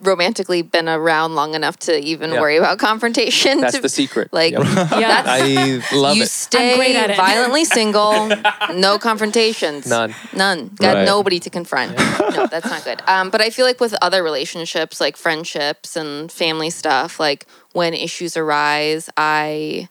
[0.00, 2.40] romantically been around long enough to even Yeah.
[2.40, 3.60] worry about confrontation.
[3.60, 4.32] that's to- the secret.
[4.32, 4.62] Like, Yep.
[4.98, 5.22] yeah.
[5.26, 6.30] I love you it.
[6.30, 7.16] stay great at it.
[7.16, 8.28] violently single,
[8.74, 10.14] no confrontations, None.
[10.32, 10.70] none.
[10.76, 11.04] Got Right.
[11.04, 11.96] nobody to confront.
[11.98, 13.02] no, that's not good.
[13.08, 17.92] Um, but I feel like with other relationships, like friendships and family stuff, like when
[17.94, 19.88] issues arise, I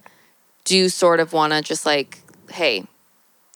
[0.64, 2.20] do sort of want to just like,
[2.52, 2.86] hey,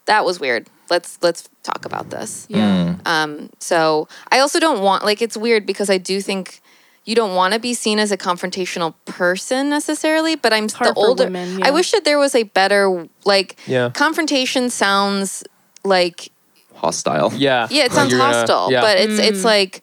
[0.06, 0.68] that was weird.
[0.92, 2.46] Let's let's talk about this.
[2.50, 2.96] yeah.
[3.06, 6.62] Um, so I also don't want like it's weird because I do think
[7.06, 11.00] you don't want to be seen as a confrontational person necessarily, but I'm hard the
[11.00, 11.24] older.
[11.24, 13.90] women, I wish that there was a better like Yeah.
[13.96, 15.44] confrontation sounds
[15.84, 16.30] like
[16.76, 17.32] Hostile.
[17.36, 17.68] Yeah.
[17.72, 18.82] yeah, it sounds you're gonna- hostile, yeah.
[18.82, 19.28] but it's Mm.
[19.30, 19.82] it's like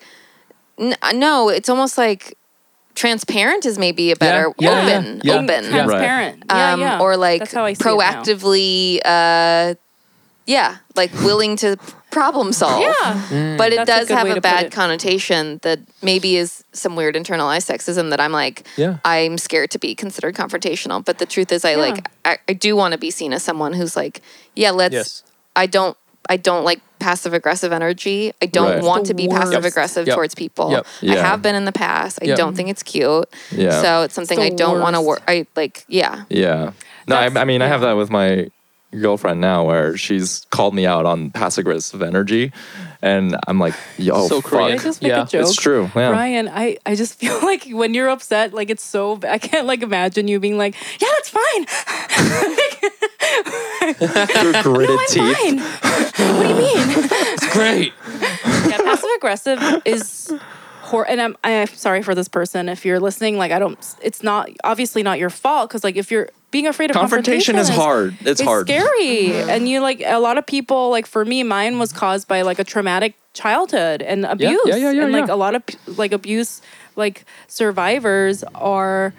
[0.79, 2.37] n- no, it's almost like
[2.95, 5.35] transparent is maybe a better Yeah, yeah, open yeah.
[5.35, 5.71] open Yeah.
[5.85, 6.45] transparent.
[6.51, 7.01] Yeah, um, yeah.
[7.01, 7.97] or like That's how I see it now.
[7.97, 9.75] proactively uh
[10.49, 11.77] yeah, like willing to
[12.11, 12.81] problem solve.
[12.81, 13.23] Yeah.
[13.29, 13.59] Mm.
[13.59, 17.71] But it That's does good have a bad connotation that maybe is some weird internalized
[17.71, 18.97] sexism that I'm like, Yeah.
[19.05, 21.05] I'm scared to be considered confrontational.
[21.05, 21.77] But the truth is, I Yeah.
[21.77, 24.23] like, I, I do want to be seen as someone who's like,
[24.57, 24.95] yeah, let's.
[24.95, 25.23] Yes.
[25.55, 25.97] I don't.
[26.31, 28.33] I don't like passive aggressive energy.
[28.43, 28.83] I don't Right.
[28.83, 30.15] want to be passive aggressive Yep.
[30.15, 30.71] towards people.
[30.73, 30.87] Yep.
[31.19, 32.19] I have been in the past.
[32.23, 32.37] I Yep.
[32.39, 33.29] don't think it's cute.
[33.51, 33.81] Yeah.
[33.83, 35.23] So it's something the I don't want to work.
[35.29, 36.25] I like, yeah.
[36.31, 36.73] Yeah.
[37.07, 38.51] No, I, I mean, I have that with my
[38.93, 42.53] girlfriend now where she's called me out on passive aggressive energy.
[43.03, 44.51] And I'm like, yo, So fuck.
[44.51, 44.71] Korean.
[44.71, 45.23] Can I just make Yeah.
[45.23, 45.43] a joke?
[45.47, 45.91] It's true.
[45.95, 46.11] Yeah.
[46.11, 49.33] Ryan, I, I just feel like when you're upset, like it's so bad.
[49.35, 51.67] I can't like imagine you being like, yeah, that's fine.
[53.95, 55.37] Through gritted I'm teeth.
[55.39, 55.59] fine.
[55.59, 56.75] what do you mean?
[57.35, 57.93] It's great.
[58.69, 60.33] yeah, passive aggressive is
[60.91, 63.39] hor- and I'm I'm sorry for this person if you're listening.
[63.39, 63.79] Like I don't.
[64.03, 67.69] It's not obviously not your fault because like if you're being afraid of Confrontation is
[67.69, 68.17] hard.
[68.23, 68.67] It's, hard.
[68.67, 70.91] scary, and you like a lot of people.
[70.91, 74.91] Like for me, mine was caused by like a traumatic childhood and abuse, yeah, yeah,
[74.91, 75.35] yeah, and like yeah.
[75.35, 75.63] a lot of
[75.99, 76.63] like abuse
[76.97, 79.13] like survivors are.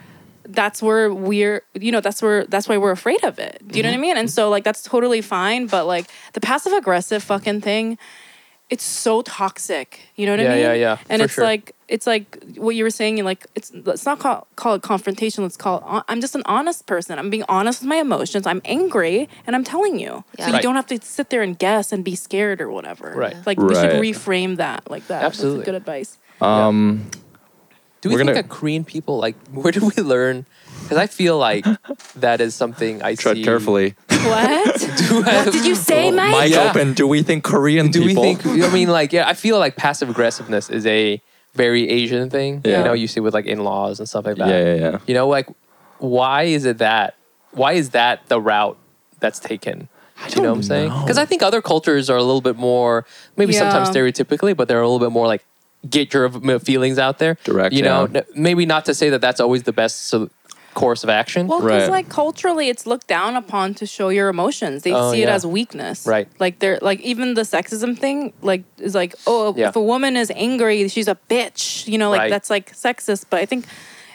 [0.51, 3.61] That's where we're, you know, that's where that's why we're afraid of it.
[3.67, 4.01] Do you know what I Mm-hmm.
[4.01, 4.17] mean?
[4.17, 7.99] And so like that's totally fine, but like the passive aggressive fucking thing,
[8.69, 9.99] it's so toxic.
[10.15, 10.61] You know what Yeah, I mean?
[10.63, 11.43] yeah, yeah, And for it's sure.
[11.43, 13.23] like it's like what you were saying.
[13.23, 15.43] Like it's let's not call call it confrontation.
[15.43, 16.03] Let's call it.
[16.07, 17.17] I'm just an honest person.
[17.17, 18.45] I'm being honest with my emotions.
[18.45, 20.23] I'm angry, and I'm telling you.
[20.37, 20.47] Yeah.
[20.49, 23.11] So you don't have to sit there and guess and be scared or whatever.
[23.15, 23.35] Right.
[23.45, 25.23] Like we should reframe that like that.
[25.23, 25.59] Absolutely.
[25.59, 26.17] That's good advice.
[26.41, 27.09] Um,
[28.01, 30.45] Do we think gonna- that Korean people like where do we learn?
[30.89, 31.65] Because I feel like
[32.15, 33.43] that is something I tread see.
[33.43, 33.95] carefully.
[34.09, 34.79] What?
[34.97, 36.31] Do I- what did you say, Mike?
[36.31, 36.69] Mike Yeah.
[36.71, 36.93] open.
[36.93, 38.23] Do we think Korean do we people?
[38.23, 38.45] think?
[38.45, 41.21] I mean, like, yeah, I feel like passive aggressiveness is a
[41.53, 42.61] very Asian thing.
[42.65, 42.79] Yeah.
[42.79, 44.47] You know, you see with like in laws and stuff like that.
[44.49, 44.99] yeah, yeah, yeah.
[45.07, 45.47] You know, like,
[45.99, 47.15] why is it that?
[47.51, 48.77] Why is that the route
[49.19, 49.87] that's taken?
[50.27, 50.89] Do you know what I'm saying?
[50.89, 51.01] know.
[51.01, 53.05] Because I think other cultures are a little bit more,
[53.37, 54.01] maybe sometimes Yeah.
[54.01, 55.45] stereotypically, but they're a little bit more like
[55.89, 57.37] get your m- feelings out there.
[57.45, 58.19] Direct, You know, yeah.
[58.19, 60.29] n- maybe not to say that that's always the best so-
[60.79, 61.47] course of action.
[61.47, 61.91] Well, because Right.
[61.99, 64.83] like culturally, it's looked down upon to show your emotions.
[64.83, 65.35] They Oh, see it yeah.
[65.35, 66.05] as weakness.
[66.15, 66.27] Right.
[66.39, 69.69] Like they're like even the sexism thing, like is like, oh, Yeah.
[69.69, 71.87] if a woman is angry, she's a bitch.
[71.91, 72.31] You know, like Right.
[72.31, 73.25] that's like sexist.
[73.29, 73.65] But I think,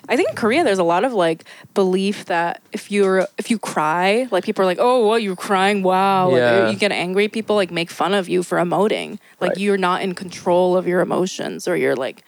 [0.08, 3.58] I think in Korea, there's a lot of like belief that if you're if you
[3.58, 5.82] cry, like people are like, oh, what you're crying?
[5.82, 6.28] Wow.
[6.30, 6.70] Like, Yeah.
[6.70, 9.10] you get angry, people like make fun of you for emoting.
[9.40, 9.58] Like Right.
[9.64, 12.18] you're not in control of your emotions, or you're like.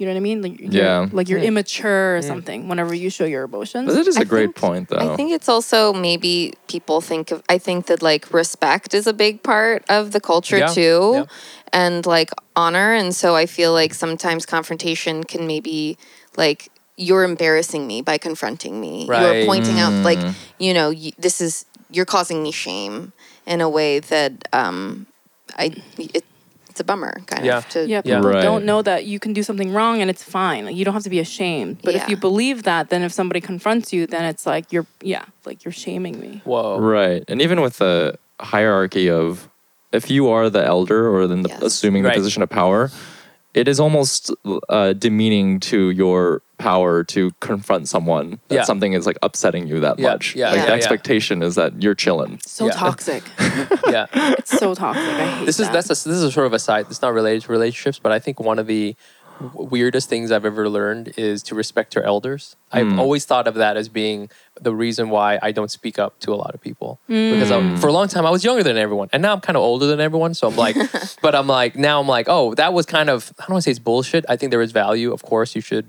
[0.00, 0.40] You know what I mean?
[0.40, 1.06] Like you're, Yeah.
[1.12, 1.48] like you're Yeah.
[1.48, 3.86] immature or something whenever you show your emotions.
[3.92, 4.96] But it is a I great think- point, though.
[4.96, 9.12] I think it's also maybe people think of I think that like respect is a
[9.12, 11.10] big part of the culture Yeah, too.
[11.16, 11.24] yeah.
[11.74, 12.94] And like honor.
[12.94, 15.98] And so I feel like sometimes confrontation can maybe
[16.34, 19.04] like you're embarrassing me by confronting me.
[19.06, 19.20] Right.
[19.22, 20.32] You're pointing out like, Mm.
[20.58, 23.12] you know, y- this is you're causing me shame
[23.46, 25.06] in a way that um
[25.58, 26.24] I it,
[26.70, 27.58] it's a bummer kind Yeah.
[27.58, 28.18] of to Yeah, Yeah.
[28.18, 28.42] people Right.
[28.42, 30.64] don't know that you can do something wrong and it's fine.
[30.66, 31.78] Like, you don't have to be ashamed.
[31.82, 35.24] But if you believe that, then if somebody confronts you, then it's like you're yeah,
[35.44, 36.40] like you're shaming me.
[36.44, 36.78] Whoa.
[36.78, 37.22] Right.
[37.28, 39.48] And even with the hierarchy of
[39.92, 41.62] if you are the elder or then the, Yes.
[41.62, 42.14] assuming Right.
[42.14, 42.90] the position of power,
[43.54, 44.30] it is almost
[44.68, 48.62] uh, demeaning to your power to confront someone that Yeah.
[48.64, 50.36] something is like upsetting you that Yeah, much.
[50.36, 50.74] yeah, like yeah, the yeah.
[50.76, 52.38] expectation is that you're chilling.
[52.46, 52.72] So Yeah.
[52.72, 53.24] toxic.
[53.88, 54.06] Yeah.
[54.38, 55.02] it's so toxic.
[55.02, 55.72] I hate this is that.
[55.72, 56.86] that's a, this is sort of a side.
[56.90, 58.94] It's not related to relationships, but I think one of the
[59.54, 62.56] weirdest things I've ever learned is to respect your elders.
[62.70, 62.98] I've Mm.
[62.98, 64.28] always thought of that as being
[64.60, 67.86] the reason why I don't speak up to a lot of people because I, for
[67.88, 69.98] a long time I was younger than everyone, and now I'm kind of older than
[69.98, 70.34] everyone.
[70.34, 70.76] So I'm like,
[71.22, 73.64] but I'm like now I'm like, oh, that was kind of I don't want to
[73.64, 74.26] say it's bullshit.
[74.28, 75.10] I think there is value.
[75.10, 75.88] Of course, you should,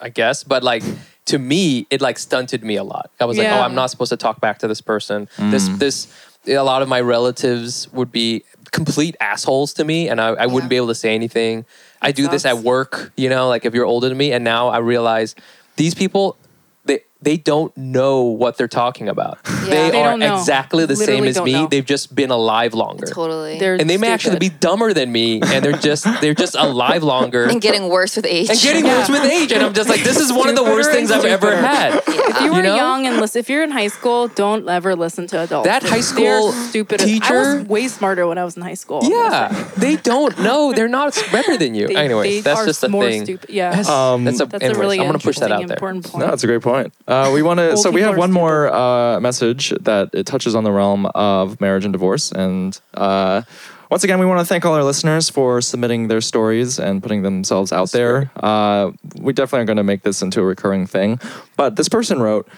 [0.00, 0.82] I guess, but like.
[1.26, 3.12] To me, it like stunted me a lot.
[3.20, 5.28] I was like, "Oh, I'm not supposed to talk back to this person.
[5.38, 5.78] This, mm.
[5.78, 6.08] this,
[6.48, 10.64] a lot of my relatives would be complete assholes to me and I, I wouldn't
[10.64, 10.68] Yeah.
[10.68, 11.66] be able to say anything.
[12.02, 14.32] I do this at work, you know, like if you're older than me.
[14.32, 15.36] And now I realize
[15.76, 16.36] these people,
[16.84, 19.38] they, they don't know what they're talking about.
[19.70, 20.34] They, They are don't know.
[20.38, 21.52] exactly the same as me.
[21.52, 21.66] know.
[21.68, 23.06] They've just been alive longer.
[23.06, 26.56] totally They're And they may actually be dumber than me and they're just they're just
[26.56, 28.48] alive longer and getting worse with age.
[28.50, 28.98] and getting Yeah.
[28.98, 29.52] worse with age.
[29.52, 31.66] And I'm just like, this is one of the worst things I've ever stupider.
[31.66, 32.02] had.
[32.30, 32.76] If you were You know?
[32.76, 35.66] young and listen, if you're in high school, don't ever listen to adults.
[35.68, 37.02] That high They're school stupid.
[37.02, 39.00] I teacher- was way smarter when I was in high school.
[39.04, 39.60] I'm gonna say.
[39.60, 40.72] Yeah, they don't know.
[40.72, 41.86] They're not better than you.
[41.88, 43.24] They, Anyways, they that's are just the more thing.
[43.24, 43.50] stupid.
[43.50, 45.68] Yeah, That's, Um, that's a, that's anyways, a really I'm gonna push that interesting, out
[45.68, 45.76] there.
[45.76, 46.24] important point.
[46.24, 46.92] No, that's a great point.
[47.10, 47.76] Uh, we want to.
[47.76, 51.84] So we have one more uh, message that it touches on the realm of marriage
[51.84, 53.42] and divorce, and uh,
[53.90, 57.22] once again, we want to thank all our listeners for submitting their stories and putting
[57.22, 58.30] themselves out there.
[58.36, 61.18] Uh, we definitely are going to make this into a recurring thing.
[61.56, 62.48] But this person wrote,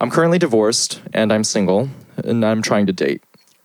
[0.00, 1.88] "I'm currently divorced and I'm single,
[2.22, 3.22] and I'm trying to date."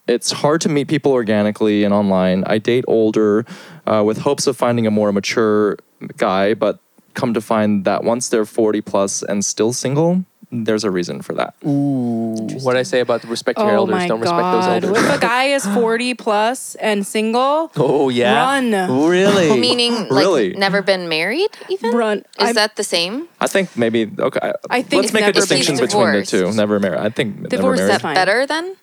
[0.07, 2.43] it's hard to meet people organically and online.
[2.47, 3.45] I date older
[3.85, 5.77] uh, with hopes of finding a more mature
[6.17, 6.79] guy, but
[7.13, 11.33] come to find that once they're 40 plus and still single, there's a reason for
[11.35, 11.53] that.
[11.61, 14.81] What I say about respect your Oh elders, don't respect god!
[14.83, 15.03] those elders.
[15.03, 18.33] If a guy is forty plus and single, Oh yeah.
[18.33, 18.71] Run.
[19.09, 19.59] Really?
[19.67, 20.53] Meaning, like, Really?
[20.53, 21.91] never been married, even?
[21.95, 22.19] run.
[22.19, 23.27] Is I'm- that the same?
[23.39, 24.53] I think maybe okay.
[24.69, 26.51] I think let's make a distinction between the two.
[26.53, 26.99] Never married.
[26.99, 27.93] I think never Divorce married.
[27.95, 28.15] is fine.
[28.15, 28.75] Better then?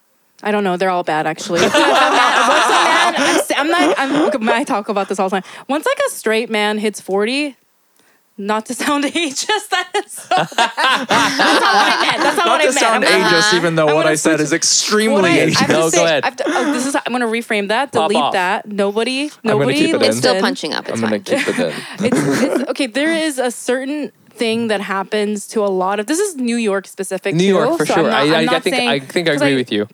[0.43, 0.76] I don't know.
[0.76, 1.60] They're all bad, actually.
[1.62, 3.94] Once a man, I'm, s- I'm not.
[3.98, 5.51] I'm, I talk about this all the time.
[5.66, 7.56] Once like a straight man hits forty,
[8.38, 10.46] not to sound ageist, that is so bad.
[11.08, 12.22] That's not what I meant.
[12.22, 12.78] That's not, Not what to I meant.
[12.78, 15.46] sound I'm gonna- ageist, even though I'm what I said is extremely What I, I
[15.46, 15.68] ageist.
[15.68, 16.24] No, say, go ahead.
[16.24, 16.94] I have to- oh, this is.
[16.96, 17.92] I'm gonna reframe that.
[17.92, 18.32] Pop Delete off.
[18.34, 18.66] that.
[18.68, 19.28] Nobody.
[19.28, 19.74] gonna Nobody.
[19.74, 20.02] keep it in.
[20.02, 20.88] It's still punching up.
[20.88, 21.72] It's I'm gonna keep it in.
[22.06, 22.86] it's, it's okay.
[22.86, 26.06] There is a certain thing that happens to a lot of.
[26.06, 27.34] This is New York specific.
[27.34, 28.04] New too, York for so sure.
[28.10, 29.88] I'm not- I, I'm I, I think saying- I think I 'cause agree with you.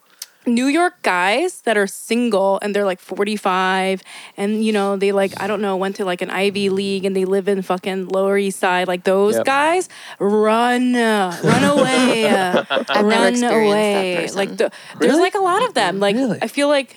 [0.46, 4.02] New York guys that are single and they're like 45
[4.36, 7.14] and you know they like I don't know went to like an Ivy League and
[7.14, 9.44] they live in fucking Lower East Side like those Yep.
[9.44, 9.88] guys
[10.18, 14.36] run uh, run away uh, I've run experienced away person.
[14.36, 16.38] like the, there's like a lot of them like Really?
[16.42, 16.96] I feel like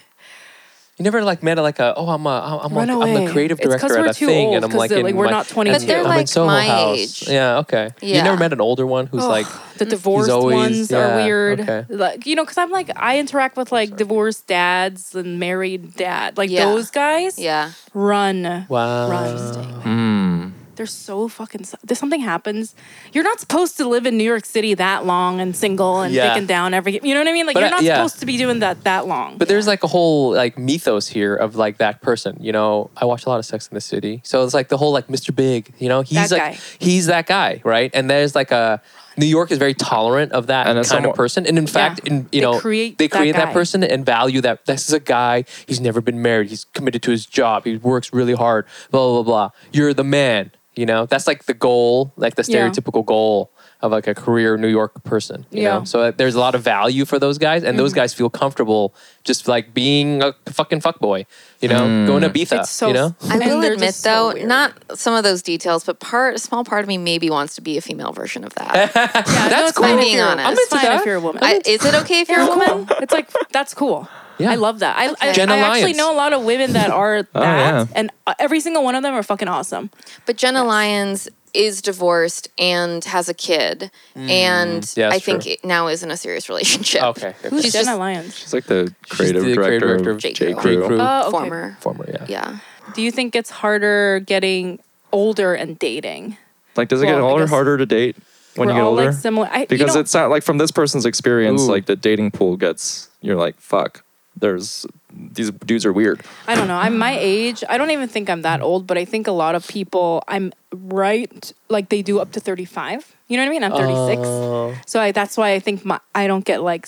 [0.98, 3.60] You never like met like a oh I'm a I'm Run a, I'm the creative
[3.60, 5.06] It's 'cause director we're at a too thing old, and I'm 'cause like they're, in
[5.06, 5.78] like, we're my, not 22.
[5.80, 6.98] But they're, I'm in like, Soho my House.
[6.98, 7.28] age.
[7.28, 7.90] Yeah, okay.
[8.02, 8.24] You Yeah.
[8.24, 9.46] never met an older one who's like
[9.78, 11.86] the divorced always- ones yeah, are weird okay.
[11.90, 16.38] like you know because I'm like I interact with like divorced dads and married dad
[16.38, 16.64] like Yeah.
[16.64, 17.72] those guys Yeah.
[17.94, 19.10] run wow.
[19.10, 19.38] run
[19.84, 20.48] Hmm.
[20.76, 21.62] They're so fucking.
[21.62, 22.76] s- There's something happens.
[23.14, 26.30] You're not supposed to live in New York City that long and single and Yeah.
[26.34, 27.00] taking down every.
[27.02, 27.46] You know what I mean?
[27.46, 27.96] Like But you're I- not yeah.
[27.96, 29.38] supposed to be doing that that long.
[29.38, 32.38] But there's like a whole like mythos here of like that person.
[32.40, 34.78] You know, I watch a lot of Sex in the City, so it's like the
[34.78, 35.34] whole like Mr.
[35.36, 35.74] Big.
[35.80, 36.60] You know, he's That like guy.
[36.80, 37.90] he's that guy, right?
[37.94, 38.82] And there's like a
[39.18, 41.46] New York is very tolerant of that And kind then of person.
[41.48, 43.54] And in fact, in you They know, create they create that, guy.
[43.54, 45.46] person and value that this is a guy.
[45.66, 46.50] He's never been married.
[46.50, 47.64] He's committed to his job.
[47.64, 48.66] He works really hard.
[48.92, 49.24] Blah blah blah.
[49.24, 49.50] blah.
[49.72, 50.52] You're the man.
[50.76, 52.68] You know, that's like the goal, like the Yeah.
[52.70, 55.46] stereotypical goal of like a career New York person.
[55.52, 55.78] You Yeah.
[55.80, 57.96] know, so uh, there's a lot of value for those guys, and those Mm-hmm.
[58.00, 58.94] guys feel comfortable
[59.24, 61.26] just like being a fucking fuckboy.
[61.62, 62.60] You know, going to Ibiza.
[62.60, 62.88] it's so.
[62.88, 66.36] you know, I will admit just so though, not some of those details, but part
[66.36, 68.76] a small part of me maybe wants to be a female version of that.
[68.96, 69.14] Yeah,
[69.46, 70.00] no, That's it's fine cool.
[70.00, 70.50] if Being honest.
[70.62, 71.44] It's I'm into fine if you're a woman.
[71.44, 72.88] I, is it okay if you're a woman?
[73.02, 74.08] It's like that's cool.
[74.38, 74.52] Yeah.
[74.52, 74.98] I love that.
[74.98, 77.86] I, I, Jen I actually know a lot of women that are that, Oh, yeah.
[77.96, 79.90] and uh, every single one of them are fucking awesome.
[80.26, 84.98] But Jenna Lyons is divorced and has a kid, and Mm.
[84.98, 85.56] Yeah, I that's think true.
[85.64, 87.02] now is in a serious relationship.
[87.16, 87.34] okay.
[87.44, 88.38] Who's She's Jenna just- Lyons?
[88.38, 90.34] She's like the creative the director, creative director of of J.
[90.34, 90.54] J.
[90.54, 90.86] Crew.
[90.86, 90.98] Crew.
[91.00, 91.32] Oh, okay.
[91.32, 91.78] Former.
[91.80, 92.26] Former, yeah.
[92.28, 92.58] Yeah.
[92.94, 94.80] Do you think it's harder getting
[95.14, 96.38] older and dating?
[96.76, 98.18] Like, does it Well, get I older harder to date
[98.56, 99.06] when We're you get all older?
[99.06, 99.48] like similar.
[99.50, 101.72] I, you because know- it's not like from this person's experience, Ooh.
[101.72, 103.08] like the dating pool gets.
[103.22, 104.04] You're like, fuck.
[104.40, 106.22] There's these dudes are weird.
[106.48, 106.76] I don't know.
[106.78, 107.64] I'm my age.
[107.70, 110.52] I don't even think I'm that old, but I think a lot of people I'm
[110.74, 113.16] right like they do up to 35.
[113.28, 113.64] You know what I mean?
[113.64, 114.22] I'm 36.
[114.26, 114.76] Oh.
[114.86, 116.86] so I, that's why I think my I don't get like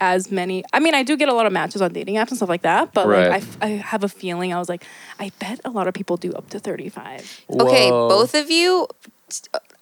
[0.00, 0.64] as many.
[0.72, 2.62] I mean, I do get a lot of matches on dating apps and stuff like
[2.62, 3.28] that, but Right.
[3.30, 4.84] like I, f- I have a feeling I was like
[5.18, 7.44] I bet a lot of people do up to 35.
[7.50, 8.86] Okay, both of you.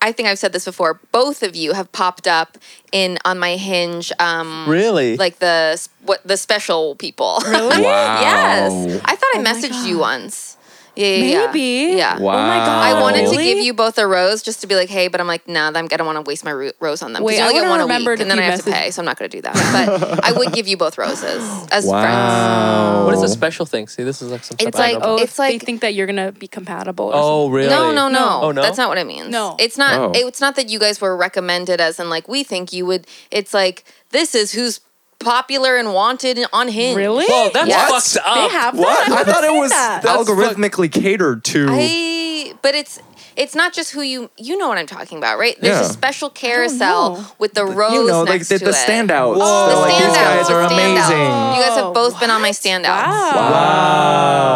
[0.03, 1.01] I think I've said this before.
[1.11, 2.59] Both of you have popped up
[2.93, 4.13] in on my Hinge.
[4.19, 5.17] Um, Really?
[5.17, 7.41] Like the what the special people.
[7.47, 7.83] Really?
[7.83, 8.21] Wow.
[8.21, 9.01] yes.
[9.05, 10.57] I thought I Oh messaged you once.
[10.97, 11.47] Yeah, yeah, yeah.
[11.47, 11.97] Maybe.
[11.99, 12.19] Yeah.
[12.19, 12.33] Wow.
[12.35, 12.97] Oh my god.
[12.97, 15.27] I wanted to give you both a rose just to be like, hey, but I'm
[15.27, 17.23] like, nah, I'm, I don't want to waste my ro- rose on them.
[17.23, 18.65] 'Cause Wait, you I only get one a remembered week, and then I you have
[18.65, 19.55] to pay, so I'm not going to do that.
[19.55, 21.87] But I would give you both roses as friends.
[21.87, 23.05] Wow.
[23.05, 23.89] What is a special thing?
[23.89, 25.61] See, this is like some It's stuff I like- know Oh, it's It's like like-
[25.61, 27.07] they think that you're gonna be compatible.
[27.07, 27.53] Or oh, something.
[27.53, 27.69] really?
[27.71, 28.41] No, no, no.
[28.43, 28.63] Oh, no?
[28.63, 29.29] That's not what it means.
[29.29, 29.57] No.
[29.59, 30.13] It's not Oh.
[30.15, 33.53] it's not that you guys were recommended as in like we think you would it's
[33.55, 34.81] like this is who's
[35.19, 36.97] popular and wanted on Hinge.
[36.97, 37.25] Really?
[37.29, 38.15] Whoa, that's Yes.
[38.15, 38.35] fucked up.
[38.35, 39.07] They have What?
[39.09, 39.17] that.
[39.17, 40.03] I I've thought it was that.
[40.03, 41.67] That's algorithmically catered to.
[41.71, 42.99] I but it's
[43.37, 45.57] it's not just who you you know what I'm talking about, right?
[45.61, 45.87] There's Yeah.
[45.87, 46.33] a special know.
[46.35, 48.75] carousel with the rose you know, like next the, to the it.
[48.77, 49.37] standouts.
[49.37, 49.67] Whoa.
[49.69, 50.73] They're like, The these standouts, guys the are standouts.
[50.73, 51.57] amazing.
[51.57, 53.07] You guys have both been on my standouts.
[53.07, 54.51] Wow.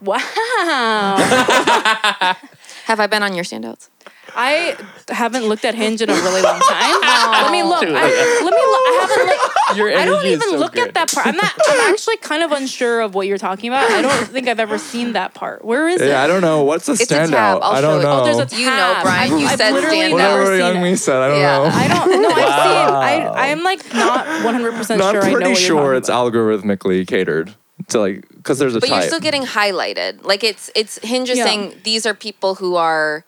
[0.00, 0.02] Wow.
[0.02, 1.16] Wow.
[2.84, 3.88] Have I been on your standouts?
[4.36, 4.76] I
[5.08, 7.00] haven't looked at Hinge in a really long time.
[7.44, 7.84] let me look.
[7.84, 8.84] I, let me look.
[8.84, 9.76] I haven't looked.
[9.78, 10.88] Your I don't energy is even so look good.
[10.88, 11.26] at that part.
[11.26, 11.52] I'm not.
[11.68, 13.90] I'm actually kind of unsure of what you're talking about.
[13.90, 15.64] I don't think I've ever seen that part.
[15.64, 16.08] Where is it?
[16.08, 16.64] Yeah, I don't know.
[16.64, 17.30] What's the It's a tab.
[17.30, 17.60] standout?
[17.62, 18.04] I'll I show don't it.
[18.04, 18.20] know.
[18.20, 18.58] Oh, there's a tab.
[18.58, 20.82] You know, Brian, I've, you I've said literally stand never Whatever seen young it.
[20.90, 21.16] me said.
[21.22, 21.58] I don't Yeah.
[21.58, 21.64] know.
[21.72, 22.22] I don't.
[22.22, 23.28] No, I've seen.
[23.34, 23.50] I.
[23.50, 25.22] I'm like not 100 percent No, sure.
[25.22, 26.32] I'm I know pretty what you're sure talking it's about.
[26.32, 27.54] algorithmically catered
[27.88, 29.00] to like because there's a But type.
[29.02, 30.24] you're still getting highlighted.
[30.24, 31.44] Like it's it's Hinge is Yeah.
[31.44, 33.24] saying these are people who are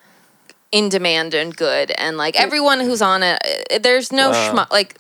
[0.73, 3.41] in demand and good, and like everyone who's on it,
[3.73, 4.53] uh, there's no Wow.
[4.53, 4.71] schmuck.
[4.73, 4.97] Like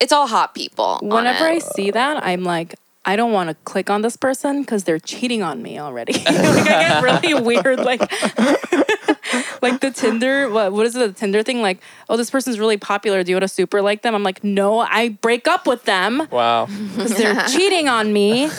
[0.00, 0.98] it's all hot people.
[1.02, 2.74] on Whenever I see that, I'm like,
[3.06, 6.12] I don't want to click on this person because they're cheating on me already.
[6.24, 8.00] like I get really weird, like
[9.62, 10.48] like the Tinder.
[10.50, 11.00] What what is it?
[11.00, 11.62] The Tinder thing?
[11.62, 13.22] Like, oh, this person's really popular.
[13.22, 14.14] Do you want to super like them?
[14.14, 16.66] I'm like, no, I break up with them Wow.
[16.66, 18.50] because they're cheating on me.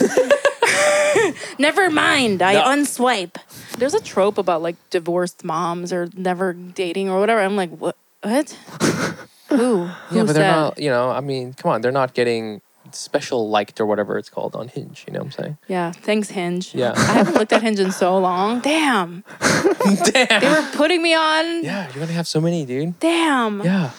[1.60, 2.64] Never mind, I No.
[2.66, 3.36] unswipe.
[3.78, 7.42] There's a trope about like divorced moms or never dating or whatever.
[7.42, 7.98] I'm like, what?
[8.24, 8.50] What?
[9.50, 9.84] Who?
[9.86, 10.52] Yeah, Who but they're said?
[10.56, 10.80] not.
[10.80, 12.62] You know, I mean, come on, they're not getting
[12.92, 15.04] special liked or whatever it's called on Hinge.
[15.08, 15.58] You know what I'm saying?
[15.68, 16.74] Yeah, thanks Hinge.
[16.74, 16.94] Yeah.
[16.96, 18.62] I haven't looked at Hinge in so long.
[18.62, 19.24] Damn.
[20.06, 20.42] Damn.
[20.42, 21.64] They were putting me on.
[21.64, 23.00] Yeah, you're gonna have so many, dude.
[23.00, 23.62] Damn.
[23.64, 23.92] Yeah.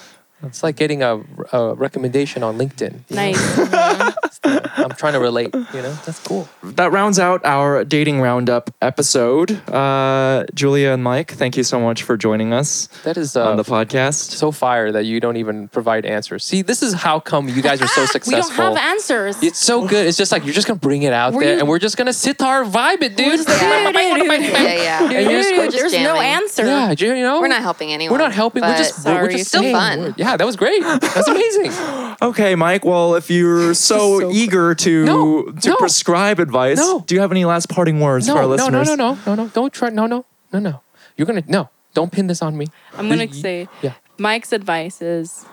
[0.42, 1.20] It's like getting a,
[1.52, 3.00] a recommendation on LinkedIn.
[3.08, 3.32] you know?
[3.32, 4.12] Uh-huh.
[4.44, 4.60] Nice.
[4.78, 5.54] I'm trying to relate.
[5.54, 6.48] You know, that's cool.
[6.62, 9.50] That rounds out our dating roundup episode.
[9.68, 13.56] Uh, Julia and Mike, thank you so much for joining us That is uh, on
[13.56, 14.30] the podcast.
[14.30, 16.44] so fire that you don't even provide answers.
[16.44, 18.32] See, this is how come you guys are so successful?
[18.36, 18.64] we successful.
[18.66, 19.42] don't have answers.
[19.42, 20.06] It's so good.
[20.06, 21.96] It's just like you're just gonna bring it out Were there, you- and we're just
[21.96, 23.38] gonna sit sitar vibe it, dude.
[23.38, 25.02] just like, yeah, yeah.
[25.10, 26.22] And you're just- We're just There's no jamming.
[26.22, 26.66] answer.
[26.66, 28.12] yeah, you know, We're not helping anyone.
[28.12, 28.62] We're not helping.
[28.62, 29.32] We're but just we're, we're Sorry.
[29.36, 30.00] just Still saying fun.
[30.00, 30.14] words.
[30.18, 30.82] Yeah, that was great.
[30.82, 31.72] That's amazing.
[32.22, 32.82] Okay, Mike.
[32.84, 35.76] Well, if you're so, So eager to No, to no.
[35.76, 37.00] prescribe advice, No.
[37.06, 38.88] do you have any last parting words no, for our listeners?
[38.88, 39.26] no, no, listeners?
[39.26, 39.48] no, no, no, no.
[39.54, 39.88] Don't try.
[39.90, 40.80] No, no, no, no.
[41.16, 41.68] You're gonna no.
[41.94, 42.66] Don't pin this on me.
[42.96, 43.92] I'm gonna Y- y- say yeah.
[44.18, 45.44] Mike's advice is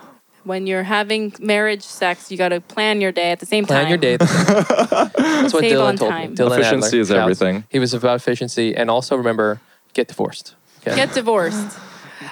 [0.43, 3.99] when you're having marriage sex, you gotta plan your day at the same Plan time.
[3.99, 4.17] Plan your day.
[5.37, 6.29] That's what Save Dylan on told time.
[6.31, 6.35] me.
[6.35, 6.99] Dylan Efficiency Adler.
[6.99, 7.63] is Yeah, everything.
[7.69, 9.61] He was about efficiency, and also remember,
[9.93, 10.55] get divorced.
[10.85, 10.95] Okay?
[10.95, 11.77] Get divorced.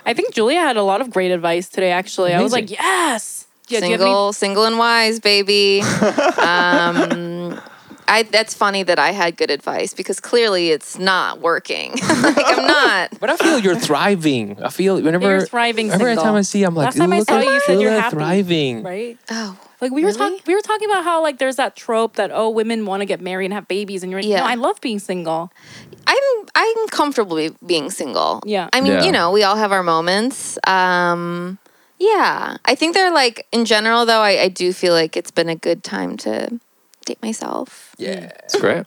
[0.06, 1.92] I think Julia had a lot of great advice today.
[1.92, 3.48] Actually, I was like, yes.
[3.72, 5.82] Yeah, do you have any- single, single and wise, baby.
[6.38, 7.60] um,
[8.08, 11.92] I that's funny that I had good advice because clearly it's not working.
[12.24, 13.20] like I'm not.
[13.22, 14.62] But I feel you're thriving.
[14.62, 16.24] I feel whenever You're thriving Every single.
[16.26, 18.16] time I see, I'm like, Last time I saw you, you said you're happy.
[18.18, 18.84] thriving.
[18.84, 19.18] right?
[19.30, 20.18] Oh, Like we were Really?
[20.18, 23.06] talking, we were talking about how like there's that trope that oh women want to
[23.06, 24.42] get married and have babies, and you're like, Yeah.
[24.42, 25.52] no, I love being single.
[26.06, 26.24] I'm
[26.54, 28.42] I'm comfortable being single.
[28.46, 28.68] Yeah.
[28.74, 29.04] I mean, Yeah.
[29.06, 30.58] you know, we all have our moments.
[30.68, 31.60] Um,
[32.02, 32.58] yeah.
[32.66, 34.22] I think they're like in general though.
[34.22, 36.60] I, I do feel like it's been a good time to
[37.06, 38.32] date myself, Yeah.
[38.44, 38.86] It's great.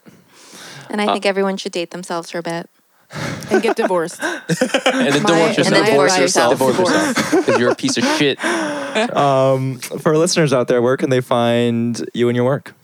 [0.91, 2.69] and I think everyone should date themselves for a bit.
[3.51, 4.21] and get divorced.
[4.23, 5.71] And then My- divorce and yourself.
[5.71, 6.51] then divorce yourself.
[6.59, 7.31] Divorce yourself.
[7.47, 8.43] Because you're a piece of shit.
[8.45, 12.75] Um, for our listeners out there, where can they find you and your work?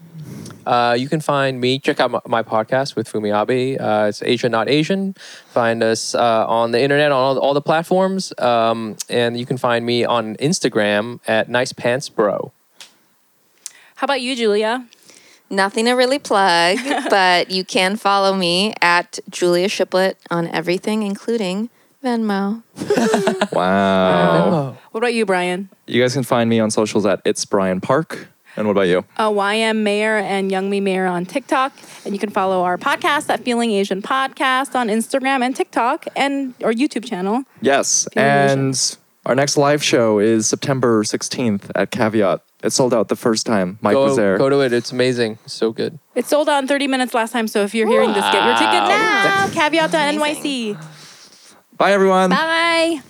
[0.70, 1.80] Uh, you can find me.
[1.80, 3.76] Check out my, my podcast with Fumi Abe.
[3.80, 5.14] Uh, it's Asian Not Asian.
[5.48, 9.56] Find us uh, on the internet on all, all the platforms, um, and you can
[9.56, 12.52] find me on Instagram at Nice Pants Bro.
[13.96, 14.86] How about you, Julia?
[15.50, 16.78] Nothing to really plug,
[17.10, 21.68] but you can follow me at Julia Shiplett on everything, including
[22.04, 22.62] Venmo.
[23.52, 24.76] Wow.
[24.92, 25.68] What about you, Brian?
[25.88, 28.28] You guys can find me on socials at It's Brian Park.
[28.56, 29.04] And what about you?
[29.16, 31.72] Uh, YM Mayer and Young Mi Mayer on TikTok,
[32.04, 36.54] and you can follow our podcast at Feeling Asian Podcast on Instagram and TikTok and
[36.64, 37.44] our YouTube channel.
[37.60, 38.08] Yes.
[38.12, 38.96] Feeling and
[39.26, 42.40] our next live show is September 16th at Caveat.
[42.62, 44.36] It sold out the first time Mike go, was there.
[44.36, 44.72] go to it.
[44.72, 45.38] It's amazing.
[45.46, 45.98] So good.
[46.14, 48.54] It sold out in 30 minutes last time, so if you're hearing this, get your
[48.54, 49.46] ticket Wow.
[49.46, 49.48] now.
[49.48, 50.76] Caveat.nyc.
[51.78, 52.30] Bye, everyone.
[52.30, 53.00] Bye.